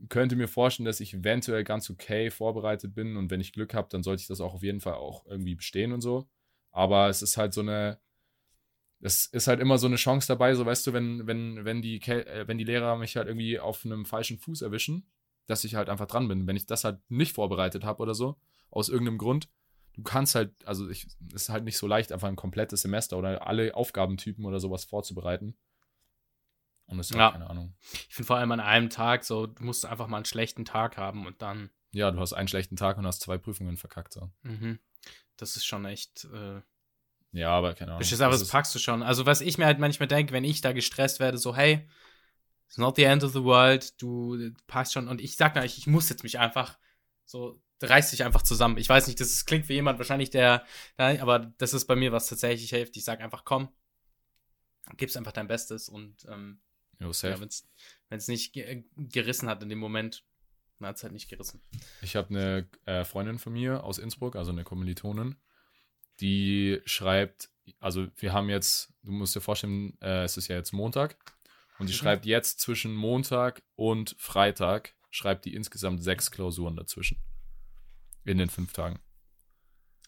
könnte 0.08 0.37
mir 0.37 0.48
vorstellen, 0.48 0.87
dass 0.87 1.00
ich 1.00 1.14
eventuell 1.14 1.64
ganz 1.64 1.90
okay 1.90 2.30
vorbereitet 2.30 2.94
bin 2.94 3.16
und 3.16 3.30
wenn 3.30 3.40
ich 3.40 3.52
Glück 3.52 3.74
habe, 3.74 3.88
dann 3.90 4.02
sollte 4.02 4.22
ich 4.22 4.26
das 4.26 4.40
auch 4.40 4.54
auf 4.54 4.62
jeden 4.62 4.80
Fall 4.80 4.94
auch 4.94 5.26
irgendwie 5.26 5.54
bestehen 5.54 5.92
und 5.92 6.00
so. 6.00 6.28
Aber 6.70 7.08
es 7.08 7.22
ist 7.22 7.37
halt 7.37 7.52
so 7.52 7.61
eine, 7.61 8.00
es 9.02 9.26
ist 9.26 9.48
halt 9.48 9.60
immer 9.60 9.78
so 9.78 9.88
eine 9.88 9.96
Chance 9.96 10.28
dabei, 10.28 10.54
so 10.54 10.64
weißt 10.64 10.86
du, 10.86 10.92
wenn, 10.92 11.26
wenn, 11.26 11.64
wenn 11.64 11.82
die, 11.82 12.00
äh, 12.02 12.46
wenn 12.46 12.56
die 12.56 12.64
Lehrer 12.64 12.96
mich 12.96 13.16
halt 13.16 13.26
irgendwie 13.26 13.58
auf 13.58 13.84
einem 13.84 14.06
falschen 14.06 14.38
Fuß 14.38 14.62
erwischen, 14.62 15.06
dass 15.46 15.64
ich 15.64 15.74
halt 15.74 15.88
einfach 15.88 16.06
dran 16.06 16.28
bin. 16.28 16.46
Wenn 16.46 16.56
ich 16.56 16.66
das 16.66 16.84
halt 16.84 17.00
nicht 17.10 17.34
vorbereitet 17.34 17.84
habe 17.84 18.00
oder 18.00 18.14
so, 18.14 18.38
aus 18.70 18.88
irgendeinem 18.88 19.18
Grund, 19.18 19.48
du 19.94 20.02
kannst 20.02 20.36
halt, 20.36 20.52
also 20.66 20.88
es 20.88 21.06
ist 21.34 21.48
halt 21.48 21.64
nicht 21.64 21.76
so 21.76 21.88
leicht, 21.88 22.12
einfach 22.12 22.28
ein 22.28 22.36
komplettes 22.36 22.82
Semester 22.82 23.18
oder 23.18 23.46
alle 23.46 23.74
Aufgabentypen 23.74 24.44
oder 24.44 24.60
sowas 24.60 24.84
vorzubereiten. 24.84 25.56
Und 26.86 26.98
das 26.98 27.10
ist 27.10 27.16
ja. 27.16 27.32
keine 27.32 27.50
Ahnung. 27.50 27.74
Ich 28.08 28.14
finde 28.14 28.26
vor 28.26 28.36
allem 28.36 28.52
an 28.52 28.60
einem 28.60 28.88
Tag 28.88 29.24
so, 29.24 29.46
du 29.46 29.64
musst 29.64 29.84
einfach 29.84 30.06
mal 30.06 30.18
einen 30.18 30.26
schlechten 30.26 30.64
Tag 30.64 30.96
haben 30.96 31.26
und 31.26 31.42
dann. 31.42 31.70
Ja, 31.90 32.10
du 32.10 32.20
hast 32.20 32.34
einen 32.34 32.48
schlechten 32.48 32.76
Tag 32.76 32.98
und 32.98 33.06
hast 33.06 33.20
zwei 33.20 33.36
Prüfungen 33.36 33.76
verkackt. 33.76 34.12
So. 34.12 34.30
Mhm. 34.42 34.78
Das 35.36 35.56
ist 35.56 35.64
schon 35.64 35.84
echt. 35.86 36.24
Äh, 36.32 36.60
ja, 37.32 37.50
aber 37.50 37.74
keine 37.74 37.92
Ahnung. 37.92 38.00
Das 38.00 38.12
ist 38.12 38.20
aber 38.20 38.36
das 38.36 38.48
packst 38.48 38.74
du 38.74 38.78
schon. 38.78 39.02
Also, 39.02 39.26
was 39.26 39.40
ich 39.40 39.58
mir 39.58 39.66
halt 39.66 39.78
manchmal 39.78 40.06
denke, 40.06 40.32
wenn 40.32 40.44
ich 40.44 40.60
da 40.60 40.72
gestresst 40.72 41.18
werde, 41.18 41.38
so, 41.38 41.56
hey, 41.56 41.88
it's 42.66 42.78
not 42.78 42.96
the 42.96 43.04
end 43.04 43.24
of 43.24 43.32
the 43.32 43.42
world, 43.42 44.00
du 44.00 44.50
packst 44.66 44.92
schon. 44.92 45.08
Und 45.08 45.20
ich 45.20 45.36
sag 45.36 45.54
gleich, 45.54 45.78
ich 45.78 45.86
muss 45.86 46.08
jetzt 46.08 46.22
mich 46.22 46.38
einfach 46.38 46.78
so, 47.24 47.60
reiß 47.82 48.10
dich 48.10 48.24
einfach 48.24 48.42
zusammen. 48.42 48.76
Ich 48.76 48.88
weiß 48.88 49.06
nicht, 49.06 49.20
das 49.20 49.44
klingt 49.44 49.66
für 49.66 49.72
jemand 49.72 49.98
wahrscheinlich 49.98 50.30
der, 50.30 50.64
aber 50.96 51.52
das 51.58 51.74
ist 51.74 51.86
bei 51.86 51.96
mir 51.96 52.12
was 52.12 52.28
tatsächlich 52.28 52.70
hilft. 52.70 52.96
Ich 52.96 53.04
sag 53.04 53.20
einfach, 53.20 53.44
komm, 53.44 53.68
gibst 54.96 55.16
einfach 55.16 55.32
dein 55.32 55.48
Bestes 55.48 55.88
und 55.88 56.24
ähm, 56.28 56.60
ja, 56.98 57.08
wenn 57.40 57.48
es 58.18 58.28
nicht 58.28 58.52
gerissen 58.96 59.48
hat 59.48 59.62
in 59.62 59.68
dem 59.68 59.78
Moment, 59.78 60.24
dann 60.78 60.88
hat 60.88 60.96
es 60.96 61.02
halt 61.02 61.12
nicht 61.12 61.28
gerissen. 61.28 61.60
Ich 62.00 62.14
habe 62.16 62.28
eine 62.30 62.68
äh, 62.86 63.04
Freundin 63.04 63.38
von 63.38 63.52
mir 63.52 63.82
aus 63.84 63.98
Innsbruck, 63.98 64.36
also 64.36 64.52
eine 64.52 64.64
Kommilitonin, 64.64 65.36
die 66.20 66.81
schreibt, 66.85 67.51
also 67.81 68.07
wir 68.16 68.33
haben 68.33 68.48
jetzt, 68.48 68.92
du 69.03 69.12
musst 69.12 69.35
dir 69.35 69.40
vorstellen, 69.40 69.96
äh, 70.01 70.25
es 70.25 70.37
ist 70.37 70.48
ja 70.48 70.57
jetzt 70.57 70.72
Montag 70.72 71.16
und 71.79 71.88
die 71.88 71.92
mhm. 71.92 71.98
schreibt 71.98 72.27
jetzt 72.27 72.61
zwischen 72.61 72.94
Montag 72.94 73.62
und 73.75 74.14
Freitag, 74.18 74.94
schreibt 75.11 75.44
die 75.44 75.55
insgesamt 75.55 76.03
sechs 76.03 76.31
Klausuren 76.31 76.77
dazwischen. 76.77 77.18
In 78.25 78.38
den 78.38 78.51
fünf 78.51 78.72
Tagen. 78.72 79.01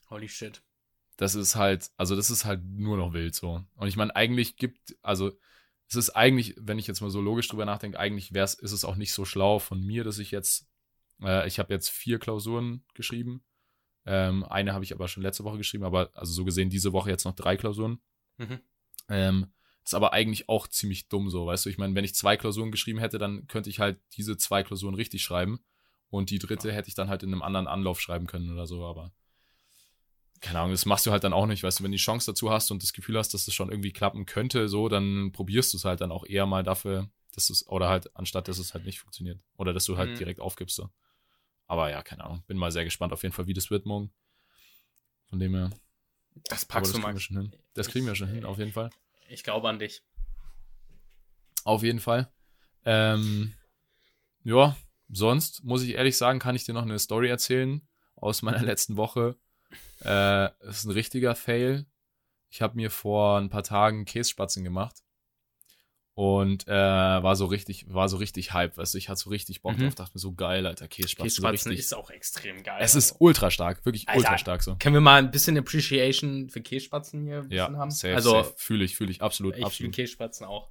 Holy 0.09 0.29
shit. 0.29 0.63
Das 1.17 1.35
ist 1.35 1.57
halt, 1.57 1.91
also 1.97 2.17
das 2.17 2.31
ist 2.31 2.45
halt 2.45 2.65
nur 2.65 2.97
noch 2.97 3.13
wild 3.13 3.35
so. 3.35 3.65
Und 3.75 3.89
ich 3.89 3.97
meine, 3.97 4.15
eigentlich 4.15 4.57
gibt, 4.57 4.97
also 5.03 5.33
es 5.89 5.97
ist 5.97 6.11
eigentlich, 6.11 6.55
wenn 6.59 6.79
ich 6.79 6.87
jetzt 6.87 7.01
mal 7.01 7.11
so 7.11 7.21
logisch 7.21 7.49
drüber 7.49 7.65
nachdenke, 7.65 7.99
eigentlich 7.99 8.33
wär's, 8.33 8.55
ist 8.55 8.73
es 8.73 8.85
auch 8.85 8.97
nicht 8.97 9.13
so 9.13 9.25
schlau 9.25 9.59
von 9.59 9.81
mir, 9.81 10.05
dass 10.05 10.19
ich 10.19 10.31
jetzt, 10.31 10.67
äh, 11.23 11.47
ich 11.47 11.59
habe 11.59 11.73
jetzt 11.73 11.91
vier 11.91 12.19
Klausuren 12.19 12.85
geschrieben. 12.95 13.45
Ähm, 14.07 14.45
eine 14.45 14.75
habe 14.75 14.85
ich 14.85 14.93
aber 14.93 15.09
schon 15.09 15.23
letzte 15.23 15.45
Woche 15.45 15.59
geschrieben, 15.59 15.85
aber 15.85 16.11
also 16.15 16.33
so 16.33 16.45
gesehen 16.45 16.71
diese 16.71 16.93
Woche 16.93 17.11
jetzt 17.11 17.25
noch 17.25 17.35
drei 17.35 17.57
Klausuren. 17.57 18.01
Mhm. 18.37 18.61
Ähm, 19.09 19.47
ist 19.85 19.95
aber 19.95 20.13
eigentlich 20.13 20.49
auch 20.49 20.67
ziemlich 20.67 21.09
dumm 21.09 21.31
so, 21.31 21.47
weißt 21.47 21.67
du? 21.67 21.71
Ich 21.71 21.79
meine, 21.79 21.95
wenn 21.95 22.05
ich 22.05 22.15
zwei 22.15 22.37
Klausuren 22.37 22.71
geschrieben 22.71 22.99
hätte, 22.99 23.19
dann 23.19 23.47
könnte 23.47 23.71
ich 23.71 23.81
halt 23.81 24.01
diese 24.17 24.37
zwei 24.37 24.63
Klausuren 24.63 24.95
richtig 24.95 25.23
schreiben 25.23 25.61
und 26.09 26.31
die 26.31 26.39
dritte 26.39 26.69
ja. 26.69 26.75
hätte 26.75 26.89
ich 26.89 26.95
dann 26.95 27.09
halt 27.09 27.23
in 27.23 27.33
einem 27.33 27.43
anderen 27.43 27.67
Anlauf 27.67 28.01
schreiben 28.01 28.27
können 28.27 28.51
oder 28.51 28.67
so, 28.67 28.85
aber 28.85 29.13
keine 30.41 30.59
Ahnung, 30.59 30.73
das 30.73 30.85
machst 30.85 31.07
du 31.07 31.11
halt 31.11 31.25
dann 31.25 31.33
auch 31.33 31.47
nicht, 31.47 31.63
weißt 31.63 31.81
du, 31.81 31.85
wenn 31.85 31.91
du 31.91 31.97
die 31.97 32.03
Chance 32.03 32.31
dazu 32.31 32.51
hast 32.51 32.71
und 32.71 32.83
das 32.83 32.93
Gefühl 32.93 33.19
hast, 33.19 33.33
dass 33.33 33.47
das 33.47 33.55
schon 33.55 33.71
irgendwie 33.71 33.93
klappen 33.93 34.27
könnte, 34.27 34.69
so, 34.69 34.89
dann 34.89 35.33
probierst 35.33 35.73
du 35.73 35.79
es 35.79 35.87
halt 35.87 36.03
dann 36.03 36.13
auch 36.13 36.27
eher 36.27 36.45
mal 36.45 36.63
dafür, 36.63 37.09
dass 37.35 37.49
es, 37.49 37.67
oder 37.67 37.89
halt, 37.89 38.15
anstatt 38.15 38.49
dass 38.49 38.59
es 38.59 38.75
halt 38.75 38.85
nicht 38.85 39.01
funktioniert. 39.01 39.41
Oder 39.57 39.73
dass 39.73 39.87
du 39.87 39.97
halt 39.97 40.11
mhm. 40.11 40.17
direkt 40.17 40.41
aufgibst, 40.41 40.77
so. 40.77 40.91
Aber 41.67 41.91
ja, 41.91 42.03
keine 42.03 42.25
Ahnung, 42.25 42.43
bin 42.47 42.57
mal 42.57 42.73
sehr 42.73 42.85
gespannt 42.85 43.13
auf 43.13 43.23
jeden 43.23 43.35
Fall, 43.35 43.47
wie 43.47 43.55
das 43.55 43.71
wird 43.71 43.87
morgen. 43.87 44.13
Von 45.27 45.39
dem 45.39 45.55
her. 45.55 45.71
Das 46.45 46.65
packst 46.65 46.93
das 46.93 47.01
du 47.01 47.07
mal. 47.07 47.19
Schon 47.19 47.37
hin. 47.37 47.57
Das 47.75 47.89
kriegen 47.89 48.07
wir 48.07 48.15
schon 48.15 48.29
hin, 48.29 48.45
auf 48.45 48.59
jeden 48.59 48.73
Fall. 48.73 48.91
Ich 49.29 49.43
glaube 49.43 49.69
an 49.69 49.79
dich. 49.79 50.03
Auf 51.65 51.83
jeden 51.83 52.01
Fall. 52.01 52.31
Ähm, 52.85 53.55
ja, 54.43 54.77
sonst 55.09 55.65
muss 55.65 55.83
ich 55.83 55.95
ehrlich 55.95 56.17
sagen, 56.17 56.39
kann 56.39 56.57
ich 56.57 56.65
dir 56.65 56.75
noch 56.75 56.83
eine 56.83 56.99
Story 56.99 57.29
erzählen 57.29 57.87
aus 58.17 58.43
meiner 58.43 58.63
letzten 58.63 58.97
Woche. 58.97 59.37
Äh, 60.01 60.47
es 60.61 60.79
ist 60.79 60.85
ein 60.85 60.91
richtiger 60.91 61.35
Fail. 61.35 61.87
Ich 62.51 62.61
habe 62.63 62.77
mir 62.77 62.91
vor 62.91 63.39
ein 63.39 63.49
paar 63.49 63.63
Tagen 63.63 64.05
Kässpatzen 64.05 64.63
gemacht 64.63 65.05
und 66.15 66.69
äh, 66.69 66.71
war 66.73 67.35
so 67.37 67.47
richtig, 67.47 67.93
war 67.93 68.09
so 68.09 68.17
richtig 68.19 68.53
hype, 68.53 68.77
weißt 68.77 68.95
du, 68.95 68.99
ich 68.99 69.09
hatte 69.09 69.21
so 69.21 69.31
richtig 69.31 69.63
Bock 69.63 69.77
Mhm. 69.77 69.83
drauf, 69.83 69.95
dachte 69.97 70.13
mir 70.15 70.21
so 70.21 70.33
geil, 70.33 70.65
Alter, 70.67 70.87
Kässpatzen, 70.87 71.31
so 71.31 71.43
Kässpatzen 71.43 71.71
richtig. 71.73 71.87
ist 71.87 71.95
auch 71.95 72.11
extrem 72.11 72.63
geil. 72.63 72.79
es 72.81 72.95
ist 72.95 73.13
also. 73.15 73.25
ultra 73.25 73.51
stark, 73.51 73.85
wirklich 73.85 74.09
Alter, 74.09 74.19
ultra 74.19 74.39
stark 74.39 74.63
so. 74.63 74.77
Können 74.79 74.95
wir 74.95 75.01
mal 75.01 75.19
ein 75.19 75.31
bisschen 75.33 75.59
Appreciation 75.59 76.49
für 76.51 76.61
Kässpatzen 76.63 77.25
hier 77.25 77.45
Ja, 77.51 77.73
haben? 77.77 77.91
safe, 77.91 78.15
also, 78.15 78.31
safe, 78.45 78.55
fühle 78.57 78.85
ich, 78.85 78.97
fühle 78.97 79.11
ich, 79.11 79.23
absolut, 79.23 79.57
ich 79.57 79.65
absolut. 79.65 79.93
Kässpatzen 79.95 80.47
auch. 80.47 80.71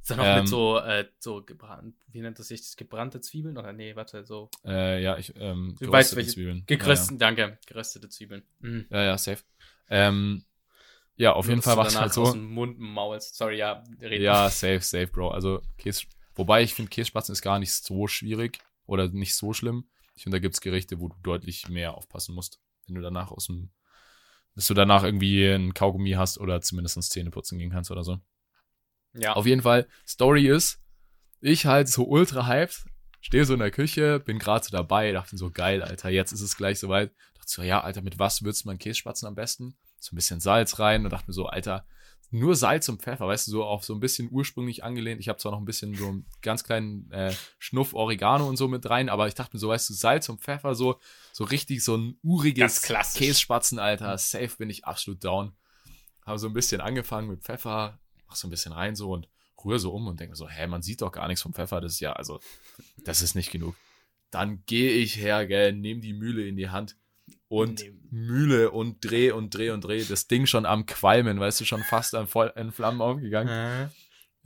Ist 0.00 0.10
dann 0.12 0.18
noch 0.18 0.24
Ähm, 0.26 0.38
mit 0.40 0.48
so, 0.48 0.78
äh, 0.78 1.06
so 1.18 1.42
gebrannt, 1.42 1.96
wie 2.12 2.20
nennt 2.20 2.38
das 2.38 2.46
sich, 2.48 2.60
das 2.62 2.76
gebrannte 2.76 3.20
Zwiebeln? 3.20 3.58
Oder 3.58 3.72
nee, 3.72 3.96
warte, 3.96 4.24
so 4.24 4.48
Äh, 4.64 5.02
ja, 5.02 5.18
ich, 5.18 5.34
ähm, 5.36 5.74
Du 5.80 5.86
geröstete 5.86 5.92
weißt, 5.92 6.16
welche- 6.16 6.30
Zwiebeln. 6.30 6.62
gekröstete, 6.66 7.18
danke, 7.18 7.58
geröstete 7.66 8.08
Zwiebeln. 8.08 8.42
Mhm. 8.60 8.86
Ja, 8.90 8.98
ja, 8.98 9.04
ja, 9.06 9.18
safe. 9.18 9.42
Ähm, 9.90 10.44
ja, 11.18 11.32
auf 11.32 11.48
jeden 11.48 11.62
Fall 11.62 11.76
war 11.76 11.86
es 11.86 12.00
halt 12.00 12.12
so. 12.12 12.22
aus 12.22 12.32
dem 12.32 12.48
Mund 12.52 12.78
maulst. 12.78 13.34
Sorry, 13.34 13.58
ja, 13.58 13.82
reden. 14.00 14.22
Ja, 14.22 14.48
safe, 14.48 14.80
safe, 14.80 15.08
Bro. 15.08 15.30
Also 15.30 15.60
Käse, 15.76 16.04
wobei 16.36 16.62
ich 16.62 16.74
finde, 16.74 16.90
Kässpatzen 16.90 17.32
ist 17.32 17.42
gar 17.42 17.58
nicht 17.58 17.72
so 17.72 18.06
schwierig 18.06 18.60
oder 18.86 19.08
nicht 19.08 19.34
so 19.34 19.52
schlimm. 19.52 19.88
Ich 20.14 20.22
finde, 20.22 20.36
da 20.36 20.40
gibt's 20.40 20.60
Gerichte, 20.60 21.00
wo 21.00 21.08
du 21.08 21.16
deutlich 21.22 21.68
mehr 21.68 21.94
aufpassen 21.94 22.36
musst, 22.36 22.60
wenn 22.86 22.94
du 22.94 23.00
danach 23.00 23.32
aus 23.32 23.46
dem, 23.46 23.70
dass 24.54 24.68
du 24.68 24.74
danach 24.74 25.02
irgendwie 25.02 25.44
ein 25.44 25.74
Kaugummi 25.74 26.12
hast 26.12 26.38
oder 26.38 26.60
zumindest 26.60 27.02
Zähne 27.10 27.30
putzen 27.30 27.58
gehen 27.58 27.70
kannst 27.70 27.90
oder 27.90 28.04
so. 28.04 28.20
ja. 29.14 29.32
Auf 29.32 29.46
jeden 29.46 29.62
Fall, 29.62 29.88
Story 30.06 30.46
ist, 30.46 30.80
ich 31.40 31.66
halt 31.66 31.88
so 31.88 32.04
ultra 32.04 32.46
hyped, 32.46 32.84
stehe 33.20 33.44
so 33.44 33.54
in 33.54 33.60
der 33.60 33.72
Küche, 33.72 34.20
bin 34.20 34.38
gerade 34.38 34.64
so 34.64 34.70
dabei, 34.70 35.10
dachte 35.10 35.36
so, 35.36 35.50
geil, 35.50 35.82
Alter, 35.82 36.10
jetzt 36.10 36.30
ist 36.30 36.42
es 36.42 36.56
gleich 36.56 36.78
soweit. 36.78 37.12
Dachte 37.34 37.50
so, 37.50 37.62
ja, 37.62 37.80
Alter, 37.80 38.02
mit 38.02 38.20
was 38.20 38.42
würzt 38.42 38.66
man 38.66 38.78
Kässpatzen 38.78 39.26
am 39.26 39.34
besten? 39.34 39.76
So 40.00 40.14
ein 40.14 40.16
bisschen 40.16 40.40
Salz 40.40 40.78
rein 40.78 41.04
und 41.04 41.12
dachte 41.12 41.28
mir 41.28 41.34
so, 41.34 41.46
Alter, 41.46 41.84
nur 42.30 42.54
Salz 42.56 42.88
und 42.88 43.02
Pfeffer, 43.02 43.26
weißt 43.26 43.46
du, 43.46 43.52
so 43.52 43.64
auf 43.64 43.84
so 43.84 43.94
ein 43.94 44.00
bisschen 44.00 44.28
ursprünglich 44.30 44.84
angelehnt. 44.84 45.20
Ich 45.20 45.28
habe 45.28 45.38
zwar 45.38 45.52
noch 45.52 45.58
ein 45.58 45.64
bisschen 45.64 45.94
so 45.94 46.08
einen 46.08 46.26
ganz 46.42 46.62
kleinen 46.62 47.10
äh, 47.10 47.34
Schnuff 47.58 47.94
Oregano 47.94 48.46
und 48.46 48.56
so 48.56 48.68
mit 48.68 48.88
rein, 48.88 49.08
aber 49.08 49.28
ich 49.28 49.34
dachte 49.34 49.56
mir 49.56 49.60
so, 49.60 49.68
weißt 49.68 49.88
du, 49.88 49.94
Salz 49.94 50.28
und 50.28 50.40
Pfeffer, 50.42 50.74
so, 50.74 51.00
so 51.32 51.44
richtig 51.44 51.82
so 51.82 51.96
ein 51.96 52.18
uriges. 52.22 52.82
Kässpatzen, 53.18 53.78
Alter. 53.78 54.18
Safe 54.18 54.50
bin 54.58 54.68
ich 54.68 54.84
absolut 54.84 55.24
down. 55.24 55.52
Habe 56.26 56.38
so 56.38 56.48
ein 56.48 56.52
bisschen 56.52 56.82
angefangen 56.82 57.28
mit 57.28 57.42
Pfeffer, 57.42 57.98
mach 58.26 58.36
so 58.36 58.46
ein 58.46 58.50
bisschen 58.50 58.72
rein 58.72 58.94
so 58.94 59.10
und 59.10 59.28
rühre 59.64 59.78
so 59.78 59.92
um 59.92 60.06
und 60.06 60.20
denke 60.20 60.36
so, 60.36 60.48
hä, 60.48 60.66
man 60.66 60.82
sieht 60.82 61.00
doch 61.00 61.12
gar 61.12 61.28
nichts 61.28 61.42
vom 61.42 61.54
Pfeffer, 61.54 61.80
das 61.80 61.92
ist 61.94 62.00
ja, 62.00 62.12
also, 62.12 62.40
das 63.04 63.22
ist 63.22 63.34
nicht 63.34 63.50
genug. 63.50 63.74
Dann 64.30 64.62
gehe 64.66 64.92
ich 64.92 65.16
her, 65.16 65.46
gell, 65.46 65.72
nehme 65.72 66.00
die 66.00 66.12
Mühle 66.12 66.46
in 66.46 66.56
die 66.56 66.68
Hand 66.68 66.96
und 67.48 67.80
Nehm- 67.80 67.98
Mühle 68.10 68.70
und 68.70 69.04
dreh 69.04 69.30
und 69.32 69.54
dreh 69.54 69.70
und 69.70 69.82
dreh, 69.84 70.04
das 70.04 70.26
Ding 70.28 70.46
schon 70.46 70.64
am 70.66 70.86
Qualmen, 70.86 71.38
weißt 71.40 71.60
du, 71.60 71.64
schon 71.64 71.82
fast 71.82 72.14
an 72.14 72.26
voll 72.26 72.52
in 72.56 72.72
Flammen 72.72 73.00
aufgegangen. 73.02 73.48
Äh, 73.48 73.88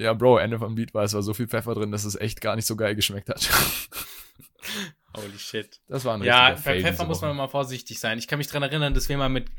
Ja, 0.02 0.14
Bro, 0.14 0.38
Ende 0.38 0.58
vom 0.58 0.76
Lied 0.76 0.94
war, 0.94 1.04
es 1.04 1.14
war 1.14 1.22
so 1.22 1.32
viel 1.34 1.46
Pfeffer 1.48 1.74
drin, 1.74 1.92
dass 1.92 2.04
es 2.04 2.16
echt 2.16 2.40
gar 2.40 2.56
nicht 2.56 2.66
so 2.66 2.74
geil 2.76 2.94
geschmeckt 2.96 3.28
hat. 3.28 3.48
Holy 5.16 5.38
shit. 5.38 5.80
Das 5.88 6.04
war 6.04 6.14
ein 6.14 6.22
Ja, 6.22 6.50
bei 6.64 6.80
Pfeffer 6.80 7.04
muss 7.04 7.20
man 7.20 7.36
mal 7.36 7.48
vorsichtig 7.48 8.00
sein. 8.00 8.18
Ich 8.18 8.26
kann 8.28 8.38
mich 8.38 8.46
dran 8.48 8.62
erinnern, 8.62 8.94
dass 8.94 9.08
wir 9.08 9.18
mal 9.18 9.28
mit 9.28 9.50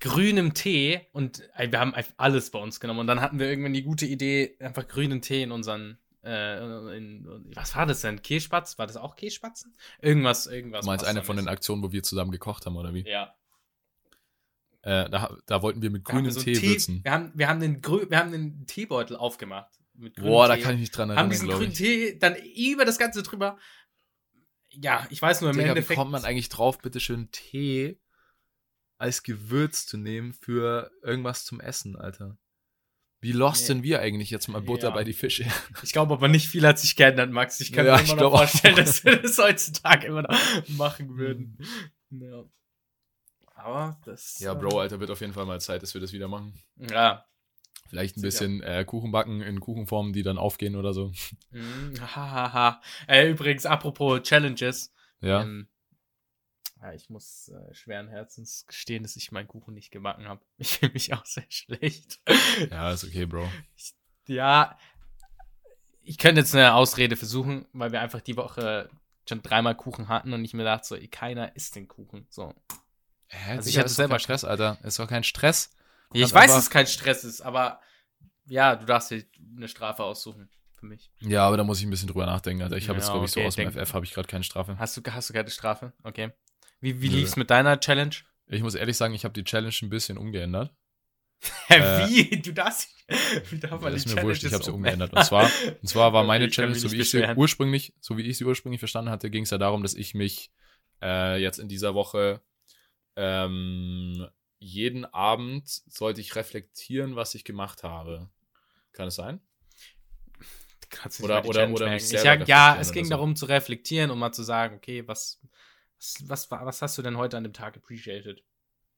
grünem 0.00 0.54
Tee 0.54 1.00
und 1.12 1.42
wir 1.58 1.78
haben 1.80 1.94
alles 2.16 2.50
bei 2.50 2.58
uns 2.58 2.80
genommen 2.80 3.00
und 3.00 3.06
dann 3.06 3.20
hatten 3.20 3.38
wir 3.38 3.48
irgendwann 3.48 3.72
die 3.72 3.82
gute 3.82 4.06
Idee, 4.06 4.56
einfach 4.60 4.86
grünen 4.86 5.22
Tee 5.22 5.42
in 5.42 5.52
unseren 5.52 5.98
äh, 6.24 6.96
in, 6.96 7.24
was 7.54 7.74
war 7.76 7.86
das 7.86 8.00
denn? 8.00 8.22
Kässpatz? 8.22 8.78
War 8.78 8.86
das 8.86 8.96
auch 8.96 9.16
Kässpatzen? 9.16 9.76
Irgendwas, 10.00 10.46
irgendwas. 10.46 10.84
Du 10.84 10.90
meinst 10.90 11.04
eine 11.04 11.22
von 11.22 11.36
den. 11.36 11.48
Aktionen, 11.48 11.82
wo 11.82 11.92
wir 11.92 12.02
zusammen 12.02 12.30
gekocht 12.30 12.66
haben, 12.66 12.76
oder 12.76 12.92
wie? 12.92 13.08
Ja. 13.08 13.34
Äh, 14.82 15.10
da, 15.10 15.36
da 15.46 15.62
wollten 15.62 15.82
wir 15.82 15.90
mit 15.90 16.06
haben 16.06 16.16
grünem 16.16 16.30
so 16.30 16.40
Tee, 16.40 16.60
würzen. 16.62 17.02
Wir 17.04 17.12
haben, 17.12 17.32
wir 17.34 17.48
haben 17.48 17.60
den 17.60 17.82
Grü 17.82 18.08
wir 18.08 18.18
haben 18.18 18.32
den 18.32 18.66
Teebeutel 18.66 19.16
aufgemacht. 19.16 19.70
Mit 19.94 20.16
grünem 20.16 20.30
Boah, 20.30 20.48
da 20.48 20.56
Tee. 20.56 20.62
kann 20.62 20.74
ich 20.74 20.80
mich 20.80 20.90
dran 20.90 21.10
haben 21.10 21.16
erinnern, 21.16 21.30
diesen 21.30 21.48
glaube 21.48 21.60
grünen 21.60 21.72
ich. 21.72 21.78
Tee 21.78 22.18
dann 22.18 22.36
über 22.36 22.84
das 22.84 22.98
Ganze 22.98 23.22
drüber. 23.22 23.58
Ja, 24.70 25.06
ich 25.10 25.20
weiß 25.20 25.40
nur 25.40 25.50
im 25.50 25.56
Digga, 25.56 25.66
wie 25.66 25.70
Endeffekt. 25.70 25.98
kommt 25.98 26.12
man 26.12 26.24
eigentlich 26.24 26.48
drauf, 26.48 26.78
bitteschön 26.78 27.30
Tee 27.32 27.98
als 28.98 29.22
Gewürz 29.22 29.86
zu 29.86 29.96
nehmen 29.96 30.32
für 30.32 30.90
irgendwas 31.02 31.44
zum 31.44 31.60
Essen, 31.60 31.96
Alter? 31.96 32.36
Wie 33.20 33.32
lost 33.32 33.62
Nee. 33.62 33.66
sind 33.66 33.82
wir 33.82 34.00
eigentlich 34.00 34.30
jetzt 34.30 34.46
mal 34.48 34.60
Butter 34.60 34.88
Ja. 34.88 34.94
bei 34.94 35.04
die 35.04 35.12
Fische? 35.12 35.44
Ich 35.82 35.92
glaube 35.92 36.14
aber 36.14 36.28
nicht 36.28 36.48
viel 36.48 36.66
hat 36.66 36.78
sich 36.78 36.94
geändert, 36.96 37.30
Max. 37.30 37.60
Ich 37.60 37.72
kann 37.72 37.84
Ja, 37.86 37.96
mir 37.96 38.04
immer 38.04 38.22
noch 38.22 38.30
vorstellen, 38.30 38.76
dass 38.76 39.04
wir 39.04 39.16
das 39.20 39.38
heutzutage 39.38 40.06
immer 40.06 40.22
noch 40.22 40.38
machen 40.68 41.16
würden. 41.16 41.58
Ja. 42.10 42.44
Aber 43.54 43.98
das. 44.04 44.38
Ja, 44.38 44.54
Bro, 44.54 44.78
Alter, 44.80 45.00
wird 45.00 45.10
auf 45.10 45.20
jeden 45.20 45.32
Fall 45.32 45.46
mal 45.46 45.60
Zeit, 45.60 45.82
dass 45.82 45.94
wir 45.94 46.00
das 46.00 46.12
wieder 46.12 46.28
machen. 46.28 46.54
Ja. 46.76 47.24
Vielleicht 47.88 48.16
ein 48.16 48.20
Sicher. 48.20 48.28
bisschen 48.46 48.62
äh, 48.62 48.84
Kuchen 48.84 49.10
backen 49.10 49.40
in 49.40 49.60
Kuchenformen, 49.60 50.12
die 50.12 50.22
dann 50.22 50.38
aufgehen 50.38 50.76
oder 50.76 50.92
so. 50.92 51.10
Mhm. 51.50 51.94
Hahaha. 52.00 52.80
äh, 53.08 53.28
übrigens, 53.30 53.66
apropos 53.66 54.22
Challenges. 54.22 54.92
Ja. 55.20 55.42
Ähm, 55.42 55.68
ja, 56.80 56.92
ich 56.92 57.10
muss 57.10 57.48
äh, 57.48 57.74
schweren 57.74 58.08
Herzens 58.08 58.66
gestehen, 58.66 59.02
dass 59.02 59.16
ich 59.16 59.32
meinen 59.32 59.48
Kuchen 59.48 59.74
nicht 59.74 59.90
gebacken 59.90 60.28
habe. 60.28 60.40
Ich 60.58 60.78
fühle 60.78 60.92
mich 60.92 61.12
auch 61.14 61.24
sehr 61.24 61.46
schlecht. 61.48 62.20
Ja, 62.70 62.92
ist 62.92 63.04
okay, 63.04 63.26
Bro. 63.26 63.48
Ja, 64.26 64.76
ich 66.02 66.18
könnte 66.18 66.40
jetzt 66.40 66.54
eine 66.54 66.74
Ausrede 66.74 67.16
versuchen, 67.16 67.66
weil 67.72 67.92
wir 67.92 68.00
einfach 68.00 68.20
die 68.20 68.36
Woche 68.36 68.88
schon 69.28 69.42
dreimal 69.42 69.74
Kuchen 69.74 70.08
hatten 70.08 70.32
und 70.32 70.44
ich 70.44 70.54
mir 70.54 70.64
dachte, 70.64 70.86
so, 70.86 70.96
ey, 70.96 71.08
keiner 71.08 71.54
isst 71.54 71.76
den 71.76 71.86
Kuchen. 71.86 72.26
So. 72.30 72.54
Hä, 73.28 73.56
Also 73.56 73.68
ich 73.68 73.78
hatte 73.78 73.90
selber 73.90 74.18
Stress, 74.18 74.44
Alter. 74.44 74.78
Ist 74.82 74.98
doch 74.98 75.08
kein 75.08 75.24
Stress. 75.24 75.76
Ich 76.12 76.22
Ganz 76.22 76.34
weiß, 76.34 76.50
dass 76.52 76.62
es 76.64 76.70
kein 76.70 76.86
Stress 76.86 77.24
ist, 77.24 77.42
aber 77.42 77.80
ja, 78.46 78.76
du 78.76 78.86
darfst 78.86 79.10
dir 79.10 79.24
eine 79.56 79.68
Strafe 79.68 80.02
aussuchen 80.02 80.48
für 80.72 80.86
mich. 80.86 81.10
Ja, 81.20 81.46
aber 81.46 81.58
da 81.58 81.64
muss 81.64 81.78
ich 81.80 81.86
ein 81.86 81.90
bisschen 81.90 82.08
drüber 82.08 82.24
nachdenken, 82.24 82.62
Alter. 82.62 82.76
Ich 82.76 82.88
habe 82.88 82.98
Ja, 82.98 83.04
jetzt, 83.04 83.12
glaube 83.12 83.26
ich, 83.26 83.32
so 83.32 83.42
aus 83.42 83.56
dem 83.56 83.70
FF 83.70 83.92
habe 83.92 84.06
ich 84.06 84.12
gerade 84.14 84.28
keine 84.28 84.44
Strafe. 84.44 84.78
Hast 84.78 84.96
du, 84.96 85.02
hast 85.12 85.28
du 85.28 85.34
keine 85.34 85.50
Strafe? 85.50 85.92
Okay. 86.02 86.32
Wie, 86.80 87.00
wie 87.00 87.08
lief's 87.08 87.36
mit 87.36 87.50
deiner 87.50 87.78
Challenge? 87.80 88.14
Ich 88.46 88.62
muss 88.62 88.74
ehrlich 88.74 88.96
sagen, 88.96 89.14
ich 89.14 89.24
habe 89.24 89.34
die 89.34 89.44
Challenge 89.44 89.74
ein 89.82 89.90
bisschen 89.90 90.16
umgeändert. 90.18 90.72
Hä, 91.68 91.74
Äh, 91.76 92.08
wie? 92.08 92.42
Du 92.42 92.52
darfst. 92.52 92.88
Wie 93.50 93.58
darf 93.58 93.80
man 93.80 93.92
Ja, 93.92 93.96
ist 93.96 94.12
mir 94.12 94.22
wurscht, 94.22 94.44
ich 94.44 94.52
habe 94.52 94.64
sie 94.64 94.72
umgeändert. 94.72 95.12
Und 95.12 95.24
zwar, 95.24 95.50
und 95.82 95.88
zwar 95.88 96.12
war 96.12 96.24
meine 96.24 96.48
Challenge, 96.50 96.74
so 96.74 96.90
wie 96.92 97.00
ich 97.00 97.10
sie 97.10 97.24
ursprünglich, 97.36 97.94
so 98.00 98.16
wie 98.16 98.22
ich 98.22 98.36
sie 98.38 98.44
ursprünglich 98.44 98.80
verstanden 98.80 99.10
hatte, 99.10 99.30
ging 99.30 99.44
es 99.44 99.50
ja 99.50 99.58
darum, 99.58 99.82
dass 99.82 99.94
ich 99.94 100.14
mich 100.14 100.50
äh, 101.02 101.40
jetzt 101.40 101.58
in 101.58 101.68
dieser 101.68 101.94
Woche 101.94 102.40
ähm, 103.16 104.26
jeden 104.58 105.04
Abend 105.04 105.68
sollte 105.68 106.20
ich 106.20 106.34
reflektieren, 106.36 107.16
was 107.16 107.34
ich 107.34 107.44
gemacht 107.44 107.82
habe. 107.82 108.28
Kann 108.92 109.08
es 109.08 109.14
sein? 109.14 109.40
Kannst 110.90 111.20
du 111.20 111.24
Oder- 111.24 111.44
oder- 111.44 111.68
oder 111.68 111.68
mich 111.68 111.78
merken. 111.80 111.96
Ich 111.96 112.08
selber 112.08 112.22
sag, 112.40 112.48
ja, 112.48 112.76
es 112.80 112.92
ging 112.92 113.04
so. 113.04 113.10
darum 113.10 113.36
zu 113.36 113.46
reflektieren 113.46 114.10
und 114.10 114.18
mal 114.18 114.32
zu 114.32 114.42
sagen, 114.42 114.76
okay, 114.76 115.06
was, 115.06 115.40
was, 115.98 116.16
was, 116.28 116.50
was 116.50 116.82
hast 116.82 116.98
du 116.98 117.02
denn 117.02 117.16
heute 117.16 117.36
an 117.36 117.44
dem 117.44 117.52
Tag 117.52 117.76
appreciated? 117.76 118.42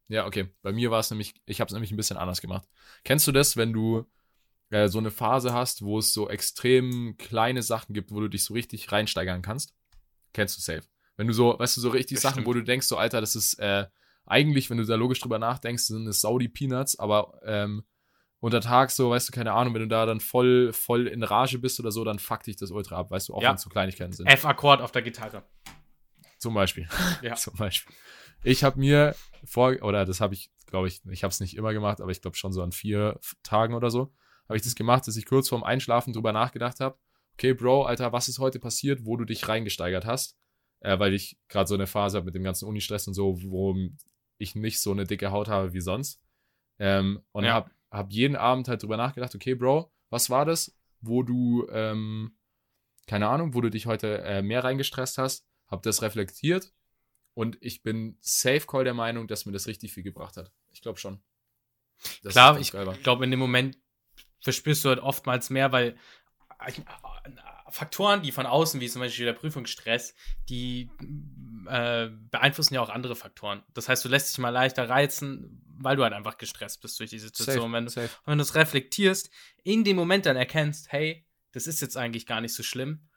Ja, 0.08 0.26
okay. 0.26 0.48
Bei 0.62 0.72
mir 0.72 0.90
war 0.90 1.00
es 1.00 1.10
nämlich, 1.10 1.34
ich 1.46 1.60
habe 1.60 1.68
es 1.68 1.72
nämlich 1.72 1.92
ein 1.92 1.96
bisschen 1.96 2.16
anders 2.16 2.40
gemacht. 2.40 2.68
Kennst 3.04 3.26
du 3.26 3.32
das, 3.32 3.56
wenn 3.56 3.72
du 3.72 4.06
äh, 4.70 4.88
so 4.88 4.98
eine 4.98 5.10
Phase 5.10 5.52
hast, 5.52 5.82
wo 5.82 5.98
es 5.98 6.12
so 6.12 6.28
extrem 6.28 7.16
kleine 7.16 7.62
Sachen 7.62 7.94
gibt, 7.94 8.10
wo 8.10 8.20
du 8.20 8.28
dich 8.28 8.44
so 8.44 8.54
richtig 8.54 8.90
reinsteigern 8.90 9.42
kannst? 9.42 9.74
Kennst 10.32 10.56
du 10.56 10.60
safe. 10.60 10.82
Wenn 11.16 11.26
du 11.26 11.32
so, 11.32 11.58
weißt 11.58 11.76
du, 11.76 11.80
so 11.80 11.90
richtig 11.90 12.16
Bestimmt. 12.16 12.34
Sachen, 12.34 12.46
wo 12.46 12.52
du 12.54 12.62
denkst, 12.62 12.86
so, 12.86 12.96
Alter, 12.96 13.20
das 13.20 13.36
ist 13.36 13.54
äh, 13.60 13.86
eigentlich, 14.26 14.70
wenn 14.70 14.78
du 14.78 14.84
da 14.84 14.94
logisch 14.96 15.20
drüber 15.20 15.38
nachdenkst, 15.38 15.84
sind 15.84 16.06
es 16.06 16.20
Saudi 16.20 16.48
Peanuts, 16.48 16.98
aber 16.98 17.40
ähm, 17.44 17.84
unter 18.40 18.60
Tag 18.60 18.90
so, 18.90 19.10
weißt 19.10 19.28
du, 19.28 19.32
keine 19.32 19.52
Ahnung, 19.52 19.74
wenn 19.74 19.82
du 19.82 19.88
da 19.88 20.06
dann 20.06 20.20
voll, 20.20 20.72
voll 20.72 21.06
in 21.08 21.22
Rage 21.22 21.58
bist 21.58 21.78
oder 21.78 21.92
so, 21.92 22.04
dann 22.04 22.18
fuck 22.18 22.42
dich 22.44 22.56
das 22.56 22.70
ultra 22.70 22.96
ab, 22.96 23.10
weißt 23.10 23.28
du, 23.28 23.34
auch 23.34 23.42
Ja. 23.42 23.50
wenn 23.50 23.56
es 23.56 23.62
so 23.62 23.70
Kleinigkeiten 23.70 24.12
sind. 24.12 24.26
F-Akkord 24.26 24.80
auf 24.80 24.92
der 24.92 25.02
Gitarre. 25.02 25.42
Zum 26.40 26.54
Beispiel. 26.54 26.88
Ja. 27.22 27.34
Zum 27.36 27.54
Beispiel. 27.54 27.94
Ich 28.42 28.64
habe 28.64 28.80
mir 28.80 29.14
vor, 29.44 29.76
oder 29.82 30.04
das 30.06 30.20
habe 30.20 30.34
ich, 30.34 30.50
glaube 30.66 30.88
ich, 30.88 31.02
ich 31.10 31.22
habe 31.22 31.30
es 31.30 31.40
nicht 31.40 31.54
immer 31.56 31.72
gemacht, 31.72 32.00
aber 32.00 32.10
ich 32.10 32.22
glaube 32.22 32.36
schon 32.36 32.52
so 32.52 32.62
an 32.62 32.72
vier 32.72 33.20
Tagen 33.42 33.74
oder 33.74 33.90
so, 33.90 34.12
habe 34.48 34.56
ich 34.56 34.62
das 34.62 34.74
gemacht, 34.74 35.06
dass 35.06 35.16
ich 35.16 35.26
kurz 35.26 35.48
vorm 35.50 35.62
Einschlafen 35.62 36.12
drüber 36.14 36.32
nachgedacht 36.32 36.80
habe, 36.80 36.98
okay, 37.34 37.52
Bro, 37.52 37.84
Alter, 37.84 38.12
was 38.12 38.28
ist 38.28 38.38
heute 38.38 38.58
passiert, 38.58 39.04
wo 39.04 39.16
du 39.16 39.24
dich 39.24 39.46
reingesteigert 39.48 40.06
hast? 40.06 40.36
Äh, 40.80 40.98
weil 40.98 41.12
ich 41.12 41.38
gerade 41.48 41.68
so 41.68 41.74
eine 41.74 41.86
Phase 41.86 42.16
habe 42.16 42.24
mit 42.26 42.34
dem 42.34 42.42
ganzen 42.42 42.66
Unistress 42.66 43.06
und 43.06 43.14
so, 43.14 43.38
wo 43.42 43.76
ich 44.38 44.54
nicht 44.54 44.80
so 44.80 44.92
eine 44.92 45.04
dicke 45.04 45.30
Haut 45.30 45.48
habe 45.48 45.74
wie 45.74 45.80
sonst. 45.80 46.22
Ähm, 46.78 47.20
und 47.32 47.44
Ja. 47.44 47.52
habe 47.52 47.70
hab 47.90 48.10
jeden 48.10 48.36
Abend 48.36 48.66
halt 48.68 48.82
drüber 48.82 48.96
nachgedacht, 48.96 49.34
okay, 49.34 49.54
Bro, 49.54 49.92
was 50.08 50.30
war 50.30 50.46
das, 50.46 50.74
wo 51.02 51.22
du, 51.22 51.66
ähm, 51.70 52.38
keine 53.06 53.28
Ahnung, 53.28 53.52
wo 53.54 53.60
du 53.60 53.70
dich 53.70 53.84
heute 53.84 54.22
äh, 54.22 54.40
mehr 54.40 54.64
reingestresst 54.64 55.18
hast, 55.18 55.46
habe 55.70 55.82
das 55.82 56.02
reflektiert 56.02 56.72
und 57.34 57.58
ich 57.60 57.82
bin 57.82 58.16
safe 58.20 58.66
call 58.66 58.84
der 58.84 58.94
Meinung, 58.94 59.28
dass 59.28 59.46
mir 59.46 59.52
das 59.52 59.66
richtig 59.66 59.92
viel 59.92 60.02
gebracht 60.02 60.36
hat. 60.36 60.52
Ich 60.72 60.82
glaube 60.82 60.98
schon. 60.98 61.22
Dass 62.22 62.32
Klar, 62.32 62.58
ich 62.58 62.72
glaube, 63.02 63.24
in 63.24 63.30
dem 63.30 63.40
Moment 63.40 63.78
verspürst 64.40 64.84
du 64.84 64.88
halt 64.88 65.00
oftmals 65.00 65.50
mehr, 65.50 65.70
weil 65.72 65.96
Faktoren, 67.70 68.22
die 68.22 68.32
von 68.32 68.46
außen, 68.46 68.80
wie 68.80 68.88
zum 68.88 69.00
Beispiel 69.00 69.26
der 69.26 69.32
Prüfungsstress, 69.32 70.14
die 70.48 70.90
äh, 71.66 72.08
beeinflussen 72.30 72.74
ja 72.74 72.80
auch 72.80 72.88
andere 72.88 73.16
Faktoren. 73.16 73.62
Das 73.74 73.88
heißt, 73.88 74.04
du 74.04 74.08
lässt 74.08 74.30
dich 74.30 74.38
mal 74.38 74.50
leichter 74.50 74.88
reizen, 74.88 75.62
weil 75.78 75.96
du 75.96 76.02
halt 76.02 76.12
einfach 76.12 76.36
gestresst 76.36 76.80
bist 76.82 76.98
durch 77.00 77.10
die 77.10 77.18
Situation. 77.18 77.70
Safe, 77.70 77.72
wenn, 77.72 77.86
du, 77.86 78.10
wenn 78.26 78.38
du 78.38 78.42
es 78.42 78.54
reflektierst, 78.54 79.30
in 79.62 79.84
dem 79.84 79.96
Moment 79.96 80.26
dann 80.26 80.36
erkennst, 80.36 80.92
hey, 80.92 81.26
das 81.52 81.66
ist 81.66 81.80
jetzt 81.80 81.96
eigentlich 81.96 82.26
gar 82.26 82.40
nicht 82.40 82.54
so 82.54 82.62
schlimm. 82.62 83.08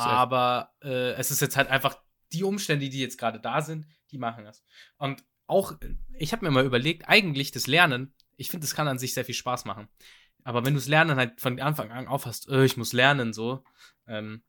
Aber 0.00 0.72
äh, 0.82 1.12
es 1.12 1.30
ist 1.30 1.40
jetzt 1.40 1.56
halt 1.56 1.68
einfach 1.68 1.98
die 2.32 2.44
Umstände, 2.44 2.88
die 2.88 3.00
jetzt 3.00 3.18
gerade 3.18 3.40
da 3.40 3.60
sind, 3.60 3.86
die 4.10 4.18
machen 4.18 4.44
das. 4.44 4.64
Und 4.96 5.24
auch, 5.46 5.74
ich 6.18 6.32
habe 6.32 6.44
mir 6.44 6.50
mal 6.50 6.64
überlegt, 6.64 7.08
eigentlich 7.08 7.50
das 7.50 7.66
Lernen, 7.66 8.14
ich 8.36 8.50
finde, 8.50 8.64
das 8.64 8.74
kann 8.74 8.88
an 8.88 8.98
sich 8.98 9.14
sehr 9.14 9.24
viel 9.24 9.34
Spaß 9.34 9.64
machen. 9.64 9.88
Aber 10.44 10.64
wenn 10.64 10.74
du 10.74 10.80
das 10.80 10.88
Lernen 10.88 11.16
halt 11.16 11.40
von 11.40 11.60
Anfang 11.60 11.92
an 11.92 12.08
aufhast, 12.08 12.48
äh, 12.48 12.64
ich 12.64 12.76
muss 12.76 12.92
lernen, 12.92 13.32
so, 13.32 13.64
ähm, 14.06 14.42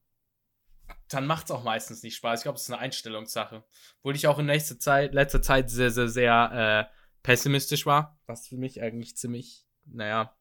dann 1.09 1.27
macht 1.27 1.45
es 1.45 1.51
auch 1.51 1.63
meistens 1.63 2.03
nicht 2.03 2.15
Spaß. 2.15 2.39
Ich 2.39 2.43
glaube, 2.43 2.55
es 2.55 2.63
ist 2.63 2.71
eine 2.71 2.79
Einstellungssache. 2.79 3.63
Obwohl 3.99 4.15
ich 4.15 4.27
auch 4.27 4.39
in 4.39 4.47
nächster 4.47 4.79
Zeit, 4.79 5.13
letzter 5.13 5.41
Zeit 5.41 5.69
sehr, 5.69 5.91
sehr, 5.91 6.07
sehr 6.07 6.89
äh, 6.89 6.93
pessimistisch 7.21 7.85
war, 7.85 8.19
was 8.25 8.47
für 8.47 8.57
mich 8.57 8.81
eigentlich 8.81 9.15
ziemlich, 9.15 9.65
naja, 9.85 10.35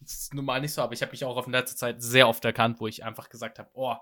ist 0.00 0.34
nun 0.34 0.44
mal 0.44 0.60
nicht 0.60 0.72
so, 0.72 0.82
aber 0.82 0.92
ich 0.92 1.02
habe 1.02 1.12
mich 1.12 1.24
auch 1.24 1.36
auf 1.36 1.46
in 1.46 1.52
letzter 1.52 1.76
Zeit 1.76 2.02
sehr 2.02 2.28
oft 2.28 2.44
erkannt, 2.44 2.78
wo 2.80 2.86
ich 2.86 3.04
einfach 3.04 3.28
gesagt 3.28 3.58
habe, 3.58 3.70
oh, 3.72 3.96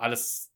alles, 0.00 0.52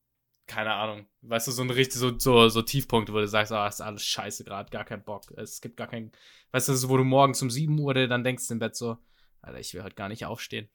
keine 0.46 0.74
Ahnung, 0.74 1.08
weißt 1.22 1.48
du, 1.48 1.52
so 1.52 1.62
ein 1.62 1.70
richtig, 1.70 1.96
so, 2.00 2.18
so, 2.18 2.48
so 2.48 2.62
Tiefpunkt, 2.62 3.10
wo 3.12 3.18
du 3.18 3.28
sagst, 3.28 3.52
ah, 3.52 3.66
ist 3.68 3.80
alles 3.80 4.04
scheiße 4.04 4.44
gerade, 4.44 4.70
gar 4.70 4.84
keinen 4.84 5.04
Bock. 5.04 5.30
Es 5.36 5.60
gibt 5.60 5.76
gar 5.76 5.88
keinen, 5.88 6.12
weißt 6.52 6.68
du, 6.68 6.74
so, 6.74 6.88
wo 6.88 6.96
du 6.96 7.04
morgens 7.04 7.42
um 7.42 7.50
7 7.50 7.78
Uhr 7.78 7.94
dir 7.94 8.08
dann 8.08 8.24
denkst 8.24 8.50
im 8.50 8.58
Bett 8.58 8.76
so, 8.76 8.98
Alter, 9.42 9.60
ich 9.60 9.74
will 9.74 9.82
heute 9.84 9.96
gar 9.96 10.08
nicht 10.08 10.26
aufstehen. 10.26 10.68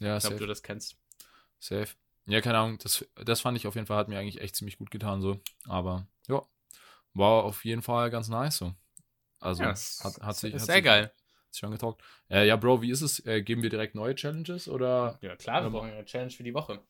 Ja, 0.00 0.16
Ich 0.16 0.22
glaube, 0.24 0.36
du 0.38 0.46
das 0.46 0.62
kennst. 0.62 0.96
Safe. 1.58 1.88
Ja, 2.26 2.40
keine 2.40 2.58
Ahnung, 2.58 2.78
das, 2.78 3.06
das 3.14 3.40
fand 3.40 3.56
ich 3.56 3.66
auf 3.66 3.74
jeden 3.74 3.86
Fall, 3.86 3.96
hat 3.96 4.08
mir 4.08 4.18
eigentlich 4.18 4.40
echt 4.40 4.54
ziemlich 4.56 4.78
gut 4.78 4.90
getan, 4.90 5.22
so. 5.22 5.40
Aber, 5.66 6.06
ja, 6.28 6.42
war 7.14 7.44
auf 7.44 7.64
jeden 7.64 7.82
Fall 7.82 8.10
ganz 8.10 8.28
nice, 8.28 8.58
so. 8.58 8.74
Also, 9.40 9.62
Ja, 9.64 9.70
das 9.72 10.04
hat, 10.04 10.20
hat 10.22 10.36
sich, 10.36 10.54
hat 10.54 10.60
sehr 10.60 10.76
sich, 10.76 10.84
geil. 10.84 11.04
hat 11.04 11.14
sich 11.54 11.60
schon 11.60 11.70
getaugt. 11.72 12.02
Äh, 12.30 12.46
ja, 12.46 12.56
Bro, 12.56 12.82
wie 12.82 12.90
ist 12.90 13.02
es? 13.02 13.24
Äh, 13.26 13.42
geben 13.42 13.62
wir 13.62 13.70
direkt 13.70 13.94
neue 13.94 14.14
Challenges 14.14 14.68
oder? 14.68 15.18
Ja, 15.22 15.36
klar, 15.36 15.62
wir 15.62 15.66
Ähm, 15.66 15.72
brauchen 15.72 15.90
eine 15.90 16.04
Challenge 16.04 16.30
für 16.32 16.42
die 16.44 16.54
Woche. 16.54 16.80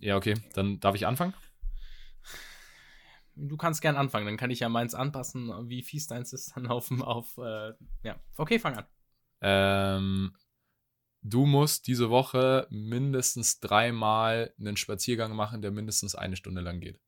Ja, 0.00 0.16
okay, 0.16 0.34
dann 0.54 0.80
darf 0.80 0.94
ich 0.94 1.06
anfangen? 1.06 1.34
Du 3.34 3.56
kannst 3.56 3.82
gern 3.82 3.96
anfangen, 3.96 4.26
dann 4.26 4.38
kann 4.38 4.50
ich 4.50 4.60
ja 4.60 4.68
meins 4.68 4.94
anpassen, 4.94 5.68
wie 5.68 5.82
fies 5.82 6.06
deins 6.06 6.32
ist 6.32 6.56
dann 6.56 6.66
auf, 6.66 6.90
auf 7.00 7.36
äh, 7.38 7.72
ja. 8.02 8.18
Okay, 8.36 8.58
fang 8.58 8.76
an. 8.76 8.86
Ähm, 9.42 10.36
du 11.22 11.44
musst 11.44 11.86
diese 11.86 12.08
Woche 12.08 12.66
mindestens 12.70 13.60
dreimal 13.60 14.54
einen 14.58 14.76
Spaziergang 14.76 15.36
machen, 15.36 15.60
der 15.60 15.70
mindestens 15.70 16.14
eine 16.14 16.36
Stunde 16.36 16.62
lang 16.62 16.80
geht. 16.80 16.98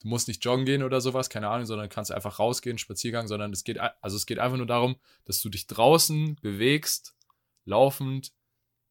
Du 0.00 0.08
musst 0.08 0.28
nicht 0.28 0.44
joggen 0.44 0.64
gehen 0.64 0.82
oder 0.82 1.00
sowas, 1.00 1.30
keine 1.30 1.48
Ahnung, 1.48 1.66
sondern 1.66 1.88
kannst 1.88 2.12
einfach 2.12 2.38
rausgehen, 2.38 2.78
Spaziergang, 2.78 3.26
sondern 3.26 3.52
es 3.52 3.64
geht, 3.64 3.78
also 3.78 4.16
es 4.16 4.26
geht 4.26 4.38
einfach 4.38 4.58
nur 4.58 4.66
darum, 4.66 4.96
dass 5.24 5.40
du 5.40 5.48
dich 5.48 5.66
draußen 5.66 6.36
bewegst, 6.36 7.16
laufend, 7.64 8.32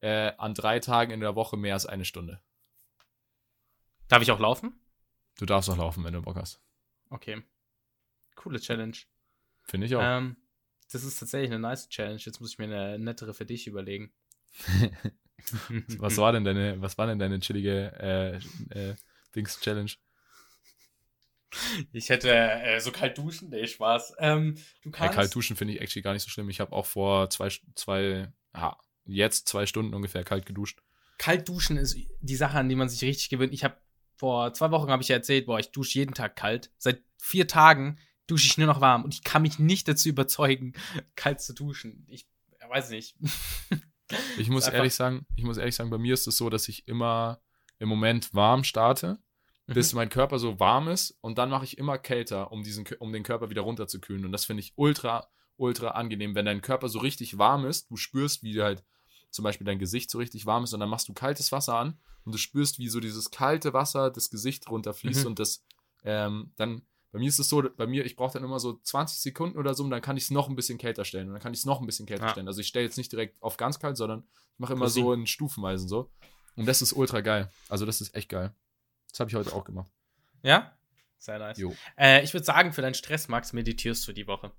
äh, 0.01 0.31
an 0.37 0.53
drei 0.53 0.79
Tagen 0.79 1.11
in 1.11 1.21
der 1.21 1.35
Woche 1.35 1.55
mehr 1.55 1.75
als 1.75 1.85
eine 1.85 2.05
Stunde. 2.05 2.41
Darf 4.13 4.21
ich 4.21 4.29
auch 4.29 4.39
laufen? 4.39 4.79
Du 5.39 5.47
darfst 5.47 5.71
auch 5.71 5.77
laufen, 5.77 6.03
wenn 6.03 6.13
du 6.13 6.21
Bock 6.21 6.35
hast. 6.35 6.61
Okay. 7.09 7.41
Coole 8.35 8.59
Challenge. 8.59 8.95
Finde 9.63 9.87
ich 9.87 9.95
auch. 9.95 10.03
Ähm, 10.03 10.37
das 10.91 11.03
ist 11.03 11.17
tatsächlich 11.19 11.49
eine 11.49 11.57
nice 11.57 11.89
Challenge. 11.89 12.19
Jetzt 12.23 12.39
muss 12.39 12.51
ich 12.51 12.59
mir 12.59 12.65
eine 12.65 12.99
nettere 12.99 13.33
für 13.33 13.47
dich 13.47 13.65
überlegen. 13.65 14.13
was 15.97 16.17
war 16.17 16.31
denn 16.31 16.43
deine, 16.43 16.79
was 16.79 16.95
war 16.99 17.07
denn 17.07 17.17
deine 17.17 17.39
chillige 17.39 17.91
äh, 18.71 18.89
äh, 18.91 18.95
Dings-Challenge? 19.35 19.89
Ich 21.91 22.09
hätte 22.09 22.29
äh, 22.31 22.79
so 22.81 22.91
kalt 22.91 23.17
duschen, 23.17 23.49
nee, 23.49 23.65
Spaß. 23.65 24.13
Ähm, 24.19 24.59
du 24.83 24.89
Ja, 24.89 24.95
kannst. 24.95 25.15
kalt 25.15 25.33
duschen 25.33 25.55
finde 25.55 25.73
ich 25.73 25.81
actually 25.81 26.03
gar 26.03 26.13
nicht 26.13 26.21
so 26.21 26.29
schlimm. 26.29 26.51
Ich 26.51 26.59
habe 26.59 26.71
auch 26.71 26.85
vor 26.85 27.31
zwei, 27.31 27.49
zwei, 27.73 28.31
ja, 28.55 28.77
jetzt 29.05 29.47
zwei 29.47 29.65
Stunden 29.65 29.95
ungefähr 29.95 30.23
kalt 30.23 30.45
geduscht. 30.45 30.83
Kalt 31.17 31.49
duschen 31.49 31.77
ist 31.77 31.97
die 32.21 32.35
Sache, 32.35 32.59
an 32.59 32.69
die 32.69 32.75
man 32.75 32.89
sich 32.89 33.01
richtig 33.03 33.29
gewöhnt. 33.29 33.53
Ich 33.53 33.63
habe 33.63 33.75
vor 34.15 34.53
zwei 34.53 34.71
Wochen 34.71 34.89
habe 34.89 35.01
ich 35.03 35.09
ja 35.09 35.15
erzählt, 35.17 35.45
boah, 35.45 35.59
ich 35.59 35.71
dusche 35.71 35.99
jeden 35.99 36.13
Tag 36.13 36.35
kalt. 36.35 36.71
Seit 36.77 37.03
vier 37.17 37.47
Tagen 37.47 37.97
dusche 38.27 38.47
ich 38.47 38.57
nur 38.57 38.67
noch 38.67 38.81
warm 38.81 39.03
und 39.03 39.13
ich 39.13 39.23
kann 39.23 39.41
mich 39.41 39.59
nicht 39.59 39.87
dazu 39.87 40.09
überzeugen, 40.09 40.73
kalt 41.15 41.41
zu 41.41 41.53
duschen. 41.53 42.05
Ich 42.09 42.27
weiß 42.69 42.89
nicht. 42.89 43.15
Ich 44.37 44.49
muss 44.49 44.67
ehrlich 44.67 44.93
sagen, 44.93 45.25
ich 45.37 45.43
muss 45.43 45.57
ehrlich 45.57 45.75
sagen, 45.75 45.89
bei 45.89 45.97
mir 45.97 46.13
ist 46.13 46.27
es 46.27 46.37
so, 46.37 46.49
dass 46.49 46.67
ich 46.67 46.87
immer 46.87 47.41
im 47.79 47.89
Moment 47.89 48.33
warm 48.33 48.63
starte, 48.63 49.17
Mhm. 49.65 49.73
bis 49.73 49.93
mein 49.93 50.09
Körper 50.09 50.39
so 50.39 50.59
warm 50.59 50.89
ist 50.89 51.17
und 51.21 51.37
dann 51.37 51.49
mache 51.49 51.63
ich 51.63 51.77
immer 51.77 51.97
kälter, 51.97 52.51
um 52.51 52.63
diesen, 52.63 52.85
um 52.99 53.13
den 53.13 53.23
Körper 53.23 53.49
wieder 53.49 53.61
runterzukühlen. 53.61 54.25
Und 54.25 54.31
das 54.33 54.45
finde 54.45 54.59
ich 54.61 54.73
ultra, 54.75 55.29
ultra 55.55 55.91
angenehm, 55.91 56.35
wenn 56.35 56.45
dein 56.45 56.61
Körper 56.61 56.89
so 56.89 56.99
richtig 56.99 57.37
warm 57.37 57.65
ist, 57.65 57.89
du 57.89 57.95
spürst, 57.95 58.43
wie 58.43 58.61
halt 58.61 58.83
zum 59.33 59.43
Beispiel 59.43 59.65
dein 59.65 59.79
Gesicht 59.79 60.09
so 60.11 60.17
richtig 60.19 60.45
warm 60.45 60.63
ist 60.63 60.73
und 60.73 60.79
dann 60.79 60.89
machst 60.89 61.07
du 61.09 61.13
kaltes 61.13 61.51
Wasser 61.51 61.75
an 61.77 61.97
und 62.23 62.31
du 62.33 62.37
spürst, 62.37 62.79
wie 62.79 62.87
so 62.87 62.99
dieses 62.99 63.31
kalte 63.31 63.73
Wasser 63.73 64.09
das 64.11 64.29
Gesicht 64.29 64.69
runterfließt 64.69 65.21
Mhm. 65.21 65.27
und 65.27 65.39
das 65.39 65.63
ähm, 66.03 66.51
dann 66.55 66.81
bei 67.11 67.19
mir 67.19 67.29
ist 67.29 67.37
es 67.39 67.47
so, 67.47 67.63
bei 67.77 67.85
mir, 67.85 68.05
ich 68.05 68.15
brauche 68.15 68.33
dann 68.33 68.43
immer 68.43 68.59
so 68.59 68.73
20 68.73 69.19
Sekunden 69.19 69.57
oder 69.59 69.75
so 69.75 69.83
und 69.83 69.91
dann 69.91 70.01
kann 70.01 70.17
ich 70.17 70.23
es 70.23 70.31
noch 70.31 70.49
ein 70.49 70.55
bisschen 70.55 70.79
kälter 70.79 71.05
stellen 71.05 71.27
und 71.27 71.33
dann 71.33 71.41
kann 71.43 71.53
ich 71.53 71.59
es 71.59 71.65
noch 71.65 71.79
ein 71.79 71.85
bisschen 71.85 72.07
kälter 72.07 72.25
Ja. 72.25 72.31
stellen. 72.31 72.47
Also 72.47 72.59
ich 72.61 72.67
stelle 72.67 72.85
jetzt 72.85 72.97
nicht 72.97 73.11
direkt 73.11 73.39
auf 73.43 73.57
ganz 73.57 73.77
kalt, 73.79 73.97
sondern 73.97 74.23
ich 74.53 74.59
mache 74.59 74.73
immer 74.73 74.85
Rosinen. 74.85 75.05
so 75.07 75.13
in 75.13 75.27
Stufenweisen 75.27 75.87
so. 75.87 76.11
Und 76.55 76.65
das 76.65 76.81
ist 76.81 76.93
ultra 76.93 77.21
geil. 77.21 77.51
Also 77.69 77.85
das 77.85 78.01
ist 78.01 78.15
echt 78.15 78.29
geil. 78.29 78.55
Das 79.11 79.19
habe 79.19 79.29
ich 79.29 79.35
heute 79.35 79.53
auch 79.53 79.63
gemacht. 79.63 79.91
Ja? 80.41 80.75
Sehr 81.19 81.37
nice. 81.39 81.61
Äh, 81.97 82.23
ich 82.23 82.33
würde 82.33 82.45
sagen, 82.45 82.73
für 82.73 82.81
deinen 82.81 82.95
Stress, 82.95 83.27
Max, 83.27 83.53
meditierst 83.53 84.07
du 84.07 84.11
die 84.13 84.25
Woche. 84.27 84.51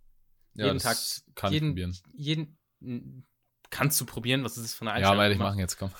Ja, 0.55 0.67
Jeden 0.67 0.79
Tag, 0.79 0.97
kann 1.35 1.53
jeden. 1.53 1.93
Jeden, 2.13 2.57
kannst 3.75 4.01
du 4.01 4.07
probieren, 4.07 4.45
was 4.45 4.57
ist 4.57 4.63
das 4.65 4.75
für 4.75 4.83
eine 4.83 4.91
Ja, 5.01 5.11
Einstellung? 5.11 5.19
werde 5.19 5.35
ich 5.35 5.41
machen 5.41 5.59
jetzt, 5.59 5.77
komm. 5.79 5.91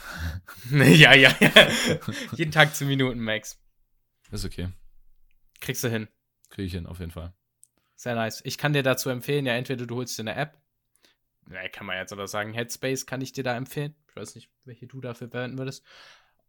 ja, 0.71 1.13
ja, 1.13 1.35
ja. 1.41 1.69
jeden 2.37 2.53
Tag 2.53 2.75
10 2.75 2.87
Minuten, 2.87 3.19
Max. 3.19 3.61
Ist 4.31 4.45
okay. 4.45 4.69
Kriegst 5.61 5.83
du 5.83 5.89
hin. 5.91 6.07
Kriege 6.51 6.67
ich 6.67 6.73
hin, 6.73 6.87
auf 6.87 7.01
jeden 7.01 7.11
Fall. 7.11 7.35
Sehr 7.97 8.15
nice. 8.15 8.43
Ich 8.45 8.59
kann 8.59 8.73
dir 8.75 8.85
dazu 8.85 9.11
empfehlen, 9.11 9.45
ja, 9.45 9.55
entweder 9.55 9.87
du 9.87 9.97
holst 9.97 10.17
dir 10.17 10.23
eine 10.23 10.37
App. 10.37 10.57
Ja, 11.51 11.69
kann 11.69 11.87
man 11.87 11.97
jetzt 11.97 12.13
oder 12.13 12.29
sagen, 12.29 12.53
Headspace 12.53 13.07
kann 13.07 13.21
ich 13.21 13.33
dir 13.33 13.43
da 13.43 13.57
empfehlen. 13.57 13.95
Ich 14.09 14.15
weiß 14.17 14.37
nicht, 14.37 14.51
welche 14.65 14.87
du 14.87 15.01
dafür 15.01 15.29
verwenden 15.29 15.59
würdest. 15.59 15.85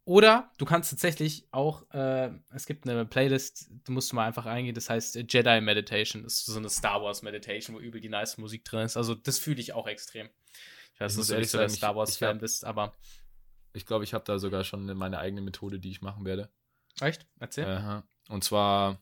Oder 0.04 0.52
du 0.58 0.64
kannst 0.64 0.90
tatsächlich 0.90 1.48
auch, 1.50 1.90
äh, 1.92 2.30
es 2.54 2.66
gibt 2.66 2.88
eine 2.88 3.04
Playlist, 3.04 3.68
du 3.84 3.90
musst 3.90 4.12
mal 4.12 4.24
einfach 4.24 4.46
eingehen, 4.46 4.76
das 4.76 4.88
heißt 4.88 5.16
Jedi 5.16 5.60
Meditation. 5.60 6.22
Das 6.22 6.34
ist 6.34 6.46
so 6.46 6.56
eine 6.58 6.68
Star 6.70 7.02
Wars 7.02 7.22
Meditation, 7.22 7.74
wo 7.74 7.80
übel 7.80 8.00
die 8.00 8.08
nice 8.08 8.38
Musik 8.38 8.64
drin 8.64 8.82
ist. 8.82 8.96
Also 8.96 9.16
das 9.16 9.40
fühle 9.40 9.60
ich 9.60 9.72
auch 9.72 9.88
extrem. 9.88 10.28
Ich 10.96 11.00
weiß, 11.00 11.16
Ich 11.18 11.26
du 11.28 11.32
ehrlich 11.34 11.44
nicht 11.44 11.50
so 11.52 11.58
der 11.58 11.68
sagen, 11.68 11.72
ich- 11.72 11.78
Star 11.78 11.96
Wars-Fan 11.96 12.38
bist, 12.38 12.64
aber. 12.64 12.92
Ich 13.72 13.84
glaube, 13.86 14.04
ich 14.04 14.14
habe 14.14 14.24
da 14.24 14.38
sogar 14.38 14.64
schon 14.64 14.86
meine 14.96 15.18
eigene 15.18 15.42
Methode, 15.42 15.78
die 15.78 15.90
ich 15.90 16.00
machen 16.00 16.24
werde. 16.24 16.50
Echt? 17.00 17.26
Erzähl. 17.38 17.66
Aha. 17.66 18.04
Und 18.30 18.42
zwar 18.42 18.98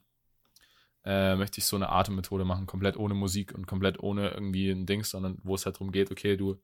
äh, 1.04 1.36
möchte 1.36 1.58
ich 1.58 1.66
so 1.66 1.76
eine 1.76 1.90
Atemmethode 1.90 2.44
machen, 2.44 2.66
komplett 2.66 2.96
ohne 2.96 3.14
Musik 3.14 3.54
und 3.54 3.66
komplett 3.66 4.00
ohne 4.00 4.30
irgendwie 4.30 4.70
ein 4.70 4.84
Ding, 4.86 5.04
sondern 5.04 5.38
wo 5.44 5.54
es 5.54 5.64
halt 5.64 5.76
darum 5.76 5.92
geht, 5.92 6.10
okay, 6.10 6.36
du, 6.36 6.60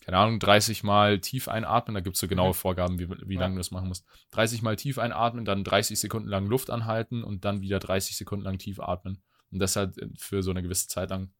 keine 0.00 0.16
Ahnung, 0.16 0.40
30 0.40 0.82
Mal 0.82 1.20
tief 1.20 1.46
einatmen, 1.46 1.94
da 1.94 2.00
gibt 2.00 2.16
es 2.16 2.20
so 2.20 2.26
genaue 2.26 2.48
Mhm. 2.48 2.54
Vorgaben, 2.54 2.98
wie, 2.98 3.08
wie 3.28 3.34
Ja. 3.34 3.40
lange 3.42 3.54
du 3.54 3.60
das 3.60 3.70
machen 3.70 3.86
musst. 3.88 4.04
30 4.32 4.62
Mal 4.62 4.74
tief 4.76 4.98
einatmen, 4.98 5.44
dann 5.44 5.62
30 5.62 6.00
Sekunden 6.00 6.28
lang 6.28 6.46
Luft 6.46 6.70
anhalten 6.70 7.22
und 7.22 7.44
dann 7.44 7.60
wieder 7.60 7.78
30 7.78 8.16
Sekunden 8.16 8.44
lang 8.44 8.58
tief 8.58 8.80
atmen. 8.80 9.22
Und 9.52 9.60
das 9.60 9.76
halt 9.76 9.94
für 10.18 10.42
so 10.42 10.50
eine 10.50 10.62
gewisse 10.62 10.88
Zeit 10.88 11.10
lang. 11.10 11.32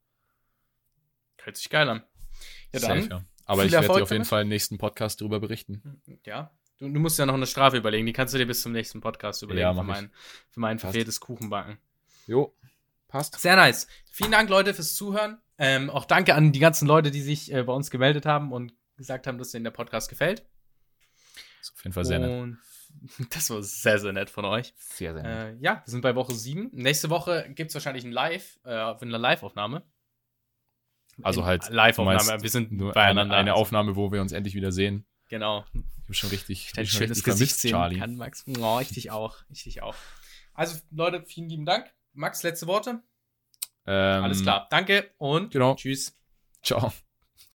Hört 1.39 1.57
sich 1.57 1.69
geil 1.71 1.89
an. 1.89 2.03
Ja, 2.73 2.81
dann. 2.81 3.03
Safe, 3.03 3.11
ja. 3.11 3.25
Aber 3.47 3.65
ich 3.65 3.73
werde 3.73 3.87
dir 3.87 3.93
auf 3.93 3.99
jeden 3.99 4.09
damit. 4.09 4.27
Fall 4.27 4.43
im 4.43 4.49
nächsten 4.49 4.77
Podcast 4.77 5.21
darüber 5.21 5.41
berichten. 5.41 6.01
Ja. 6.25 6.51
Du, 6.79 6.89
du 6.89 7.01
musst 7.01 7.19
ja 7.19 7.27
noch 7.27 7.35
eine 7.35 7.47
Strafe 7.47 7.77
überlegen. 7.77 8.07
Die 8.07 8.13
kannst 8.13 8.35
du 8.35 8.39
dir 8.39 8.47
bis 8.47 8.63
zum 8.63 8.73
nächsten 8.73 9.01
Podcast 9.01 9.43
überlegen 9.43 9.63
Ja, 9.63 9.75
für, 9.75 9.83
mein, 9.83 10.11
für 10.51 10.61
mein 10.61 10.79
verfehltes 10.79 11.21
Kuchenbacken. 11.21 11.79
Jo, 12.27 12.55
passt. 13.09 13.39
Sehr 13.39 13.57
nice. 13.57 13.87
Vielen 14.11 14.33
Dank, 14.33 14.51
Leute, 14.51 14.75
fürs 14.75 14.95
Zuhören. 14.95 15.39
Ähm, 15.59 15.89
auch 15.91 16.05
danke 16.05 16.35
an 16.35 16.53
die 16.53 16.59
ganzen 16.59 16.87
Leute, 16.87 17.11
die 17.11 17.23
sich 17.23 17.53
äh, 17.53 17.63
bei 17.63 17.73
uns 17.73 17.91
gemeldet 17.91 18.27
haben 18.27 18.53
und 18.53 18.75
gesagt 18.97 19.27
haben, 19.27 19.39
dass 19.39 19.55
ihnen 19.55 19.65
der 19.65 19.71
Podcast 19.71 20.11
gefällt. 20.11 20.45
Ist 21.61 21.73
auf 21.73 21.83
jeden 21.85 21.95
Fall 21.95 22.05
sehr 22.05 22.19
nett. 22.19 22.43
und 22.43 22.59
das 23.31 23.49
war 23.51 23.63
sehr, 23.63 23.99
sehr 23.99 24.13
nett 24.13 24.29
von 24.29 24.45
euch. 24.45 24.75
Sehr, 24.77 25.15
sehr 25.15 25.23
nett. 25.23 25.57
Äh, 25.57 25.63
ja, 25.63 25.83
wir 25.85 25.91
sind 25.91 26.03
bei 26.03 26.15
Woche 26.15 26.35
7. 26.35 26.71
Nächste 26.73 27.11
Woche 27.11 27.47
gibt 27.55 27.71
es 27.71 27.75
wahrscheinlich 27.75 28.05
ein 28.05 28.13
Live, 28.13 28.59
äh, 28.65 28.71
eine 28.71 29.19
Live-Aufnahme. 29.19 29.83
Also 31.23 31.45
halt, 31.45 31.69
Live-Aufnahme. 31.71 32.43
Wir 32.43 32.51
sind 32.51 32.73
Nur 32.73 32.89
eine, 32.89 32.95
beieinander. 32.95 33.37
eine 33.37 33.53
also, 33.53 33.63
Aufnahme, 33.63 33.97
wo 33.97 34.13
wir 34.13 34.21
uns 34.21 34.33
endlich 34.33 34.55
wieder 34.55 34.73
sehen. 34.73 35.07
Genau. 35.29 35.65
Ich 35.73 36.05
habe 36.05 36.15
schon 36.15 36.31
richtig, 36.31 36.67
ich 36.67 36.75
schon 36.75 36.85
schönes 36.85 37.01
richtig 37.19 37.25
Gesicht 37.25 37.25
vermisst, 37.25 37.61
sehen 37.61 37.71
Charlie. 37.71 37.99
kann, 37.99 38.17
Max. 38.17 38.45
Oh, 38.61 38.79
ich 38.81 38.89
dich 38.89 39.11
auch. 39.11 39.39
Ich 39.49 39.65
dich 39.65 39.83
auch. 39.83 39.95
Also, 40.55 40.79
Leute, 40.91 41.25
vielen 41.27 41.49
lieben 41.49 41.67
Dank. 41.67 41.93
Max, 42.13 42.43
letzte 42.43 42.67
Worte. 42.67 43.03
Ähm, 43.87 44.25
Alles 44.25 44.43
klar. 44.43 44.67
Danke 44.71 45.11
und 45.19 45.53
genau. 45.53 45.75
tschüss. 45.75 46.17
Ciao. 46.63 46.93